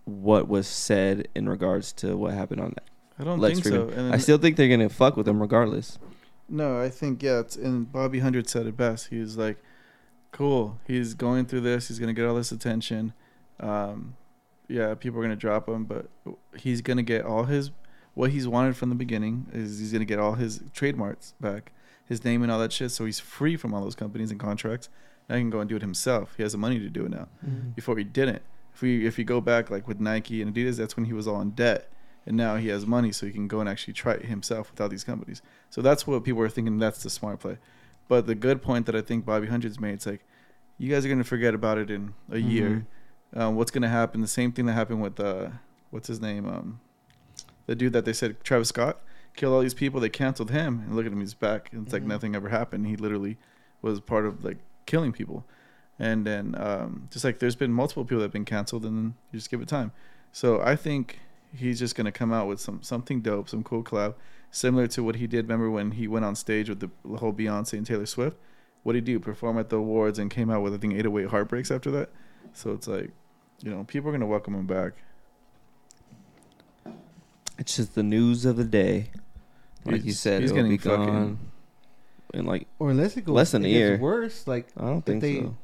what 0.04 0.48
was 0.48 0.66
said 0.66 1.28
in 1.36 1.48
regards 1.48 1.92
to 1.92 2.16
what 2.16 2.34
happened 2.34 2.60
on 2.60 2.70
that. 2.70 2.84
I 3.20 3.24
don't 3.24 3.38
Lex 3.38 3.60
think 3.60 3.74
so. 3.74 3.86
Fridman. 3.86 3.96
And 3.96 4.14
I 4.14 4.18
still 4.18 4.38
think 4.38 4.56
they're 4.56 4.68
gonna 4.68 4.88
fuck 4.88 5.16
with 5.16 5.28
him 5.28 5.40
regardless. 5.40 6.00
No, 6.48 6.80
I 6.80 6.88
think 6.88 7.22
yeah. 7.22 7.40
It's, 7.40 7.56
and 7.56 7.90
Bobby 7.90 8.20
Hundred 8.20 8.48
said 8.48 8.66
it 8.66 8.76
best. 8.76 9.08
He 9.08 9.18
was 9.18 9.36
like, 9.36 9.58
"Cool. 10.32 10.78
He's 10.86 11.14
going 11.14 11.46
through 11.46 11.62
this. 11.62 11.88
He's 11.88 11.98
gonna 11.98 12.14
get 12.14 12.26
all 12.26 12.34
this 12.34 12.52
attention. 12.52 13.12
Um, 13.60 14.16
yeah, 14.68 14.94
people 14.94 15.18
are 15.18 15.22
gonna 15.22 15.36
drop 15.36 15.68
him, 15.68 15.84
but 15.84 16.08
he's 16.56 16.80
gonna 16.80 17.02
get 17.02 17.24
all 17.24 17.44
his 17.44 17.70
what 18.14 18.30
he's 18.30 18.48
wanted 18.48 18.76
from 18.76 18.88
the 18.88 18.94
beginning 18.94 19.46
is 19.52 19.78
he's 19.78 19.92
gonna 19.92 20.04
get 20.04 20.18
all 20.18 20.34
his 20.34 20.62
trademarks 20.72 21.34
back, 21.40 21.72
his 22.06 22.24
name 22.24 22.42
and 22.42 22.50
all 22.50 22.58
that 22.58 22.72
shit. 22.72 22.90
So 22.90 23.04
he's 23.04 23.20
free 23.20 23.56
from 23.56 23.72
all 23.72 23.82
those 23.82 23.94
companies 23.94 24.30
and 24.30 24.40
contracts. 24.40 24.88
Now 25.28 25.36
he 25.36 25.42
can 25.42 25.50
go 25.50 25.60
and 25.60 25.68
do 25.68 25.76
it 25.76 25.82
himself. 25.82 26.34
He 26.36 26.42
has 26.42 26.52
the 26.52 26.58
money 26.58 26.78
to 26.78 26.88
do 26.88 27.04
it 27.04 27.10
now. 27.10 27.28
Mm-hmm. 27.46 27.70
Before 27.70 27.96
he 27.96 28.04
didn't. 28.04 28.42
If 28.74 28.82
we 28.82 29.06
if 29.06 29.18
you 29.18 29.24
go 29.24 29.40
back 29.40 29.70
like 29.70 29.86
with 29.86 30.00
Nike 30.00 30.42
and 30.42 30.54
Adidas, 30.54 30.76
that's 30.76 30.96
when 30.96 31.06
he 31.06 31.12
was 31.12 31.28
all 31.28 31.40
in 31.40 31.50
debt, 31.50 31.90
and 32.28 32.36
now 32.36 32.54
he 32.56 32.68
has 32.68 32.86
money, 32.86 33.10
so 33.10 33.26
he 33.26 33.32
can 33.32 33.48
go 33.48 33.58
and 33.60 33.68
actually 33.68 33.94
try 33.94 34.12
it 34.12 34.26
himself 34.26 34.70
without 34.70 34.90
these 34.90 35.02
companies. 35.02 35.42
So 35.70 35.82
that's 35.82 36.06
what 36.06 36.22
people 36.22 36.42
are 36.42 36.48
thinking. 36.48 36.78
That's 36.78 37.02
the 37.02 37.10
smart 37.10 37.40
play. 37.40 37.58
But 38.06 38.26
the 38.26 38.34
good 38.36 38.62
point 38.62 38.86
that 38.86 38.94
I 38.94 39.00
think 39.00 39.24
Bobby 39.26 39.46
Hundreds 39.48 39.80
made, 39.80 39.94
it's 39.94 40.06
like 40.06 40.24
you 40.78 40.88
guys 40.92 41.04
are 41.04 41.08
gonna 41.08 41.24
forget 41.24 41.54
about 41.54 41.78
it 41.78 41.90
in 41.90 42.14
a 42.30 42.34
Mm-hmm. 42.36 42.48
year. 42.50 42.86
Um, 43.34 43.56
what's 43.56 43.70
gonna 43.70 43.88
happen? 43.88 44.20
The 44.20 44.28
same 44.28 44.52
thing 44.52 44.66
that 44.66 44.74
happened 44.74 45.02
with 45.02 45.18
uh, 45.18 45.48
what's 45.90 46.08
his 46.08 46.20
name? 46.20 46.46
Um, 46.46 46.80
the 47.66 47.74
dude 47.74 47.92
that 47.94 48.04
they 48.04 48.12
said 48.12 48.42
Travis 48.44 48.68
Scott 48.68 49.00
killed 49.36 49.52
all 49.54 49.60
these 49.60 49.74
people. 49.74 50.00
They 50.00 50.08
canceled 50.08 50.50
him, 50.50 50.84
and 50.86 50.96
look 50.96 51.06
at 51.06 51.12
him, 51.12 51.20
he's 51.20 51.34
back. 51.34 51.70
And 51.72 51.84
it's 51.84 51.92
like 51.92 52.02
Mhm. 52.04 52.06
nothing 52.14 52.34
ever 52.36 52.48
happened. 52.48 52.86
He 52.86 52.96
literally 52.96 53.36
was 53.82 54.00
part 54.00 54.24
of 54.26 54.44
like 54.44 54.58
killing 54.86 55.12
people. 55.12 55.44
And 55.98 56.24
then 56.26 56.54
um, 56.56 57.08
just 57.10 57.24
like 57.24 57.38
there's 57.40 57.56
been 57.56 57.72
multiple 57.72 58.04
people 58.04 58.18
that 58.18 58.26
have 58.26 58.32
been 58.32 58.44
canceled, 58.44 58.84
and 58.86 58.96
then 58.96 59.14
you 59.32 59.38
just 59.38 59.50
give 59.50 59.60
it 59.60 59.68
time. 59.68 59.92
So 60.32 60.60
I 60.62 60.76
think 60.76 61.18
he's 61.54 61.78
just 61.78 61.94
gonna 61.94 62.12
come 62.12 62.32
out 62.32 62.46
with 62.48 62.60
some 62.60 62.82
something 62.82 63.20
dope, 63.20 63.48
some 63.48 63.62
cool 63.62 63.82
collab, 63.82 64.14
similar 64.50 64.86
to 64.88 65.02
what 65.02 65.16
he 65.16 65.26
did. 65.26 65.44
Remember 65.46 65.70
when 65.70 65.92
he 65.92 66.06
went 66.08 66.24
on 66.24 66.34
stage 66.34 66.68
with 66.68 66.80
the 66.80 66.90
whole 67.18 67.32
Beyonce 67.32 67.74
and 67.74 67.86
Taylor 67.86 68.06
Swift? 68.06 68.36
What 68.82 68.92
did 68.94 69.06
he 69.06 69.14
do? 69.14 69.20
Perform 69.20 69.58
at 69.58 69.68
the 69.70 69.76
awards 69.76 70.18
and 70.18 70.30
came 70.30 70.50
out 70.50 70.62
with 70.62 70.72
I 70.74 70.78
think 70.78 70.94
808 70.94 71.30
Heartbreaks 71.30 71.70
after 71.70 71.90
that. 71.92 72.10
So 72.52 72.72
it's 72.72 72.86
like, 72.86 73.10
you 73.60 73.70
know, 73.70 73.84
people 73.84 74.08
are 74.08 74.12
gonna 74.12 74.26
welcome 74.26 74.54
him 74.54 74.66
back. 74.66 74.92
It's 77.58 77.76
just 77.76 77.94
the 77.94 78.02
news 78.02 78.44
of 78.44 78.56
the 78.56 78.64
day. 78.64 79.10
Like 79.84 80.04
you 80.04 80.12
said, 80.12 80.42
he's 80.42 80.50
it'll 80.50 80.62
getting 80.62 80.70
be 80.76 80.78
fucking- 80.78 81.06
gone. 81.06 81.38
And 82.34 82.46
like, 82.46 82.66
Or 82.78 82.90
unless 82.90 83.16
it 83.16 83.24
goes 83.24 83.34
Less 83.34 83.50
than 83.52 83.64
it 83.64 83.68
a 83.68 83.70
gets 83.70 83.78
year. 83.78 83.98
worse, 83.98 84.46
like 84.46 84.68
I 84.76 84.82
don't 84.86 85.04
think 85.04 85.22
they- 85.22 85.40
so. 85.40 85.56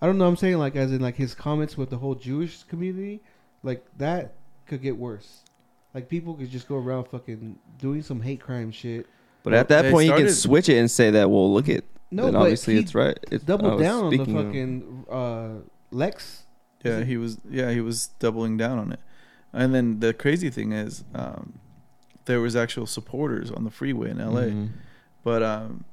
I 0.00 0.06
don't 0.06 0.18
know. 0.18 0.26
I'm 0.26 0.36
saying 0.36 0.58
like 0.58 0.76
as 0.76 0.92
in 0.92 1.00
like 1.00 1.14
his 1.16 1.34
comments 1.34 1.76
with 1.78 1.90
the 1.90 1.96
whole 1.98 2.14
Jewish 2.14 2.64
community, 2.64 3.22
like 3.62 3.84
that 3.98 4.34
could 4.66 4.82
get 4.82 4.96
worse. 4.96 5.40
Like 5.94 6.08
people 6.08 6.34
could 6.34 6.50
just 6.50 6.68
go 6.68 6.76
around 6.76 7.04
fucking 7.04 7.58
doing 7.78 8.02
some 8.02 8.20
hate 8.22 8.40
crime 8.40 8.70
shit. 8.70 9.06
But 9.42 9.52
at 9.54 9.68
that 9.68 9.82
they 9.82 9.90
point, 9.90 10.06
you 10.06 10.14
can 10.14 10.30
switch 10.30 10.68
it 10.68 10.78
and 10.78 10.90
say 10.90 11.10
that. 11.10 11.30
Well, 11.30 11.52
look 11.52 11.68
at. 11.68 11.84
No, 12.10 12.24
then 12.24 12.34
but 12.34 12.40
obviously 12.40 12.74
he 12.74 12.80
it's 12.80 12.94
right. 12.94 13.18
It's, 13.30 13.44
I 13.44 13.46
doubled 13.46 13.74
was 13.74 13.82
down 13.82 14.04
on 14.04 14.10
the 14.10 14.16
speaking 14.16 14.36
of- 14.38 14.46
fucking 14.46 15.04
uh, 15.10 15.48
Lex. 15.90 16.44
Yeah, 16.84 16.98
it- 16.98 17.06
he 17.06 17.16
was. 17.16 17.38
Yeah, 17.48 17.70
he 17.70 17.80
was 17.80 18.08
doubling 18.18 18.56
down 18.56 18.78
on 18.78 18.92
it. 18.92 19.00
And 19.52 19.74
then 19.74 20.00
the 20.00 20.14
crazy 20.14 20.48
thing 20.48 20.72
is, 20.72 21.04
um, 21.14 21.58
there 22.24 22.40
was 22.40 22.56
actual 22.56 22.86
supporters 22.86 23.50
on 23.50 23.64
the 23.64 23.70
freeway 23.70 24.10
in 24.10 24.20
L.A. 24.20 24.50
Mhm. 24.50 24.68
But 25.24 25.42
um, 25.42 25.84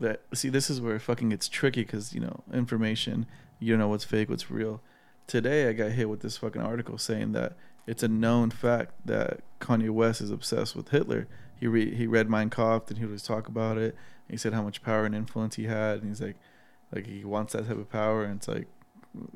that 0.00 0.22
see, 0.32 0.48
this 0.48 0.70
is 0.70 0.80
where 0.80 0.96
it 0.96 1.00
fucking 1.00 1.28
gets 1.30 1.48
tricky 1.48 1.82
because 1.82 2.14
you 2.14 2.20
know 2.20 2.42
information. 2.52 3.26
You 3.58 3.72
don't 3.72 3.80
know 3.80 3.88
what's 3.88 4.04
fake, 4.04 4.28
what's 4.28 4.50
real. 4.50 4.80
Today, 5.26 5.68
I 5.68 5.72
got 5.72 5.90
hit 5.92 6.08
with 6.08 6.20
this 6.20 6.36
fucking 6.36 6.62
article 6.62 6.98
saying 6.98 7.32
that 7.32 7.54
it's 7.86 8.02
a 8.02 8.08
known 8.08 8.50
fact 8.50 8.92
that 9.04 9.40
Kanye 9.60 9.90
West 9.90 10.20
is 10.20 10.30
obsessed 10.30 10.74
with 10.76 10.88
Hitler. 10.90 11.26
He 11.58 11.66
re- 11.66 11.94
he 11.94 12.06
read 12.06 12.28
Mein 12.28 12.50
Kampf 12.50 12.88
and 12.90 12.98
he 12.98 13.04
would 13.04 13.10
always 13.10 13.22
talk 13.22 13.48
about 13.48 13.78
it. 13.78 13.94
He 14.28 14.36
said 14.36 14.52
how 14.52 14.62
much 14.62 14.82
power 14.82 15.06
and 15.06 15.14
influence 15.14 15.54
he 15.56 15.64
had, 15.64 16.00
and 16.00 16.08
he's 16.08 16.20
like, 16.20 16.36
like 16.92 17.06
he 17.06 17.24
wants 17.24 17.52
that 17.52 17.68
type 17.68 17.78
of 17.78 17.88
power, 17.90 18.24
and 18.24 18.36
it's 18.36 18.48
like, 18.48 18.66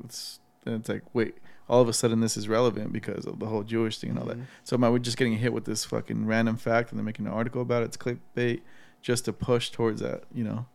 it's 0.03 0.39
and 0.65 0.75
it's 0.75 0.89
like, 0.89 1.03
wait, 1.13 1.37
all 1.69 1.81
of 1.81 1.87
a 1.87 1.93
sudden 1.93 2.19
this 2.19 2.35
is 2.37 2.47
relevant 2.49 2.91
because 2.93 3.25
of 3.25 3.39
the 3.39 3.47
whole 3.47 3.63
Jewish 3.63 3.97
thing 3.99 4.11
and 4.11 4.19
all 4.19 4.25
that. 4.25 4.37
Mhm. 4.37 4.45
So 4.63 4.75
am 4.75 4.83
I 4.83 4.95
just 4.99 5.17
getting 5.17 5.37
hit 5.37 5.53
with 5.53 5.65
this 5.65 5.85
fucking 5.85 6.25
random 6.27 6.57
fact 6.57 6.91
and 6.91 6.99
they're 6.99 7.05
making 7.05 7.25
an 7.25 7.31
article 7.31 7.61
about 7.61 7.81
it? 7.83 7.85
It's 7.85 7.97
clickbait 7.97 8.61
just 9.01 9.25
to 9.25 9.33
push 9.33 9.69
towards 9.71 10.01
that, 10.01 10.23
you 10.33 10.43
know, 10.43 10.65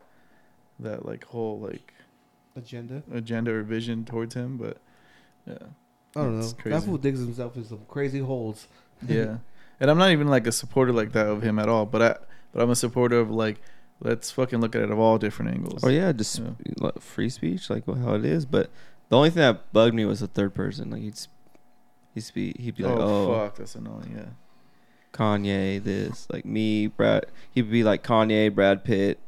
that 0.80 1.06
like 1.06 1.24
whole 1.26 1.60
like 1.60 1.92
agenda. 2.56 3.02
agenda 3.12 3.52
or 3.52 3.62
vision 3.62 4.04
towards 4.04 4.34
him. 4.34 4.56
But 4.56 4.78
yeah, 5.46 5.58
I 6.16 6.22
don't 6.22 6.38
It's 6.38 6.52
know. 6.52 6.58
crazy. 6.62 6.78
That 6.78 6.84
fool 6.84 6.98
digs 6.98 7.20
himself 7.20 7.56
in 7.56 7.64
some 7.64 7.80
crazy 7.88 8.18
holes. 8.20 8.66
yeah. 9.06 9.38
And 9.78 9.90
I'm 9.90 9.98
not 9.98 10.10
even 10.10 10.28
like 10.28 10.46
a 10.46 10.52
supporter 10.52 10.92
like 10.92 11.12
that 11.12 11.26
of 11.26 11.42
him 11.42 11.58
at 11.58 11.68
all. 11.68 11.84
But 11.86 12.02
I, 12.02 12.16
but 12.52 12.62
I'm 12.62 12.70
a 12.70 12.74
supporter 12.76 13.18
of 13.18 13.30
like, 13.30 13.60
let's 14.00 14.30
fucking 14.30 14.60
look 14.60 14.74
at 14.74 14.82
it 14.82 14.90
of 14.90 14.98
all 14.98 15.18
different 15.18 15.52
angles. 15.52 15.84
Oh 15.84 15.88
yeah, 15.88 16.12
just 16.12 16.38
Yeah. 16.38 16.50
like, 16.78 17.00
free 17.00 17.28
speech, 17.28 17.68
like 17.68 17.84
how 17.86 18.14
it 18.14 18.24
is. 18.24 18.46
But 18.46 18.70
the 19.10 19.16
only 19.16 19.28
thing 19.30 19.42
that 19.42 19.72
bugged 19.72 19.94
me 19.94 20.04
was 20.06 20.20
the 20.20 20.26
third 20.28 20.54
person. 20.54 20.90
Like 20.90 21.02
he'd 21.02 21.12
s- 21.12 21.28
he'd 22.14 22.22
speak, 22.22 22.58
he'd 22.58 22.76
be 22.76 22.84
like, 22.84 22.96
oh, 22.96 23.32
"Oh, 23.32 23.44
fuck, 23.44 23.56
that's 23.56 23.74
annoying. 23.74 24.14
Yeah. 24.16 24.30
Kanye, 25.12 25.82
this 25.82 26.26
like 26.32 26.44
me, 26.44 26.86
Brad." 26.86 27.26
He'd 27.50 27.70
be 27.70 27.84
like 27.84 28.02
Kanye, 28.02 28.54
Brad 28.54 28.84
Pitt. 28.84 29.18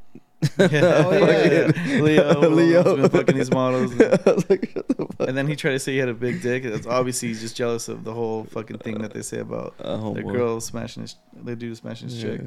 Yeah. 0.59 1.03
Oh, 1.07 1.13
yeah. 1.13 1.73
Leo, 2.01 2.41
Leo, 2.41 2.49
Leo. 2.51 2.97
been 2.97 3.09
fucking 3.11 3.37
these 3.37 3.51
models. 3.51 3.93
I 4.01 4.11
was 4.27 4.49
like, 4.49 4.73
the 4.75 5.07
fuck 5.17 5.29
And 5.29 5.37
then 5.37 5.49
he 5.49 5.57
tried 5.57 5.73
to 5.73 5.79
say 5.81 5.93
he 5.93 5.99
had 5.99 6.09
a 6.09 6.15
big 6.15 6.43
dick. 6.43 6.65
It's 6.65 6.87
obviously 6.87 7.29
he's 7.29 7.41
just 7.41 7.57
jealous 7.57 7.89
of 7.89 8.05
the 8.05 8.13
whole 8.15 8.45
fucking 8.45 8.79
thing 8.79 8.99
that 9.03 9.13
they 9.13 9.23
say 9.23 9.41
about 9.41 9.75
Uh, 9.81 10.13
the 10.13 10.23
girl 10.23 10.61
smashing 10.61 11.03
his, 11.03 11.17
the 11.43 11.57
dude 11.57 11.77
smashing 11.77 12.09
his 12.09 12.21
chick. 12.21 12.41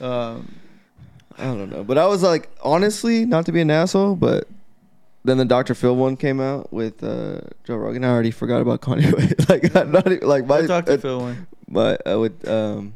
Um, 0.00 0.54
I 1.38 1.44
don't 1.44 1.70
know, 1.70 1.84
but 1.84 1.96
I 1.98 2.06
was 2.06 2.22
like, 2.22 2.50
honestly, 2.62 3.24
not 3.24 3.46
to 3.46 3.52
be 3.52 3.60
an 3.60 3.70
asshole, 3.70 4.16
but 4.16 4.48
then 5.24 5.38
the 5.38 5.44
Dr. 5.44 5.74
Phil 5.74 5.96
one 5.96 6.16
came 6.16 6.40
out 6.40 6.72
with 6.72 7.02
uh, 7.02 7.40
Joe 7.64 7.76
Rogan. 7.76 8.04
I 8.04 8.08
already 8.08 8.30
forgot 8.30 8.60
about 8.60 8.80
Kanye. 8.80 9.12
West. 9.12 9.48
like, 9.48 9.74
I'm 9.74 9.90
not 9.90 10.06
even, 10.06 10.28
like 10.28 10.46
my 10.46 10.62
Dr. 10.62 10.92
uh, 10.92 10.96
Phil 10.98 11.20
one. 11.20 11.46
but 11.68 12.00
uh, 12.06 12.18
with 12.20 12.46
um, 12.48 12.94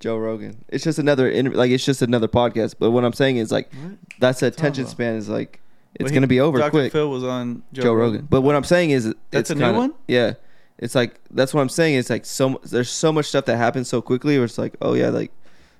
Joe 0.00 0.16
Rogan. 0.18 0.64
It's 0.68 0.84
just 0.84 0.98
another 0.98 1.28
inter- 1.28 1.52
like 1.54 1.70
it's 1.70 1.84
just 1.84 2.02
another 2.02 2.28
podcast. 2.28 2.74
But 2.78 2.90
what 2.90 3.04
I'm 3.04 3.12
saying 3.12 3.36
is 3.38 3.50
like 3.52 3.70
that's 4.18 4.40
the 4.40 4.46
attention 4.46 4.86
span 4.86 5.14
is 5.16 5.28
like 5.28 5.60
it's 5.94 6.02
Well, 6.04 6.10
he- 6.10 6.14
gonna 6.14 6.26
be 6.26 6.40
over 6.40 6.58
Dr. 6.58 6.70
quick. 6.70 6.92
Phil 6.92 7.08
was 7.10 7.24
on 7.24 7.62
Joe, 7.72 7.82
Joe, 7.82 7.94
Rogan. 7.94 8.26
But 8.28 8.40
what 8.42 8.54
I'm 8.56 8.64
saying 8.64 8.90
is 8.90 9.04
That's 9.04 9.16
it's 9.32 9.50
a 9.50 9.54
new 9.54 9.60
kinda- 9.66 9.78
one? 9.78 9.94
Yeah, 10.08 10.34
it's 10.78 10.94
like 10.94 11.20
that's 11.30 11.54
what 11.54 11.60
I'm 11.62 11.68
saying. 11.68 11.96
It's 11.96 12.10
like 12.10 12.24
so 12.26 12.60
there's 12.64 12.90
so 12.90 13.12
much 13.12 13.26
stuff 13.26 13.44
that 13.46 13.56
happens 13.56 13.88
so 13.88 14.02
quickly. 14.02 14.36
Where 14.36 14.44
it's 14.44 14.58
like, 14.58 14.76
oh 14.82 14.94
yeah, 14.94 15.08
like 15.10 15.30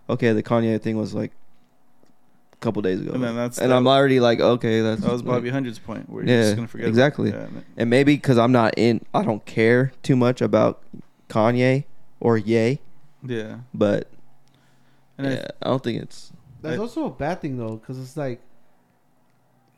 okay, 0.09 0.33
the 0.33 0.43
Kanye 0.43 0.81
thing 0.81 0.97
was 0.97 1.15
like 1.15 1.33
a 2.53 2.57
couple 2.59 2.81
days 2.83 3.01
ago, 3.01 3.13
And 3.13 3.23
then 3.25 3.35
that's 3.37 3.59
and 3.59 3.71
that- 3.71 3.77
I'm 3.77 3.87
already 3.89 4.21
like, 4.21 4.41
okay, 4.41 4.81
that's 4.81 5.01
That 5.03 5.11
was 5.13 5.23
like- 5.23 5.37
Bobby 5.37 5.51
Hundred's 5.51 5.79
point 5.79 6.09
where 6.09 6.25
you're 6.25 6.35
Yeah, 6.37 6.43
just 6.45 6.57
gonna 6.57 6.69
forget. 6.69 6.89
exactly. 6.89 7.31
Yeah, 7.31 7.47
and 7.77 7.91
maybe 7.91 8.15
because 8.15 8.39
I'm 8.39 8.53
not 8.53 8.75
in, 8.77 9.01
I 9.13 9.23
don't 9.23 9.45
care 9.45 9.93
too 10.03 10.17
much 10.17 10.41
about 10.41 10.81
Kanye 11.29 11.85
or 12.21 12.39
Ye, 12.39 12.81
yeah. 13.25 13.59
but 13.73 14.11
And 15.19 15.27
I- 15.27 15.31
yeah, 15.33 15.47
I 15.63 15.69
don't 15.69 15.83
think 15.83 16.03
it's 16.03 16.33
That's 16.63 16.77
I- 16.77 16.81
also 16.81 17.07
a 17.07 17.11
bad 17.11 17.41
thing 17.41 17.57
though, 17.59 17.77
because 17.77 17.99
it's 17.99 18.17
like 18.17 18.41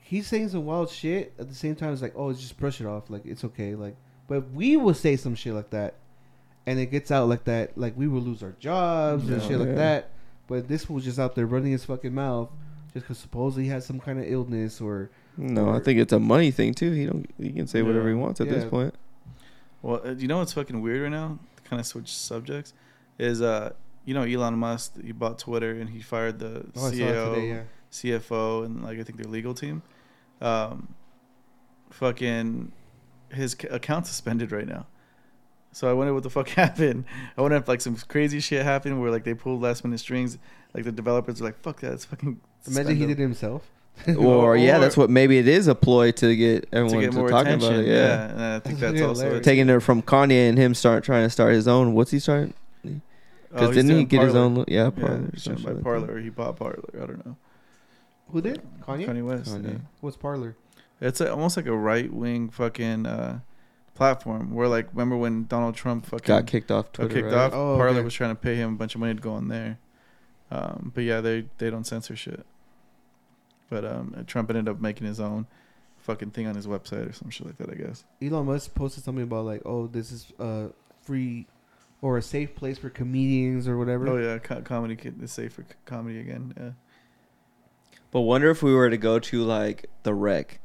he's 0.01 0.27
saying 0.27 0.49
some 0.51 0.65
wild 0.65 0.91
shit. 0.91 1.33
At 1.39 1.49
the 1.49 1.55
same 1.55 1.75
time, 1.75 1.93
it's 1.93 2.03
like, 2.03 2.15
oh, 2.17 2.33
just 2.33 2.57
brush 2.59 2.81
it 2.81 2.87
off. 2.87 3.11
Like 3.11 3.25
it's 3.27 3.45
okay. 3.45 3.75
Like, 3.75 3.97
but 4.29 4.51
we 4.53 4.77
will 4.77 4.95
say 4.95 5.17
some 5.17 5.35
shit 5.35 5.55
like 5.55 5.71
that, 5.71 5.95
and 6.67 6.79
it 6.79 6.87
gets 6.91 7.11
out 7.11 7.29
like 7.29 7.45
that. 7.45 7.77
Like 7.77 7.97
we 7.97 8.09
will 8.09 8.21
lose 8.21 8.43
our 8.43 8.55
jobs 8.59 9.29
and 9.29 9.41
Yeah. 9.43 9.49
shit 9.49 9.59
like 9.59 9.75
that. 9.75 10.11
But 10.49 10.69
this 10.69 10.89
was 10.89 11.05
just 11.05 11.19
out 11.19 11.35
there 11.35 11.47
running 11.47 11.73
his 11.73 11.85
fucking 11.85 12.15
mouth, 12.15 12.49
just 12.93 13.05
because 13.07 13.19
supposedly 13.19 13.65
he 13.65 13.71
has 13.71 13.85
some 13.85 13.99
kind 13.99 14.19
of 14.21 14.31
illness 14.31 14.81
or 14.81 15.11
no. 15.37 15.71
I 15.71 15.81
think 15.81 15.99
it's 15.99 16.13
a 16.13 16.21
money 16.21 16.51
thing 16.53 16.73
too. 16.73 16.93
He 16.93 17.05
don't, 17.07 17.29
he 17.41 17.51
can 17.53 17.67
say 17.67 17.83
whatever 17.83 18.09
he 18.09 18.15
wants 18.15 18.41
at 18.41 18.49
this 18.49 18.65
point. 18.65 18.95
Well, 19.83 20.01
uh, 20.07 20.13
you 20.13 20.29
know 20.29 20.39
what's 20.39 20.53
fucking 20.53 20.81
weird 20.81 21.03
right 21.03 21.11
now? 21.11 21.39
Kind 21.65 21.81
of 21.81 21.87
switch 21.87 22.15
subjects. 22.15 22.73
Is 23.19 23.41
uh, 23.41 23.73
you 24.05 24.15
know, 24.15 24.23
Elon 24.23 24.59
Musk 24.59 25.01
he 25.03 25.13
bought 25.13 25.39
Twitter 25.39 25.73
and 25.73 25.91
he 25.91 26.01
fired 26.01 26.39
the 26.39 26.67
oh, 26.77 26.81
CEO, 26.81 27.35
today. 27.35 27.49
Yeah. 27.49 27.63
CFO, 27.93 28.65
and 28.65 28.83
like 28.83 28.99
I 28.99 29.03
think 29.03 29.19
their 29.19 29.31
legal 29.31 29.55
team. 29.55 29.83
Um, 30.41 30.95
fucking 31.91 32.73
his 33.31 33.57
account 33.71 34.07
suspended 34.07 34.53
right 34.53 34.67
now. 34.67 34.87
So 35.73 35.91
I 35.91 35.93
wonder 35.93 36.15
what 36.15 36.23
the 36.23 36.31
fuck 36.31 36.49
happened. 36.65 37.05
I 37.37 37.43
wonder 37.43 37.57
if 37.57 37.69
like 37.69 37.81
some 37.81 37.97
crazy 38.09 38.41
shit 38.41 38.65
happened 38.65 39.01
where 39.01 39.11
like 39.11 39.25
they 39.25 39.35
pulled 39.35 39.61
last 39.61 39.85
minute 39.85 40.01
strings. 40.01 40.39
Like 40.73 40.85
the 40.85 40.93
developers 40.93 41.41
are 41.41 41.45
like, 41.45 41.59
"Fuck 41.61 41.81
that, 41.81 41.93
it's 41.93 42.05
fucking." 42.05 42.29
Imagine 42.29 42.41
suspend 42.63 42.89
he 42.89 42.95
them." 42.95 43.09
did 43.09 43.19
it 43.19 43.23
himself. 43.23 43.71
Or, 44.19 44.59
yeah, 44.59 44.79
that's 44.79 44.95
what 44.95 45.09
maybe 45.09 45.39
it 45.39 45.49
is 45.49 45.69
a 45.69 45.75
ploy 45.75 46.13
to 46.13 46.37
get 46.37 46.71
to 46.71 46.77
everyone 46.77 47.01
get 47.01 47.13
to, 47.13 47.19
more 47.19 47.29
talking 47.31 47.55
attention. 47.55 47.75
about 47.77 47.85
it. 47.85 47.89
yeah. 47.89 47.95
Yeah, 47.95 48.31
and 48.31 48.43
I 48.43 48.59
think 48.61 48.79
That's 48.81 48.93
that's 48.93 49.03
also 49.03 49.41
taking 49.41 49.71
it 49.71 49.81
from 49.81 50.03
Kanye 50.03 50.51
and 50.51 50.59
him 50.59 50.75
start 50.75 51.03
trying 51.03 51.25
to 51.25 51.31
start 51.31 51.55
his 51.55 51.67
own. 51.67 51.95
What's 51.95 52.11
he 52.11 52.19
starting? 52.19 52.53
Oh, 53.57 53.69
Because 53.69 53.77
he's 53.77 53.85
didn't 53.85 53.89
he 53.99 54.05
doing 54.05 54.07
get 54.07 54.23
his 54.23 54.35
own? 54.35 54.65
Yeah, 54.69 54.91
Parler. 54.91 54.91
Yeah, 54.91 54.91
Parler. 54.91 55.31
he's 55.33 55.43
some 55.43 55.57
trying 55.57 55.57
to 55.57 55.63
shit 55.63 55.67
buy 55.67 55.73
like 55.73 55.85
Parler 55.85 56.07
that. 56.07 56.13
or 56.13 56.21
he 56.21 56.29
bought 56.31 56.57
Parler. 56.57 56.85
I 56.95 57.07
don't 57.07 57.27
know. 57.27 57.37
Who 58.33 58.41
did? 58.41 58.63
Kanye. 58.83 59.07
Kanye 59.07 59.25
West. 59.25 59.51
Kanye. 59.55 59.73
yeah. 59.73 59.79
What's 60.01 60.17
Parler? 60.17 60.57
It's 61.01 61.21
a, 61.21 61.31
almost 61.31 61.57
like 61.57 61.67
a 61.67 61.77
right 61.77 62.13
wing 62.13 62.49
fucking 62.51 63.07
uh, 63.07 63.41
platform 63.95 64.55
where 64.55 64.69
like 64.69 64.89
remember 64.93 65.17
when 65.17 65.47
Donald 65.47 65.75
Trump 65.75 66.07
fucking 66.07 66.27
Got 66.27 66.47
kicked 66.47 66.71
off 66.71 66.93
got 66.93 67.11
kicked 67.11 67.25
right? 67.27 67.35
off. 67.35 67.53
Oh, 67.53 67.77
Parler 67.77 67.91
okay. 67.99 68.03
was 68.03 68.15
trying 68.15 68.31
to 68.31 68.41
pay 68.41 68.57
him 68.57 68.75
a 68.75 68.77
bunch 68.77 68.95
of 68.95 69.01
money 69.01 69.15
to 69.15 69.21
go 69.21 69.33
on 69.33 69.49
there. 69.49 69.79
Um, 70.51 70.93
but 70.95 71.05
yeah, 71.05 71.21
they 71.21 71.47
they 71.59 71.71
don't 71.71 71.85
censor 71.85 72.17
shit. 72.17 72.45
But 73.69 73.85
um, 73.85 74.25
Trump 74.27 74.49
ended 74.51 74.69
up 74.69 74.81
making 74.81 75.07
his 75.07 75.19
own 75.19 75.47
fucking 75.99 76.31
thing 76.31 76.47
on 76.47 76.55
his 76.55 76.67
website 76.67 77.09
or 77.09 77.13
some 77.13 77.31
shit 77.31 77.47
like 77.47 77.59
that. 77.59 77.71
I 77.71 77.75
guess. 77.75 78.05
Elon 78.23 78.47
Musk 78.47 78.75
posted 78.75 79.03
something 79.05 79.25
about 79.25 79.45
like, 79.45 79.63
oh, 79.67 79.87
this 79.89 80.13
is 80.13 80.33
uh 80.39 80.69
free 81.03 81.47
or 82.03 82.17
a 82.19 82.23
safe 82.23 82.55
place 82.55 82.79
for 82.79 82.91
comedians 82.91 83.67
or 83.69 83.77
whatever. 83.79 84.09
Oh 84.09 84.17
yeah, 84.19 84.39
co- 84.39 84.63
comedy 84.63 84.97
kid 84.97 85.23
is 85.23 85.33
safe 85.33 85.55
for 85.55 85.65
comedy 85.85 86.19
again. 86.21 86.55
Yeah. 86.57 86.71
But 88.11 88.21
wonder 88.23 88.51
if 88.51 88.63
we 88.63 88.75
were 88.75 88.89
to 88.91 88.97
go 88.97 89.19
to 89.19 89.43
like 89.45 89.87
the 90.05 90.15
rec 90.15 90.61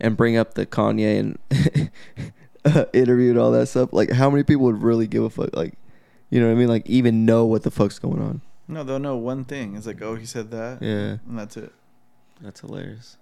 and 0.00 0.16
bring 0.16 0.36
up 0.36 0.54
the 0.54 0.66
Kanye 0.66 1.18
and 1.20 1.90
uh, 2.64 2.84
interview 2.92 3.30
and 3.30 3.38
all 3.38 3.50
that 3.52 3.66
stuff, 3.66 3.92
like 3.92 4.10
how 4.10 4.30
many 4.30 4.42
people 4.42 4.64
would 4.64 4.82
really 4.82 5.06
give 5.06 5.22
a 5.22 5.30
fuck? 5.30 5.54
Like, 5.54 5.74
you 6.30 6.40
know 6.40 6.46
what 6.46 6.52
I 6.52 6.56
mean? 6.56 6.68
Like 6.68 6.88
even 6.88 7.24
know 7.24 7.44
what 7.46 7.62
the 7.62 7.70
fuck's 7.70 7.98
going 7.98 8.20
on? 8.22 8.40
No, 8.66 8.82
they'll 8.84 8.98
know 8.98 9.16
one 9.16 9.44
thing. 9.44 9.76
It's 9.76 9.86
like, 9.86 10.00
oh, 10.00 10.14
he 10.14 10.24
said 10.26 10.50
that, 10.52 10.80
Yeah, 10.82 11.18
and 11.28 11.38
that's 11.38 11.56
it. 11.56 11.72
that's 12.40 12.60
hilarious. 12.60 13.16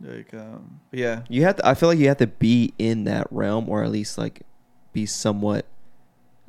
Like, 0.00 0.32
um, 0.32 0.80
but 0.90 0.98
yeah, 0.98 1.22
You 1.28 1.42
have 1.44 1.56
to. 1.56 1.66
I 1.68 1.74
feel 1.74 1.90
like 1.90 1.98
you 1.98 2.08
have 2.08 2.16
to 2.18 2.26
be 2.26 2.72
in 2.78 3.04
that 3.04 3.26
realm, 3.30 3.68
or 3.68 3.84
at 3.84 3.90
least 3.90 4.16
like 4.16 4.42
be 4.94 5.04
somewhat 5.04 5.66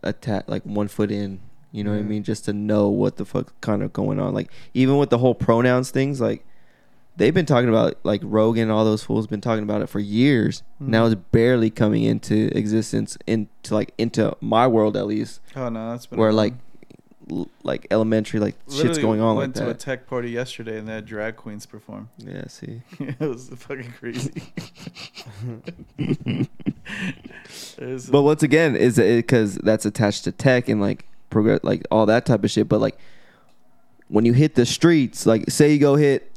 attached, 0.03 0.49
like 0.49 0.63
one 0.63 0.87
foot 0.87 1.11
in. 1.11 1.39
You 1.71 1.83
know 1.85 1.91
what 1.91 1.99
I 1.99 2.03
mean? 2.03 2.23
Just 2.23 2.45
to 2.45 2.53
know 2.53 2.89
what 2.89 3.15
the 3.15 3.23
fuck 3.25 3.53
kind 3.61 3.81
of 3.81 3.93
going 3.93 4.19
on. 4.19 4.33
Like 4.33 4.51
even 4.73 4.97
with 4.97 5.09
the 5.09 5.17
whole 5.19 5.33
pronouns 5.33 5.89
things, 5.89 6.19
like 6.19 6.45
they've 7.15 7.33
been 7.33 7.45
talking 7.45 7.69
about, 7.69 7.95
like 8.03 8.19
Rogan, 8.23 8.69
all 8.69 8.83
those 8.83 9.03
fools 9.03 9.27
been 9.27 9.39
talking 9.41 9.63
about 9.63 9.81
it 9.81 9.87
for 9.87 9.99
years. 9.99 10.63
Now 10.79 11.07
Mhm. 11.07 11.11
it's 11.13 11.21
barely 11.31 11.69
coming 11.69 12.03
into 12.03 12.49
existence, 12.57 13.17
into 13.25 13.47
like 13.73 13.93
into 13.97 14.35
my 14.41 14.67
world 14.67 14.97
at 14.97 15.07
least, 15.07 15.39
oh 15.55 15.69
no, 15.69 15.91
that's 15.91 16.07
been 16.07 16.19
where 16.19 16.33
like 16.33 16.55
like 17.63 17.87
elementary, 17.91 18.39
like 18.39 18.55
shit's 18.69 18.97
going 18.97 19.21
on 19.21 19.35
like 19.35 19.43
Went 19.43 19.55
to 19.55 19.69
a 19.69 19.73
tech 19.73 20.07
party 20.07 20.29
yesterday 20.31 20.77
and 20.77 20.87
they 20.87 20.93
had 20.93 21.05
drag 21.05 21.35
queens 21.37 21.65
perform. 21.65 22.09
yeah, 22.17 22.47
see. 22.47 22.81
it 22.99 23.19
was 23.19 23.49
fucking 23.49 23.93
crazy. 23.99 24.43
Was- 27.79 28.09
But 28.09 28.21
once 28.23 28.43
again, 28.43 28.75
is 28.75 28.97
it 28.97 29.17
because 29.17 29.55
that's 29.55 29.85
attached 29.85 30.23
to 30.25 30.31
tech 30.31 30.67
and 30.69 30.81
like 30.81 31.05
progress, 31.29 31.59
like 31.63 31.83
all 31.91 32.05
that 32.05 32.25
type 32.25 32.43
of 32.43 32.51
shit. 32.51 32.67
But 32.67 32.81
like 32.81 32.97
when 34.07 34.25
you 34.25 34.33
hit 34.33 34.55
the 34.55 34.65
streets, 34.65 35.25
like 35.25 35.49
say 35.49 35.71
you 35.73 35.79
go 35.79 35.95
hit 35.95 36.31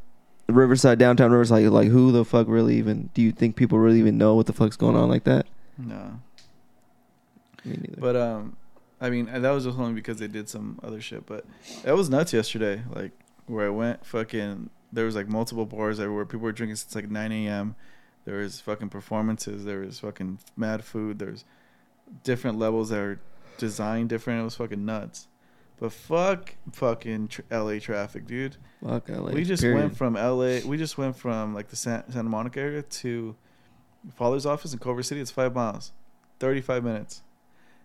Riverside, 0.48 0.98
downtown 0.98 1.30
Riverside, 1.32 1.66
like 1.68 1.88
who 1.88 2.12
the 2.12 2.24
fuck 2.24 2.46
really 2.48 2.76
even? 2.76 3.10
Do 3.14 3.22
you 3.22 3.32
think 3.32 3.56
people 3.56 3.78
really 3.78 3.98
even 3.98 4.18
know 4.18 4.34
what 4.34 4.46
the 4.46 4.52
fuck's 4.52 4.76
going 4.76 4.96
on 4.96 5.08
like 5.08 5.24
that? 5.24 5.46
no, 5.76 6.20
Me 7.64 7.76
neither. 7.80 8.00
but 8.00 8.14
um, 8.16 8.56
I 9.04 9.10
mean 9.10 9.26
that 9.26 9.50
was 9.50 9.64
just 9.64 9.78
only 9.78 9.92
because 9.92 10.18
they 10.18 10.28
did 10.28 10.48
some 10.48 10.80
other 10.82 11.00
shit. 11.00 11.26
But 11.26 11.44
that 11.82 11.94
was 11.94 12.08
nuts 12.08 12.32
yesterday. 12.32 12.82
Like 12.90 13.12
where 13.46 13.66
I 13.66 13.70
went, 13.70 14.06
fucking 14.06 14.70
there 14.92 15.04
was 15.04 15.14
like 15.14 15.28
multiple 15.28 15.66
bars 15.66 16.00
everywhere. 16.00 16.24
People 16.24 16.44
were 16.44 16.52
drinking 16.52 16.76
since 16.76 16.94
like 16.94 17.10
9 17.10 17.32
a.m. 17.32 17.76
There 18.24 18.38
was 18.38 18.60
fucking 18.60 18.88
performances. 18.88 19.64
There 19.66 19.80
was 19.80 20.00
fucking 20.00 20.38
mad 20.56 20.84
food. 20.84 21.18
There's 21.18 21.44
different 22.22 22.58
levels 22.58 22.88
that 22.88 22.98
are 22.98 23.20
designed 23.58 24.08
different. 24.08 24.40
It 24.40 24.44
was 24.44 24.56
fucking 24.56 24.84
nuts. 24.84 25.28
But 25.78 25.92
fuck 25.92 26.54
fucking 26.72 27.28
tr- 27.28 27.42
LA 27.50 27.78
traffic, 27.80 28.26
dude. 28.26 28.56
Fuck 28.82 29.10
LA. 29.10 29.32
we 29.32 29.44
just 29.44 29.62
period. 29.62 29.78
went 29.78 29.96
from 29.98 30.14
LA. 30.14 30.60
We 30.64 30.78
just 30.78 30.96
went 30.96 31.14
from 31.16 31.52
like 31.52 31.68
the 31.68 31.76
San, 31.76 32.10
Santa 32.10 32.30
Monica 32.30 32.60
area 32.60 32.82
to 32.82 33.36
father's 34.14 34.46
office 34.46 34.72
in 34.72 34.78
Culver 34.78 35.02
City. 35.02 35.20
It's 35.20 35.30
five 35.30 35.54
miles, 35.54 35.92
thirty-five 36.38 36.84
minutes, 36.84 37.22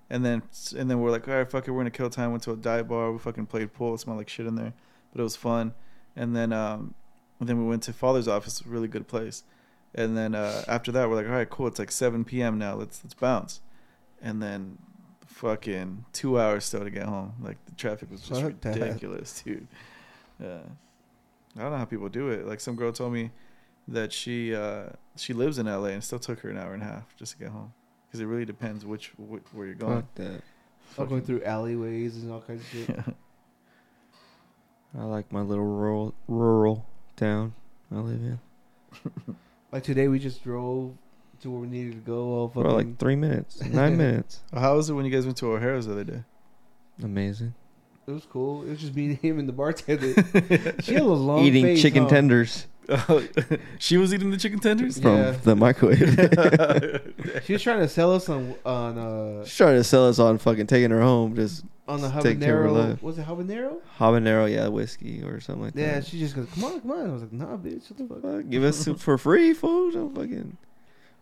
and 0.10 0.26
then 0.26 0.41
and 0.76 0.89
then 0.89 0.99
we're 0.99 1.12
like, 1.12 1.28
all 1.28 1.36
right, 1.36 1.49
fuck 1.49 1.68
it, 1.68 1.72
we're 1.72 1.80
gonna 1.82 1.91
kill 1.91 2.10
time. 2.10 2.32
Went 2.32 2.43
to 2.43 2.51
a 2.51 2.55
dive 2.55 2.88
bar. 2.88 3.12
We 3.12 3.20
fucking 3.20 3.45
played 3.45 3.74
pool. 3.74 3.93
It 3.93 3.99
smelled 3.99 4.18
like 4.18 4.30
shit 4.30 4.47
in 4.47 4.55
there, 4.55 4.74
but 5.12 5.20
it 5.20 5.24
was 5.24 5.36
fun. 5.36 5.74
And 6.16 6.36
then 6.36 6.51
um, 6.51 6.95
and 7.39 7.47
then 7.47 7.62
we 7.62 7.68
went 7.68 7.84
to 7.84 7.93
father's 7.93 8.28
office. 8.28 8.66
Really 8.66 8.88
good 8.88 9.07
place. 9.07 9.43
And 9.95 10.18
then 10.18 10.36
uh, 10.36 10.64
after 10.68 10.91
that, 10.91 11.10
we're 11.10 11.16
like, 11.16 11.26
all 11.26 11.32
right, 11.32 11.49
cool. 11.49 11.68
It's 11.68 11.80
like 11.80 11.91
seven 11.91 12.24
p.m. 12.26 12.57
now. 12.57 12.76
Let's 12.76 13.03
let's 13.03 13.14
bounce. 13.14 13.62
And 14.22 14.41
then 14.41 14.78
fucking 15.26 16.05
two 16.12 16.39
hours 16.39 16.66
still 16.66 16.82
to 16.84 16.89
get 16.89 17.03
home. 17.03 17.34
Like 17.41 17.64
the 17.66 17.72
traffic 17.74 18.12
was 18.12 18.22
just 18.22 18.41
Fuck 18.41 18.60
that. 18.62 18.76
ridiculous, 18.80 19.41
dude. 19.41 19.68
Yeah. 20.39 20.60
I 21.57 21.62
don't 21.62 21.72
know 21.72 21.78
how 21.78 21.86
people 21.86 22.10
do 22.10 22.30
it. 22.30 22.45
Like 22.45 22.60
some 22.60 22.76
girl 22.76 22.91
told 22.91 23.14
me 23.14 23.32
that 23.88 24.12
she 24.12 24.53
uh, 24.55 24.88
she 25.16 25.34
lives 25.34 25.57
in 25.57 25.66
LA 25.68 25.88
and 25.88 26.03
still 26.03 26.20
took 26.20 26.39
her 26.41 26.49
an 26.49 26.57
hour 26.57 26.74
and 26.74 26.84
a 26.84 26.86
half 26.86 27.16
just 27.16 27.34
to 27.34 27.38
get 27.39 27.49
home 27.49 27.74
because 28.10 28.20
it 28.22 28.26
really 28.26 28.45
depends 28.45 28.86
which 28.86 29.12
wh- 29.18 29.55
where 29.55 29.66
you're 29.68 29.76
going. 29.76 30.01
Fuck 30.01 30.16
that. 30.16 30.41
I'm 30.97 31.07
going 31.07 31.22
through 31.22 31.43
alleyways 31.43 32.16
and 32.18 32.32
all 32.32 32.41
kinds 32.41 32.62
of 32.62 32.68
shit. 32.68 32.99
I 34.97 35.03
like 35.03 35.32
my 35.32 35.41
little 35.41 35.64
rural 35.66 36.16
rural 36.28 36.86
town 37.16 37.53
I 37.91 37.95
live 37.97 38.20
in. 38.22 38.39
Like 39.72 39.84
today, 39.84 40.07
we 40.07 40.18
just 40.18 40.43
drove 40.43 40.95
to 41.41 41.51
where 41.51 41.62
we 41.62 41.68
needed 41.68 41.93
to 41.93 41.99
go. 41.99 42.24
All 42.34 42.47
For 42.49 42.64
fucking. 42.64 42.76
like 42.76 42.97
three 42.97 43.16
minutes, 43.16 43.62
nine 43.66 43.97
minutes. 43.97 44.39
How 44.51 44.76
was 44.76 44.89
it 44.89 44.93
when 44.93 45.05
you 45.05 45.12
guys 45.12 45.26
went 45.28 45.38
to 45.38 45.51
O'Hara's 45.53 45.86
the 45.86 45.91
other 45.91 46.03
day? 46.03 46.24
Amazing. 47.03 47.53
it 48.07 48.12
was 48.12 48.26
cool. 48.26 48.64
It 48.64 48.70
was 48.70 48.80
just 48.80 48.95
me 48.95 49.05
and 49.05 49.18
him 49.20 49.38
and 49.38 49.47
the 49.47 49.53
bartender. 49.53 50.16
she 50.82 50.93
had 50.95 51.03
a 51.03 51.05
long 51.05 51.45
Eating 51.45 51.66
face, 51.66 51.84
chicken 51.84 52.03
huh? 52.05 52.10
tenders 52.10 52.66
she 53.80 53.98
was 53.98 54.14
eating 54.14 54.32
the 54.32 54.38
chicken 54.38 54.60
tenders. 54.60 55.00
from 55.00 55.16
Yeah. 55.16 55.32
the 55.32 55.56
microwave. 55.56 56.00
She 57.46 57.54
was 57.54 57.62
trying 57.64 57.80
to 57.80 57.88
sell 57.88 58.14
us 58.14 58.30
on 58.30 58.56
on 58.66 58.98
uh 58.98 59.44
She's 59.46 59.58
trying 59.58 59.76
to 59.76 59.84
sell 59.84 60.08
us 60.08 60.20
on 60.20 60.38
fucking 60.38 60.68
taking 60.68 60.92
her 60.92 61.02
home, 61.02 61.36
just 61.36 61.64
on 61.88 62.02
the 62.02 62.10
Take 62.22 62.40
care 62.40 62.64
of 62.64 62.72
her 62.76 62.82
habanero. 62.82 62.90
life. 62.92 63.04
Was 63.04 63.18
it 63.18 63.26
habanero? 63.26 63.78
habanero, 63.98 64.52
yeah, 64.54 64.68
whiskey 64.68 65.24
or 65.24 65.40
something 65.40 65.64
like 65.66 65.74
that. 65.74 65.82
Yeah. 65.82 65.92
that. 65.96 66.06
She 66.06 66.20
just 66.20 66.36
goes, 66.36 66.48
"Come 66.54 66.64
on, 66.66 66.82
come 66.82 66.92
on." 66.92 67.10
I 67.10 67.14
was 67.14 67.22
like, 67.24 67.34
"Nah, 67.34 67.58
bitch, 67.58 67.90
what 67.90 67.98
the 67.98 68.08
fuck?" 68.08 68.22
Fuck, 68.22 68.50
give 68.50 68.64
us 68.64 68.78
soup 68.78 69.00
for 69.00 69.18
free, 69.18 69.54
fool. 69.54 69.92
Don't 69.92 70.16
fucking. 70.16 70.58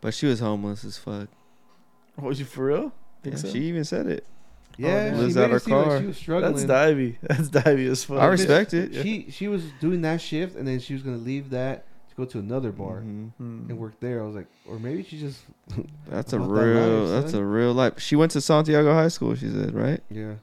But 0.02 0.14
she 0.14 0.26
was 0.28 0.40
homeless 0.40 0.84
as 0.86 0.98
fuck. 0.98 1.28
Was 2.18 2.40
you 2.40 2.46
for 2.46 2.66
real? 2.66 2.92
Think 3.24 3.36
Yeah, 3.38 3.42
so? 3.44 3.50
she 3.50 3.60
even 3.62 3.84
said 3.84 4.08
it. 4.08 4.26
Yeah, 4.78 5.10
no. 5.12 5.16
she 5.18 5.22
Lives 5.24 5.36
made 5.36 5.44
out 5.44 5.50
her 5.52 5.60
seem 5.60 5.74
like 5.76 5.86
car. 5.86 6.00
she 6.00 6.06
was 6.08 6.18
struggling. 6.18 6.54
That's 6.54 6.66
divey. 6.66 7.16
That's 7.22 7.50
divey 7.50 7.90
as 7.90 8.04
fuck. 8.04 8.20
I 8.20 8.26
respect 8.28 8.74
it. 8.74 8.94
She 8.94 9.28
she 9.32 9.48
was 9.48 9.64
doing 9.80 10.02
that 10.02 10.22
shift, 10.22 10.56
and 10.56 10.68
then 10.68 10.80
she 10.80 10.94
was 10.94 11.02
gonna 11.04 11.18
leave 11.18 11.50
that 11.50 11.86
to 12.10 12.16
go 12.16 12.26
to 12.26 12.40
another 12.40 12.72
bar 12.72 12.98
Mhm. 13.02 13.32
Hmm. 13.38 13.66
and 13.70 13.78
work 13.80 14.00
there. 14.00 14.22
I 14.22 14.26
was 14.26 14.36
like, 14.36 14.48
or 14.68 14.78
maybe 14.80 15.04
she 15.04 15.20
just 15.20 15.42
That's 16.08 16.32
a 16.34 16.38
About 16.38 16.54
that 16.56 16.62
real. 16.62 17.00
life, 17.06 17.22
that's 17.24 17.34
a 17.34 17.44
real 17.44 17.74
life. 17.74 18.00
She 18.00 18.16
went 18.16 18.32
to 18.34 18.42
Santiago 18.42 18.94
High 18.94 19.08
School. 19.10 19.34
She 19.36 19.50
said, 19.50 19.74
right? 19.74 20.02
yeah. 20.10 20.36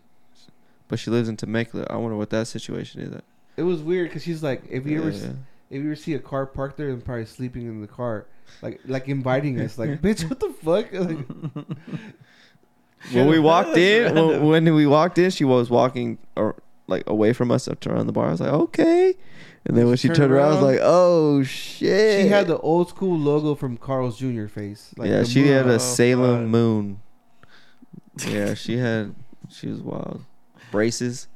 But 0.88 0.98
she 0.98 1.10
lives 1.10 1.28
in 1.28 1.36
Temecula. 1.36 1.86
I 1.88 1.96
wonder 1.96 2.16
what 2.16 2.30
that 2.30 2.46
situation 2.46 3.00
is. 3.00 3.20
It 3.56 3.62
was 3.62 3.80
weird 3.82 4.08
because 4.10 4.22
she's 4.22 4.42
like, 4.42 4.62
if 4.68 4.84
you 4.86 5.00
ever 5.00 5.10
Yeah. 5.10 5.30
if 5.70 5.82
you 5.82 5.84
ever 5.86 5.96
see 5.96 6.14
a 6.14 6.18
car 6.18 6.44
parked 6.44 6.76
there 6.76 6.90
and 6.90 7.02
probably 7.04 7.24
sleeping 7.24 7.62
in 7.62 7.80
the 7.80 7.86
car, 7.86 8.26
like 8.62 8.80
like 8.86 9.08
inviting 9.08 9.60
us, 9.60 9.78
like 9.78 9.90
bitch, 10.02 10.28
what 10.28 10.40
the 10.40 10.50
fuck? 10.62 10.92
Like, 10.92 11.66
when 13.12 13.26
we 13.26 13.38
walked 13.38 13.76
in, 13.76 14.14
when, 14.28 14.42
when 14.46 14.74
we 14.74 14.86
walked 14.86 15.18
in, 15.18 15.30
she 15.30 15.44
was 15.44 15.70
walking 15.70 16.18
or 16.36 16.56
like 16.86 17.04
away 17.06 17.32
from 17.32 17.50
us 17.50 17.66
up 17.68 17.80
to 17.80 17.90
around 17.90 18.06
the 18.06 18.12
bar. 18.12 18.28
I 18.28 18.30
was 18.32 18.40
like, 18.40 18.52
okay. 18.52 19.14
And 19.66 19.76
then 19.76 19.86
when 19.86 19.96
she 19.96 20.08
Turned 20.08 20.18
turned 20.18 20.32
around, 20.32 20.48
I 20.48 20.54
was 20.54 20.62
like, 20.62 20.80
oh 20.82 21.42
shit. 21.42 22.20
she 22.22 22.28
had 22.28 22.46
the 22.46 22.58
old 22.58 22.90
school 22.90 23.18
logo 23.18 23.54
from 23.54 23.76
Carl's 23.78 24.18
Jr. 24.18 24.46
face. 24.46 24.92
Like 24.98 25.08
yeah, 25.08 25.22
she 25.24 25.40
moon. 25.40 25.48
had 25.52 25.66
Oh, 25.66 25.70
a 25.70 25.80
Salem 25.80 26.40
fuck. 26.42 26.48
moon. 26.50 27.00
Yeah, 28.28 28.54
she 28.54 28.76
had. 28.76 29.14
She 29.50 29.66
was 29.68 29.80
wild. 29.80 30.24
Braces. 30.70 31.26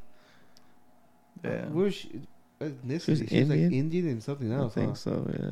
Yeah. 1.44 1.66
Where 1.66 1.84
was 1.86 1.94
she? 1.94 2.20
Ethnicity. 2.60 3.04
She 3.04 3.10
was 3.10 3.18
She 3.28 3.38
was 3.40 3.48
like 3.48 3.58
Indian? 3.58 3.72
Indian 3.72 4.08
and 4.08 4.22
something 4.22 4.52
else. 4.52 4.76
I 4.76 4.82
else. 4.82 5.04
think 5.04 5.14
huh? 5.16 5.24
so. 5.34 5.36
Yeah. 5.40 5.50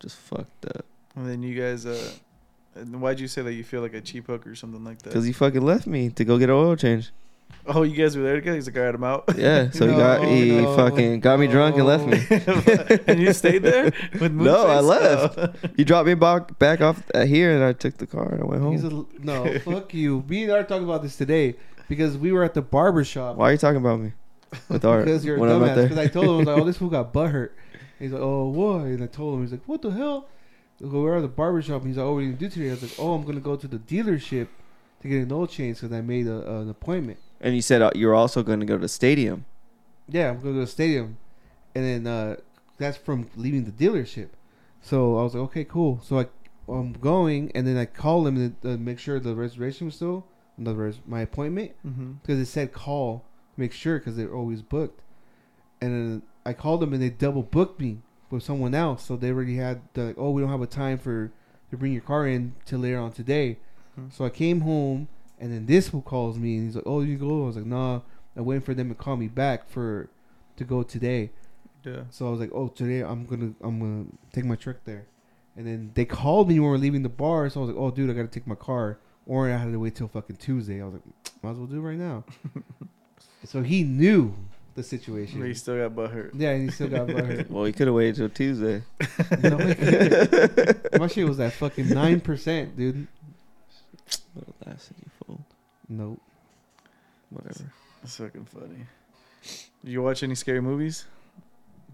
Just 0.00 0.16
fucked 0.16 0.66
up. 0.66 0.84
And 1.14 1.28
then 1.28 1.42
you 1.42 1.60
guys, 1.60 1.84
uh, 1.86 2.10
and 2.74 3.00
why'd 3.00 3.20
you 3.20 3.28
say 3.28 3.42
that 3.42 3.52
you 3.52 3.64
feel 3.64 3.80
like 3.80 3.94
a 3.94 4.00
cheap 4.00 4.26
hook 4.26 4.46
or 4.46 4.54
something 4.54 4.84
like 4.84 5.02
that? 5.02 5.12
Cause 5.12 5.22
that? 5.22 5.28
he 5.28 5.32
fucking 5.32 5.62
left 5.62 5.86
me 5.86 6.10
to 6.10 6.24
go 6.24 6.38
get 6.38 6.48
an 6.48 6.56
oil 6.56 6.76
change. 6.76 7.12
oh, 7.66 7.82
you 7.82 7.94
guys 7.94 8.16
were 8.16 8.22
there 8.22 8.34
together. 8.36 8.56
He's 8.56 8.66
like, 8.66 8.76
all 8.76 8.82
right, 8.82 8.94
I'm 8.94 9.04
out. 9.04 9.24
Yeah, 9.36 9.70
so 9.70 9.86
he 9.86 9.94
got 9.94 10.24
he 10.24 10.62
no, 10.62 10.76
fucking 10.76 11.20
got 11.20 11.38
me 11.38 11.46
drunk 11.46 11.76
and 11.76 11.86
left 11.86 12.06
me. 12.06 12.98
and 13.06 13.20
you 13.20 13.32
stayed 13.32 13.62
there 13.62 13.92
with 14.18 14.32
No, 14.32 14.66
I 14.66 14.80
left. 14.80 15.56
He 15.76 15.84
dropped 15.84 16.06
me 16.06 16.14
back 16.14 16.58
back 16.58 16.80
off 16.80 17.02
at 17.14 17.28
here, 17.28 17.54
and 17.54 17.62
I 17.62 17.72
took 17.72 17.98
the 17.98 18.06
car 18.06 18.32
and 18.32 18.42
I 18.42 18.46
went 18.46 18.62
home. 18.62 18.72
He's 18.72 18.84
a 18.84 19.04
no. 19.20 19.58
fuck 19.60 19.94
you. 19.94 20.24
Me 20.28 20.44
and 20.44 20.52
Art 20.52 20.68
talking 20.68 20.84
about 20.84 21.02
this 21.02 21.16
today 21.16 21.56
because 21.88 22.16
we 22.16 22.32
were 22.32 22.42
at 22.42 22.54
the 22.54 22.62
barber 22.62 23.04
shop. 23.04 23.36
Why 23.36 23.50
are 23.50 23.52
you 23.52 23.58
talking 23.58 23.76
about 23.76 24.00
me 24.00 24.12
with 24.68 24.84
art 24.84 25.04
Because 25.04 25.24
you're 25.24 25.36
a 25.36 25.42
I'm 25.42 25.60
dumbass. 25.60 25.82
Because 25.82 25.98
I 25.98 26.06
told 26.06 26.26
him, 26.26 26.32
I 26.32 26.36
was 26.36 26.46
like, 26.46 26.58
oh, 26.58 26.64
this 26.66 26.76
fool 26.78 26.88
got 26.88 27.12
butthurt. 27.12 27.50
He's 27.98 28.12
like, 28.12 28.22
oh, 28.22 28.48
why? 28.48 28.86
And 28.86 29.02
I 29.02 29.06
told 29.06 29.34
him, 29.34 29.42
he's 29.42 29.52
like, 29.52 29.62
what 29.66 29.82
the 29.82 29.90
hell? 29.90 30.28
We 30.80 30.88
were 30.88 31.16
at 31.16 31.22
the 31.22 31.28
barber 31.28 31.62
shop. 31.62 31.82
And 31.82 31.88
he's 31.88 31.96
like, 31.96 32.04
oh, 32.06 32.12
what 32.14 32.18
are 32.18 32.22
you 32.22 32.28
going 32.32 32.38
to 32.38 32.44
do 32.48 32.50
today? 32.50 32.68
I 32.68 32.72
was 32.72 32.82
like, 32.82 32.94
oh, 32.98 33.14
I'm 33.14 33.22
going 33.22 33.36
to 33.36 33.40
go 33.40 33.56
to 33.56 33.68
the 33.68 33.78
dealership 33.78 34.48
to 35.02 35.08
get 35.08 35.22
an 35.22 35.32
oil 35.32 35.46
change 35.46 35.80
because 35.80 35.96
I 35.96 36.00
made 36.00 36.26
a, 36.26 36.58
an 36.60 36.68
appointment. 36.70 37.18
and 37.40 37.54
you 37.54 37.62
said 37.62 37.82
uh, 37.82 37.90
you're 37.94 38.14
also 38.14 38.42
going 38.42 38.60
to 38.60 38.66
go 38.66 38.74
to 38.76 38.80
the 38.82 38.88
stadium. 38.88 39.44
Yeah, 40.08 40.30
I'm 40.30 40.34
going 40.40 40.46
to 40.46 40.50
go 40.52 40.54
to 40.54 40.60
the 40.60 40.66
stadium. 40.66 41.18
And 41.74 41.84
then 41.84 42.06
uh, 42.12 42.36
that's 42.78 42.96
from 42.96 43.28
leaving 43.36 43.64
the 43.64 43.70
dealership. 43.72 44.28
So 44.80 45.18
I 45.18 45.22
was 45.22 45.34
like, 45.34 45.42
okay, 45.44 45.64
cool. 45.64 46.00
So 46.04 46.18
I, 46.20 46.26
I'm 46.68 46.92
going, 46.94 47.50
and 47.54 47.66
then 47.66 47.76
I 47.76 47.84
call 47.86 48.26
him 48.26 48.56
to 48.62 48.72
uh, 48.74 48.76
make 48.76 48.98
sure 48.98 49.18
the 49.20 49.34
reservation 49.34 49.86
was 49.86 49.94
still, 49.96 50.26
the 50.58 50.74
res- 50.74 51.00
my 51.06 51.20
appointment. 51.22 51.72
Mhm. 51.86 52.20
because 52.22 52.38
it 52.40 52.46
said 52.46 52.72
call, 52.72 53.24
make 53.56 53.72
sure 53.72 53.98
because 53.98 54.16
they're 54.16 54.34
always 54.34 54.62
booked. 54.62 55.00
And 55.80 55.92
then 55.92 56.22
I 56.44 56.52
called 56.52 56.80
them 56.80 56.92
and 56.92 57.02
they 57.02 57.10
double 57.10 57.42
booked 57.42 57.80
me 57.80 57.98
with 58.32 58.42
someone 58.42 58.74
else. 58.74 59.04
So 59.04 59.16
they 59.16 59.30
already 59.30 59.56
had 59.56 59.80
the 59.94 60.04
like, 60.04 60.16
oh, 60.18 60.30
we 60.30 60.42
don't 60.42 60.50
have 60.50 60.62
a 60.62 60.66
time 60.66 60.98
for 60.98 61.30
to 61.70 61.76
bring 61.76 61.92
your 61.92 62.02
car 62.02 62.26
in 62.26 62.54
till 62.64 62.80
later 62.80 62.98
on 62.98 63.12
today. 63.12 63.58
Hmm. 63.94 64.06
So 64.10 64.24
I 64.24 64.30
came 64.30 64.62
home, 64.62 65.08
and 65.38 65.52
then 65.52 65.66
this 65.66 65.88
who 65.88 66.00
calls 66.00 66.38
me, 66.38 66.56
and 66.56 66.66
he's 66.66 66.76
like, 66.76 66.86
oh, 66.86 67.02
you 67.02 67.16
go. 67.16 67.44
I 67.44 67.46
was 67.46 67.56
like, 67.56 67.66
nah. 67.66 68.00
I'm 68.34 68.46
waiting 68.46 68.62
for 68.62 68.72
them 68.72 68.88
to 68.88 68.94
call 68.94 69.16
me 69.16 69.28
back 69.28 69.68
for 69.68 70.08
to 70.56 70.64
go 70.64 70.82
today. 70.82 71.30
Yeah. 71.84 72.04
So 72.10 72.26
I 72.26 72.30
was 72.30 72.40
like, 72.40 72.50
oh, 72.54 72.68
today 72.68 73.00
I'm 73.00 73.26
gonna 73.26 73.52
I'm 73.60 73.78
gonna 73.78 74.06
take 74.32 74.44
my 74.44 74.56
truck 74.56 74.76
there. 74.84 75.06
And 75.54 75.66
then 75.66 75.90
they 75.94 76.06
called 76.06 76.48
me 76.48 76.58
when 76.58 76.62
we 76.62 76.70
were 76.70 76.78
leaving 76.78 77.02
the 77.02 77.10
bar. 77.10 77.50
So 77.50 77.60
I 77.60 77.64
was 77.64 77.74
like, 77.74 77.82
oh, 77.82 77.90
dude, 77.90 78.08
I 78.08 78.14
gotta 78.14 78.28
take 78.28 78.46
my 78.46 78.54
car. 78.54 78.98
Or 79.26 79.50
I 79.50 79.56
had 79.56 79.70
to 79.70 79.78
wait 79.78 79.94
till 79.94 80.08
fucking 80.08 80.36
Tuesday. 80.36 80.80
I 80.80 80.84
was 80.84 80.94
like, 80.94 81.02
might 81.42 81.50
as 81.50 81.58
well 81.58 81.66
do 81.66 81.76
it 81.76 81.80
right 81.80 81.98
now. 81.98 82.24
so 83.44 83.62
he 83.62 83.84
knew 83.84 84.34
the 84.74 84.82
situation. 84.82 85.40
But 85.40 85.48
he 85.48 85.54
still 85.54 85.76
got 85.76 85.94
butthurt. 85.96 86.30
Yeah, 86.34 86.50
and 86.50 86.64
he 86.64 86.70
still 86.70 86.88
got 86.88 87.06
butthurt. 87.08 87.48
Well, 87.50 87.64
he 87.64 87.72
could 87.72 87.86
have 87.86 87.94
waited 87.96 88.16
till 88.16 88.28
Tuesday. 88.28 88.82
No, 89.42 89.58
he. 89.58 90.98
My 90.98 91.06
shit 91.08 91.26
was 91.26 91.40
at 91.40 91.52
fucking 91.54 91.88
nine 91.88 92.20
percent, 92.20 92.76
dude. 92.76 93.06
Little 94.34 94.54
lasted 94.66 94.96
you 94.98 95.10
fool. 95.24 95.40
Nope. 95.88 96.20
Whatever. 97.30 97.72
That's 98.02 98.16
fucking 98.16 98.46
funny. 98.46 98.86
Did 99.84 99.90
you 99.92 100.02
watch 100.02 100.22
any 100.22 100.34
scary 100.34 100.60
movies 100.60 101.06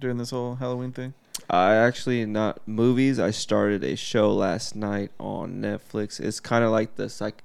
during 0.00 0.18
this 0.18 0.30
whole 0.30 0.56
Halloween 0.56 0.92
thing? 0.92 1.14
I 1.48 1.74
actually 1.74 2.26
not 2.26 2.60
movies. 2.66 3.18
I 3.18 3.30
started 3.30 3.84
a 3.84 3.96
show 3.96 4.32
last 4.32 4.76
night 4.76 5.10
on 5.18 5.60
Netflix. 5.60 6.20
It's 6.20 6.40
kind 6.40 6.64
of 6.64 6.70
like 6.70 6.96
the 6.96 7.08
psych 7.08 7.42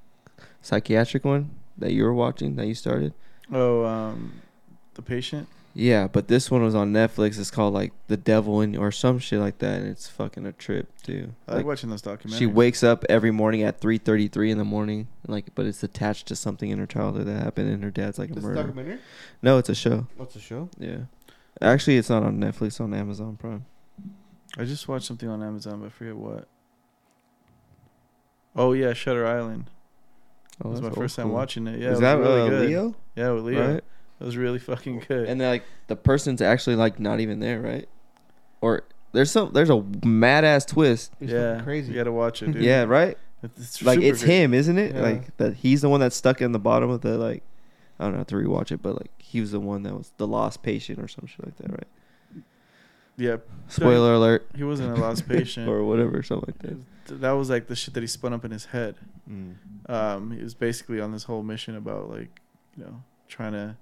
psychiatric 0.62 1.26
one 1.26 1.52
that 1.78 1.92
you 1.92 2.04
were 2.04 2.14
watching 2.14 2.56
that 2.56 2.68
you 2.68 2.76
started. 2.76 3.14
Oh, 3.52 3.86
um, 3.86 4.42
The 4.96 5.02
Patient. 5.02 5.48
Yeah, 5.76 6.08
but 6.08 6.28
this 6.28 6.52
one 6.52 6.62
was 6.62 6.76
on 6.76 6.94
Netflix. 6.94 7.40
It's 7.40 7.50
called 7.50 7.74
like 7.74 7.94
The 8.08 8.16
Devil 8.18 8.62
in 8.62 8.76
or 8.78 8.92
some 8.92 9.18
shit 9.18 9.40
like 9.40 9.58
that, 9.58 9.80
and 9.80 9.88
it's 9.88 10.08
fucking 10.08 10.46
a 10.46 10.52
trip 10.52 10.88
too. 11.02 11.34
I 11.48 11.52
like, 11.54 11.58
Like, 11.58 11.66
watching 11.66 11.90
those 11.90 12.04
documentaries. 12.04 12.38
she 12.38 12.46
wakes 12.46 12.84
up 12.84 13.04
every 13.10 13.32
morning 13.32 13.64
at 13.64 13.80
three 13.82 13.98
thirty 13.98 14.28
three 14.28 14.52
in 14.52 14.60
the 14.60 14.64
morning, 14.64 15.08
like, 15.28 15.48
but 15.56 15.66
it's 15.66 15.82
attached 15.82 16.28
to 16.28 16.36
something 16.36 16.70
in 16.70 16.78
her 16.78 16.86
childhood 16.86 17.26
that 17.26 17.42
happened, 17.42 17.70
and 17.72 17.84
her 17.84 17.90
dad's 17.90 18.20
like 18.20 18.30
a 18.30 18.34
This 18.36 18.44
murderer. 18.44 18.64
documentary? 18.66 19.00
No, 19.42 19.58
it's 19.58 19.70
a 19.70 19.74
show. 19.74 20.06
What's 20.16 20.36
the 20.36 20.40
show? 20.40 20.70
Yeah, 20.78 21.06
actually, 21.60 21.98
it's 21.98 22.10
not 22.10 22.22
on 22.22 22.38
Netflix. 22.40 22.68
It's 22.68 22.80
on 22.82 22.94
Amazon 22.94 23.36
Prime. 23.38 23.66
I 24.56 24.66
just 24.66 24.88
watched 24.88 25.06
something 25.08 25.28
on 25.28 25.42
Amazon, 25.42 25.80
but 25.80 25.88
I 25.88 25.90
forget 25.90 26.16
what. 26.16 26.48
Oh 28.56 28.74
yeah, 28.74 28.94
Shutter 28.94 29.26
Island. 29.26 29.72
Oh, 30.64 30.70
it 30.70 30.72
was 30.74 30.82
my 30.84 30.92
first 30.92 31.18
old 31.18 31.26
time 31.30 31.34
watching 31.34 31.66
it. 31.66 31.80
Yeah, 31.80 31.88
Is 31.88 31.88
it 31.88 31.90
was 31.90 32.00
that 32.02 32.18
really 32.20 32.42
uh, 32.42 32.50
good. 32.50 32.70
Leo? 32.70 32.96
Yeah, 33.16 33.32
with 33.32 33.44
Leo. 33.46 33.74
Right? 33.74 33.84
It 34.20 34.24
was 34.26 34.38
really 34.38 34.60
fucking 34.60 35.04
good. 35.08 35.28
And 35.28 35.40
then 35.42 35.50
like 35.50 35.64
the 35.88 35.96
person's 35.96 36.42
actually 36.42 36.76
like 36.76 37.00
not 37.00 37.20
even 37.20 37.40
there, 37.40 37.60
right? 37.60 37.88
Or 38.62 38.84
there's 39.12 39.32
some 39.32 39.52
there's 39.54 39.70
a 39.70 39.84
mad 40.06 40.46
ass 40.46 40.66
twist. 40.66 41.12
It's 41.20 41.32
yeah, 41.32 41.62
crazy. 41.62 41.92
You 41.92 41.98
gotta 41.98 42.12
watch 42.12 42.42
it, 42.42 42.52
dude. 42.54 42.64
Yeah, 42.64 42.84
right. 42.84 43.18
it's 43.44 43.82
Like 43.82 44.00
it's 44.00 44.22
good. 44.22 44.30
him, 44.30 44.54
isn't 44.54 44.78
it? 44.78 44.96
Yeah. 44.96 45.02
Like 45.02 45.38
that 45.38 45.56
he's 45.56 45.82
the 45.82 45.90
one 45.90 46.00
that's 46.00 46.16
stuck 46.16 46.42
in 46.42 46.52
the 46.52 46.60
bottom 46.60 46.90
of 46.90 47.02
the 47.02 47.18
like. 47.18 47.44
I 48.00 48.06
don't 48.06 48.14
know, 48.14 48.18
have 48.20 48.28
to 48.28 48.36
rewatch 48.36 48.72
it, 48.72 48.82
but 48.82 48.96
like 48.96 49.12
he 49.20 49.40
was 49.40 49.52
the 49.52 49.60
one 49.60 49.84
that 49.84 49.94
was 49.94 50.12
the 50.18 50.26
lost 50.26 50.64
patient 50.64 51.00
or 51.00 51.08
some 51.08 51.28
shit 51.28 51.46
like 51.46 51.56
that, 51.58 51.70
right? 51.72 52.44
Yeah, 53.16 53.38
Spoiler 53.68 54.14
alert, 54.14 54.48
he 54.56 54.64
wasn't 54.64 54.98
a 54.98 55.00
lost 55.00 55.28
patient. 55.30 55.70
or 55.70 55.84
whatever, 55.84 56.24
something 56.24 56.54
like 56.60 56.78
that. 57.08 57.22
that 57.22 57.32
was 57.32 57.50
like 57.52 57.68
the 57.68 57.76
shit 57.76 57.94
that 57.94 58.02
he 58.02 58.08
spun 58.08 58.34
up 58.34 58.44
in 58.44 58.50
his 58.52 58.66
head. 58.66 58.96
Mm. 59.30 59.56
um, 59.88 60.32
he 60.32 60.42
was 60.44 60.56
basically 60.56 61.00
on 61.00 61.12
this 61.12 61.24
whole 61.26 61.44
mission 61.44 61.76
about 61.78 62.10
like, 62.10 62.42
you 62.76 62.84
know, 62.84 63.04
trying 63.30 63.54
to, 63.54 63.78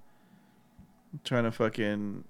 trying 1.23 1.43
to 1.43 1.51
fucking 1.51 2.23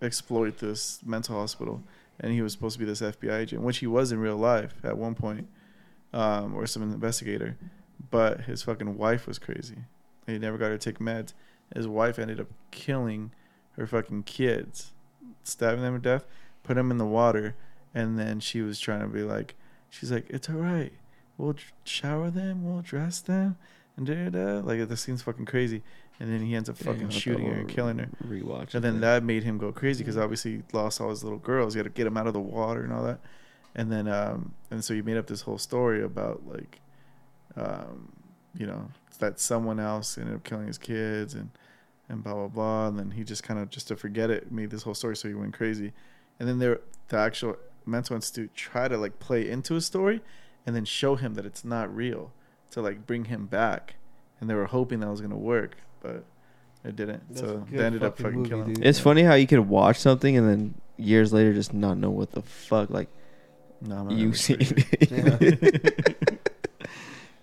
exploit 0.00 0.58
this 0.58 1.00
mental 1.04 1.38
hospital, 1.38 1.82
and 2.20 2.32
he 2.32 2.42
was 2.42 2.52
supposed 2.52 2.74
to 2.74 2.78
be 2.78 2.84
this 2.84 3.00
FBI 3.00 3.40
agent, 3.40 3.62
which 3.62 3.78
he 3.78 3.86
was 3.86 4.12
in 4.12 4.18
real 4.18 4.36
life 4.36 4.74
at 4.84 4.96
one 4.96 5.14
point, 5.14 5.48
um, 6.12 6.54
or 6.54 6.66
some 6.66 6.82
investigator, 6.82 7.56
but 8.10 8.42
his 8.42 8.62
fucking 8.62 8.96
wife 8.96 9.26
was 9.26 9.38
crazy. 9.38 9.78
He 10.26 10.38
never 10.38 10.58
got 10.58 10.70
her 10.70 10.78
to 10.78 10.92
take 10.92 10.98
meds. 10.98 11.32
His 11.74 11.88
wife 11.88 12.18
ended 12.18 12.40
up 12.40 12.48
killing 12.70 13.32
her 13.72 13.86
fucking 13.86 14.24
kids, 14.24 14.92
stabbing 15.42 15.82
them 15.82 15.94
to 15.94 16.00
death, 16.00 16.24
put 16.62 16.74
them 16.74 16.90
in 16.90 16.98
the 16.98 17.06
water, 17.06 17.54
and 17.94 18.18
then 18.18 18.40
she 18.40 18.60
was 18.60 18.78
trying 18.78 19.00
to 19.00 19.06
be 19.06 19.22
like, 19.22 19.54
she's 19.90 20.12
like, 20.12 20.26
it's 20.28 20.48
all 20.48 20.56
right 20.56 20.92
we'll 21.42 21.56
shower 21.84 22.30
them, 22.30 22.64
we'll 22.64 22.82
dress 22.82 23.20
them, 23.20 23.56
and 23.96 24.06
da 24.06 24.14
da 24.14 24.30
da. 24.30 24.66
Like 24.66 24.88
the 24.88 24.96
scene's 24.96 25.22
fucking 25.22 25.46
crazy, 25.46 25.82
and 26.22 26.32
then 26.32 26.46
he 26.46 26.54
ends 26.54 26.68
up 26.68 26.76
fucking 26.76 26.92
I'll 26.92 27.00
have 27.00 27.10
to 27.10 27.18
shooting 27.18 27.46
her 27.46 27.54
and 27.54 27.68
killing 27.68 27.98
her. 27.98 28.08
Rewatch. 28.24 28.76
And 28.76 28.84
then 28.84 29.00
that 29.00 29.24
made 29.24 29.42
him 29.42 29.58
go 29.58 29.72
crazy 29.72 30.04
because 30.04 30.16
obviously 30.16 30.58
he 30.58 30.62
lost 30.72 31.00
all 31.00 31.10
his 31.10 31.24
little 31.24 31.40
girls. 31.40 31.74
He 31.74 31.78
had 31.78 31.84
to 31.84 31.90
get 31.90 32.04
them 32.04 32.16
out 32.16 32.28
of 32.28 32.32
the 32.32 32.40
water 32.40 32.84
and 32.84 32.92
all 32.92 33.02
that. 33.02 33.18
And 33.74 33.90
then, 33.90 34.06
um, 34.06 34.54
and 34.70 34.84
so 34.84 34.94
he 34.94 35.02
made 35.02 35.16
up 35.16 35.26
this 35.26 35.40
whole 35.40 35.58
story 35.58 36.00
about 36.00 36.42
like, 36.46 36.80
um, 37.56 38.12
you 38.56 38.68
know, 38.68 38.88
that 39.18 39.40
someone 39.40 39.80
else 39.80 40.16
ended 40.16 40.36
up 40.36 40.44
killing 40.44 40.68
his 40.68 40.78
kids 40.78 41.34
and 41.34 41.50
and 42.08 42.22
blah 42.22 42.34
blah 42.34 42.46
blah. 42.46 42.86
And 42.86 42.96
then 43.00 43.10
he 43.10 43.24
just 43.24 43.42
kind 43.42 43.58
of 43.58 43.68
just 43.68 43.88
to 43.88 43.96
forget 43.96 44.30
it 44.30 44.52
made 44.52 44.70
this 44.70 44.84
whole 44.84 44.94
story, 44.94 45.16
so 45.16 45.26
he 45.26 45.34
went 45.34 45.54
crazy. 45.54 45.92
And 46.38 46.48
then 46.48 46.60
there, 46.60 46.82
the 47.08 47.16
actual 47.16 47.56
mental 47.84 48.14
institute 48.14 48.54
try 48.54 48.86
to 48.86 48.96
like 48.96 49.18
play 49.18 49.50
into 49.50 49.74
his 49.74 49.86
story, 49.86 50.20
and 50.64 50.76
then 50.76 50.84
show 50.84 51.16
him 51.16 51.34
that 51.34 51.44
it's 51.44 51.64
not 51.64 51.92
real 51.92 52.30
to 52.70 52.80
like 52.80 53.08
bring 53.08 53.24
him 53.24 53.46
back. 53.46 53.96
And 54.40 54.48
they 54.48 54.54
were 54.54 54.66
hoping 54.66 55.00
that 55.00 55.10
was 55.10 55.20
gonna 55.20 55.36
work, 55.36 55.78
but 56.02 56.24
it 56.84 56.96
didn't. 56.96 57.22
That's 57.28 57.40
so 57.40 57.64
they 57.70 57.84
ended 57.84 58.02
up 58.02 58.16
fucking 58.18 58.24
fucking 58.24 58.38
movie, 58.38 58.48
killing 58.50 58.64
him. 58.66 58.74
dude. 58.74 58.84
It's 58.86 58.98
Yeah. 58.98 59.04
funny 59.04 59.22
how 59.22 59.34
you 59.34 59.46
could 59.46 59.60
watch 59.68 59.98
something 59.98 60.36
and 60.36 60.48
then 60.48 60.74
years 60.98 61.32
later 61.32 61.52
just 61.54 61.72
not 61.72 61.96
know 61.98 62.10
what 62.10 62.32
the 62.32 62.42
fuck 62.42 62.90
like 62.90 63.08
No, 63.80 64.04
man, 64.04 64.18
you 64.18 64.28
that's 64.28 64.40
seen. 64.40 64.58
crazy. 64.58 64.86
it. 65.10 66.38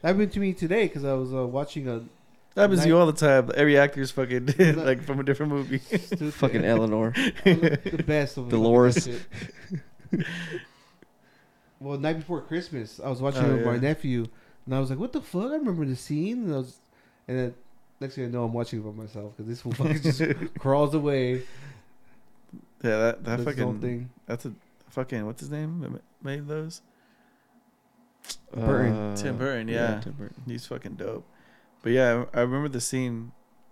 That 0.01 0.13
happened 0.13 0.31
to 0.31 0.39
me 0.39 0.53
today 0.53 0.87
because 0.87 1.03
I 1.03 1.11
was 1.13 1.33
uh, 1.33 1.45
watching 1.45 1.87
a 1.89 1.99
That 2.55 2.61
happens 2.61 2.83
to 2.83 2.87
you 2.87 2.97
all 2.97 3.05
the 3.05 3.11
time. 3.11 3.51
Every 3.53 3.77
actor's 3.77 4.11
fucking 4.11 4.53
like 4.77 5.03
from 5.03 5.19
a 5.19 5.23
different 5.23 5.51
movie. 5.51 5.79
Fucking 5.79 6.63
Eleanor. 6.63 7.11
the 7.43 8.03
best 8.07 8.37
of 8.37 8.47
Dolores. 8.47 8.95
that 8.95 9.19
shit. 10.11 10.25
well, 11.79 11.97
night 11.97 12.17
before 12.17 12.41
Christmas, 12.41 12.99
I 13.03 13.09
was 13.09 13.21
watching 13.21 13.43
Oh, 13.43 13.51
it 13.51 13.55
with 13.57 13.65
my 13.65 13.77
nephew, 13.77 14.25
and 14.65 14.75
I 14.75 14.79
was 14.79 14.89
like, 14.89 14.99
"What 14.99 15.13
the 15.13 15.21
fuck?" 15.21 15.51
I 15.51 15.55
remember 15.55 15.85
the 15.85 15.95
scene, 15.95 16.43
and 16.45 16.53
I 16.53 16.57
was, 16.57 16.77
and 17.27 17.37
then 17.37 17.53
next 17.99 18.15
thing 18.15 18.25
I 18.25 18.27
know, 18.27 18.43
I'm 18.43 18.53
watching 18.53 18.79
it 18.79 18.83
by 18.83 18.91
myself 18.91 19.33
because 19.35 19.47
this 19.49 19.61
fool 19.63 19.71
fucking 19.73 20.01
just 20.01 20.21
crawls 20.59 20.93
away. 20.93 21.43
Yeah, 22.83 22.97
that 22.97 23.23
that 23.25 23.35
does 23.37 23.45
fucking 23.45 23.79
thing. 23.81 24.09
that's 24.25 24.45
a 24.45 24.53
fucking 24.89 25.25
what's 25.25 25.41
his 25.41 25.49
name 25.51 25.81
that 25.81 26.01
made 26.23 26.47
those? 26.47 26.81
Burton. 28.53 28.93
Uh, 28.95 29.15
Tim 29.15 29.37
Burton, 29.37 29.67
yeah. 29.67 29.99
Tim 30.01 30.13
Burton. 30.13 30.43
He's 30.47 30.65
fucking 30.65 30.95
dope. 30.95 31.25
But 31.83 31.91
yeah, 31.91 32.25
I 32.33 32.39
I 32.39 32.41
remember 32.41 32.69
the 32.69 32.81
scene, 32.81 33.31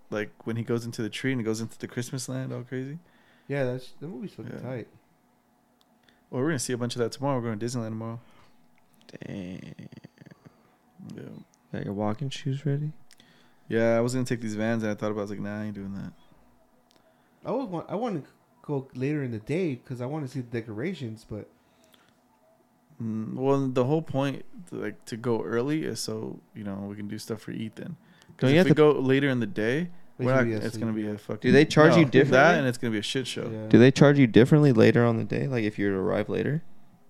like 0.10 0.32
when 0.46 0.56
he 0.56 0.64
goes 0.64 0.86
into 0.86 1.02
the 1.02 1.10
tree 1.10 1.32
and 1.32 1.42
he 1.42 1.46
goes 1.46 1.62
into 1.62 1.78
the 1.78 1.88
Christmas 1.88 2.28
land, 2.30 2.54
all 2.54 2.64
crazy. 2.64 3.00
Yeah, 3.48 3.64
that's 3.64 3.90
the 4.00 4.08
movie's 4.08 4.34
fucking 4.34 4.52
Yeah. 4.56 4.60
tight. 4.70 4.88
Well, 6.30 6.42
we're 6.42 6.50
gonna 6.50 6.60
see 6.60 6.74
a 6.74 6.78
bunch 6.78 6.96
of 6.96 7.00
that 7.00 7.12
tomorrow. 7.14 7.38
We're 7.40 7.46
going 7.56 7.60
to 7.60 7.66
Disneyland 7.66 7.90
tomorrow. 7.90 8.20
Damn. 9.26 9.62
Yeah. 11.16 11.22
Got 11.72 11.86
your 11.86 11.94
walking 11.94 12.30
shoes 12.30 12.66
ready? 12.66 12.92
Yeah, 13.68 13.98
I 13.98 14.00
was 14.02 14.14
gonna 14.14 14.26
take 14.26 14.42
these 14.42 14.56
vans 14.56 14.84
and 14.84 14.92
I 14.92 14.96
thought 14.96 15.12
about. 15.12 15.20
it. 15.22 15.24
I 15.24 15.24
was 15.24 15.32
like, 15.32 15.40
nah, 15.42 15.62
I 15.62 15.66
ain't 15.66 15.76
doing 15.76 15.94
that. 15.96 16.14
I 17.46 17.52
would 17.52 17.70
want 17.70 17.86
I 17.90 17.96
want 17.96 18.24
to 18.24 18.30
go 18.62 18.88
later 18.96 19.24
in 19.24 19.32
the 19.32 19.40
day 19.40 19.76
because 19.76 20.02
I 20.02 20.06
want 20.06 20.26
to 20.26 20.32
see 20.32 20.42
the 20.42 20.50
decorations, 20.60 21.26
but 21.30 21.48
Mm, 23.02 23.36
well, 23.36 23.68
the 23.68 23.86
whole 23.86 24.02
point, 24.02 24.44
like, 24.72 25.06
to 25.06 25.18
go 25.18 25.44
early 25.44 25.84
is 25.84 26.00
so 26.00 26.40
you 26.56 26.64
know 26.64 26.74
we 26.90 26.96
can 26.96 27.08
do 27.08 27.20
stuff 27.20 27.42
for 27.42 27.52
Ethan. 27.52 27.96
Don't 27.96 28.36
Because 28.36 28.52
you 28.52 28.56
if 28.60 28.66
have 28.66 28.66
we 28.66 28.70
to- 28.72 28.76
go 28.76 28.92
later 29.00 29.30
in 29.30 29.40
the 29.40 29.46
day, 29.46 29.90
we're 30.18 30.34
not, 30.34 30.48
it's 30.48 30.78
gonna 30.78 30.94
be 30.94 31.08
a 31.08 31.16
fucking. 31.18 31.48
Do 31.48 31.52
they 31.52 31.64
charge 31.66 31.96
you 31.96 32.06
That 32.06 32.58
and 32.58 32.68
it's 32.68 32.80
gonna 32.80 32.92
be 32.92 32.98
a 32.98 33.04
shit 33.04 33.28
show. 33.28 33.48
Yeah. 33.52 33.68
Do 33.70 33.78
they 33.78 33.92
charge 33.92 34.18
you 34.18 34.26
differently 34.26 34.74
later 34.74 35.06
on 35.06 35.18
the 35.18 35.24
day? 35.24 35.48
Like 35.48 35.64
if 35.64 35.78
you 35.78 35.86
were 35.88 35.94
to 35.94 36.00
arrive 36.00 36.28
later? 36.28 36.64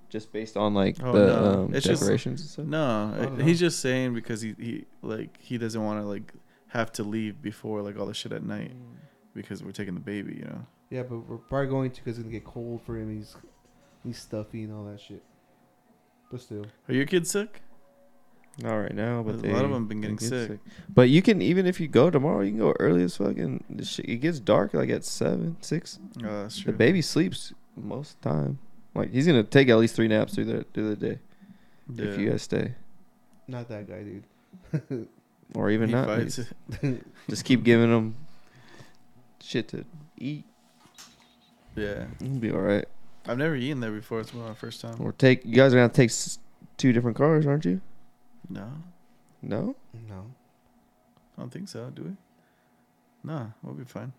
Just 0.09 0.33
based 0.33 0.57
on 0.57 0.73
like 0.73 0.97
Oh, 1.01 1.13
the 1.13 1.25
no. 1.27 1.61
um, 1.63 1.73
It's 1.73 1.85
just- 1.85 2.01
decorations 2.01 2.41
and 2.41 2.49
stuff? 2.49 2.65
No, 2.65 3.37
he's 3.41 3.59
just 3.59 3.79
saying 3.79 4.13
because 4.13 4.41
he, 4.41 4.55
he 4.59 4.85
like 5.01 5.37
he 5.41 5.57
doesn't 5.57 5.81
want 5.81 6.01
to 6.01 6.05
like 6.05 6.33
have 6.77 6.91
to 6.93 7.03
leave 7.03 7.41
before 7.41 7.81
like 7.81 7.97
all 7.97 8.05
the 8.05 8.13
shit 8.13 8.31
at 8.31 8.43
night 8.43 8.71
mm. 8.71 8.97
because 9.33 9.63
we're 9.63 9.71
taking 9.71 9.95
the 9.95 9.99
baby, 9.99 10.35
you 10.35 10.45
know. 10.45 10.65
Yeah, 10.91 11.03
but 11.03 11.17
we're 11.27 11.37
probably 11.37 11.67
going 11.67 11.91
to 11.91 12.03
because 12.03 12.17
it's 12.17 12.23
gonna 12.23 12.33
get 12.33 12.45
cold 12.45 12.81
for 12.85 12.95
him. 12.95 13.17
He's 13.17 13.35
he's 14.03 14.19
stuffy 14.19 14.63
and 14.63 14.73
all 14.73 14.85
that 14.85 15.01
shit. 15.01 15.23
But 16.31 16.41
still, 16.41 16.65
Are 16.87 16.93
your 16.93 17.05
kids 17.05 17.31
sick? 17.31 17.61
Not 18.59 18.75
right 18.75 18.93
now, 18.93 19.23
but 19.23 19.35
A 19.35 19.37
they, 19.37 19.53
lot 19.53 19.65
of 19.65 19.71
'em 19.71 19.87
been 19.87 20.01
getting 20.01 20.17
get 20.17 20.29
sick. 20.29 20.59
But 20.89 21.09
you 21.09 21.21
can 21.21 21.41
even 21.41 21.65
if 21.65 21.79
you 21.79 21.87
go 21.87 22.09
tomorrow, 22.09 22.41
you 22.41 22.51
can 22.51 22.59
go 22.59 22.73
early 22.79 23.03
as 23.03 23.17
fucking. 23.17 23.63
It 23.99 24.21
gets 24.21 24.39
dark 24.39 24.73
like 24.73 24.89
at 24.89 25.03
seven, 25.03 25.57
six. 25.61 25.99
Oh, 26.23 26.43
that's 26.43 26.63
The 26.63 26.73
baby 26.73 27.01
sleeps 27.01 27.53
most 27.75 28.15
of 28.15 28.21
the 28.21 28.29
time. 28.29 28.59
Like 28.93 29.11
he's 29.11 29.25
gonna 29.25 29.43
take 29.43 29.69
at 29.69 29.77
least 29.77 29.95
three 29.95 30.07
naps 30.07 30.35
through 30.35 30.45
the 30.45 30.65
through 30.73 30.89
the 30.89 30.95
day 30.95 31.19
Yeah. 31.91 32.05
if 32.05 32.19
you 32.19 32.29
guys 32.29 32.43
stay, 32.43 32.75
not 33.47 33.67
that 33.69 33.87
guy, 33.87 34.03
dude. 34.03 35.07
or 35.55 35.69
even 35.69 35.89
He 35.89 35.95
not. 35.95 36.07
fights 36.07 36.35
Just- 36.37 36.53
Just 37.29 37.45
keep 37.45 37.63
giving 37.63 37.89
them 37.91 38.15
shit 39.41 39.67
to 39.69 39.85
eat. 40.17 40.45
Yeah. 41.75 42.05
You'll 42.19 42.39
be 42.39 42.51
all 42.51 42.59
right. 42.59 42.85
I've 43.25 43.37
never 43.37 43.55
eaten 43.55 43.79
there 43.81 43.91
before. 43.91 44.19
It's 44.21 44.33
my 44.33 44.53
first 44.53 44.81
time. 44.81 44.95
Or 44.99 45.11
take 45.11 45.45
you 45.45 45.55
guys 45.55 45.73
are 45.73 45.77
gonna 45.77 45.89
take 45.89 46.09
s- 46.09 46.39
two 46.77 46.93
different 46.93 47.17
cars, 47.17 47.45
aren't 47.45 47.65
you? 47.65 47.81
No, 48.49 48.71
No. 49.41 49.75
No. 50.09 50.25
I 51.37 51.41
don't 51.41 51.51
think 51.51 51.67
so. 51.69 51.89
Do 51.91 52.03
we? 52.03 52.11
Nah, 53.23 53.47
we'll 53.61 53.73
be 53.75 53.83
fine. 53.83 54.13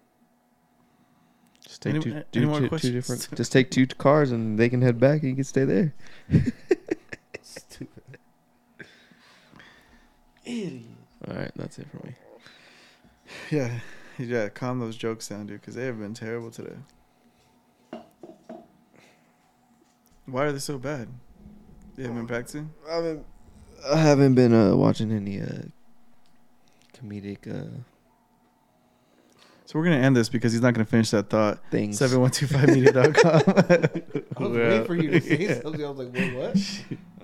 Just 1.67 1.83
take 1.83 1.95
Any- 1.95 2.05
two, 2.05 2.13
any 2.13 2.25
two- 2.33 2.47
more 2.47 2.57
two- 2.59 2.65
two 2.65 2.69
questions? 2.69 2.93
different. 2.95 3.29
Just 3.37 3.51
take 3.53 3.71
two 3.71 3.87
cars 3.87 4.31
and 4.31 4.59
they 4.59 4.69
can 4.69 4.83
head 4.83 5.01
back 5.01 5.21
and 5.23 5.31
you 5.31 5.35
can 5.35 5.45
stay 5.45 5.65
there. 5.65 5.95
Stupid. 7.43 8.19
All 11.29 11.37
right, 11.37 11.51
that's 11.57 11.79
it 11.79 11.87
for 11.91 12.07
me. 12.07 12.15
Yeah, 13.51 13.81
yeah. 14.19 14.49
Calm 14.49 14.79
those 14.81 14.97
jokes 14.97 15.29
down, 15.29 15.47
dude, 15.47 15.61
because 15.61 15.75
they 15.75 15.85
have 15.85 15.99
been 15.99 16.15
terrible 16.15 16.51
today. 16.51 16.77
Why 20.27 20.45
are 20.45 20.53
they 20.53 20.59
so 20.59 20.79
bad? 20.79 21.09
They 21.97 22.03
haven't 22.03 22.19
been 22.19 22.27
practicing. 22.27 22.71
I 22.89 22.95
haven't, 22.97 23.27
I 23.93 23.97
haven't 23.97 24.35
been 24.35 24.55
uh, 24.55 24.77
watching 24.77 25.11
any 25.11 25.41
uh, 25.41 25.63
comedic 26.97 27.47
uh, 27.49 27.69
So 29.65 29.79
we're 29.79 29.85
gonna 29.85 29.97
end 29.97 30.17
this 30.17 30.29
because 30.29 30.53
he's 30.53 30.61
not 30.63 30.75
gonna 30.75 30.85
finish 30.85 31.11
that 31.11 31.29
thought. 31.31 31.61
things. 31.71 31.99
Seven 31.99 32.21
one 32.21 32.31
two 32.31 32.47
five 32.47 32.69
media.com. 32.69 33.13
I 34.37 34.43
was 34.43 34.53
waiting 34.53 34.85
for 34.85 34.95
you 34.95 35.11
to 35.11 35.21
say 35.21 35.61
something. 35.63 35.85
I 35.85 35.91
was 35.91 35.99
like, 35.99 36.13
wait, 36.15 36.35
what? 36.35 36.99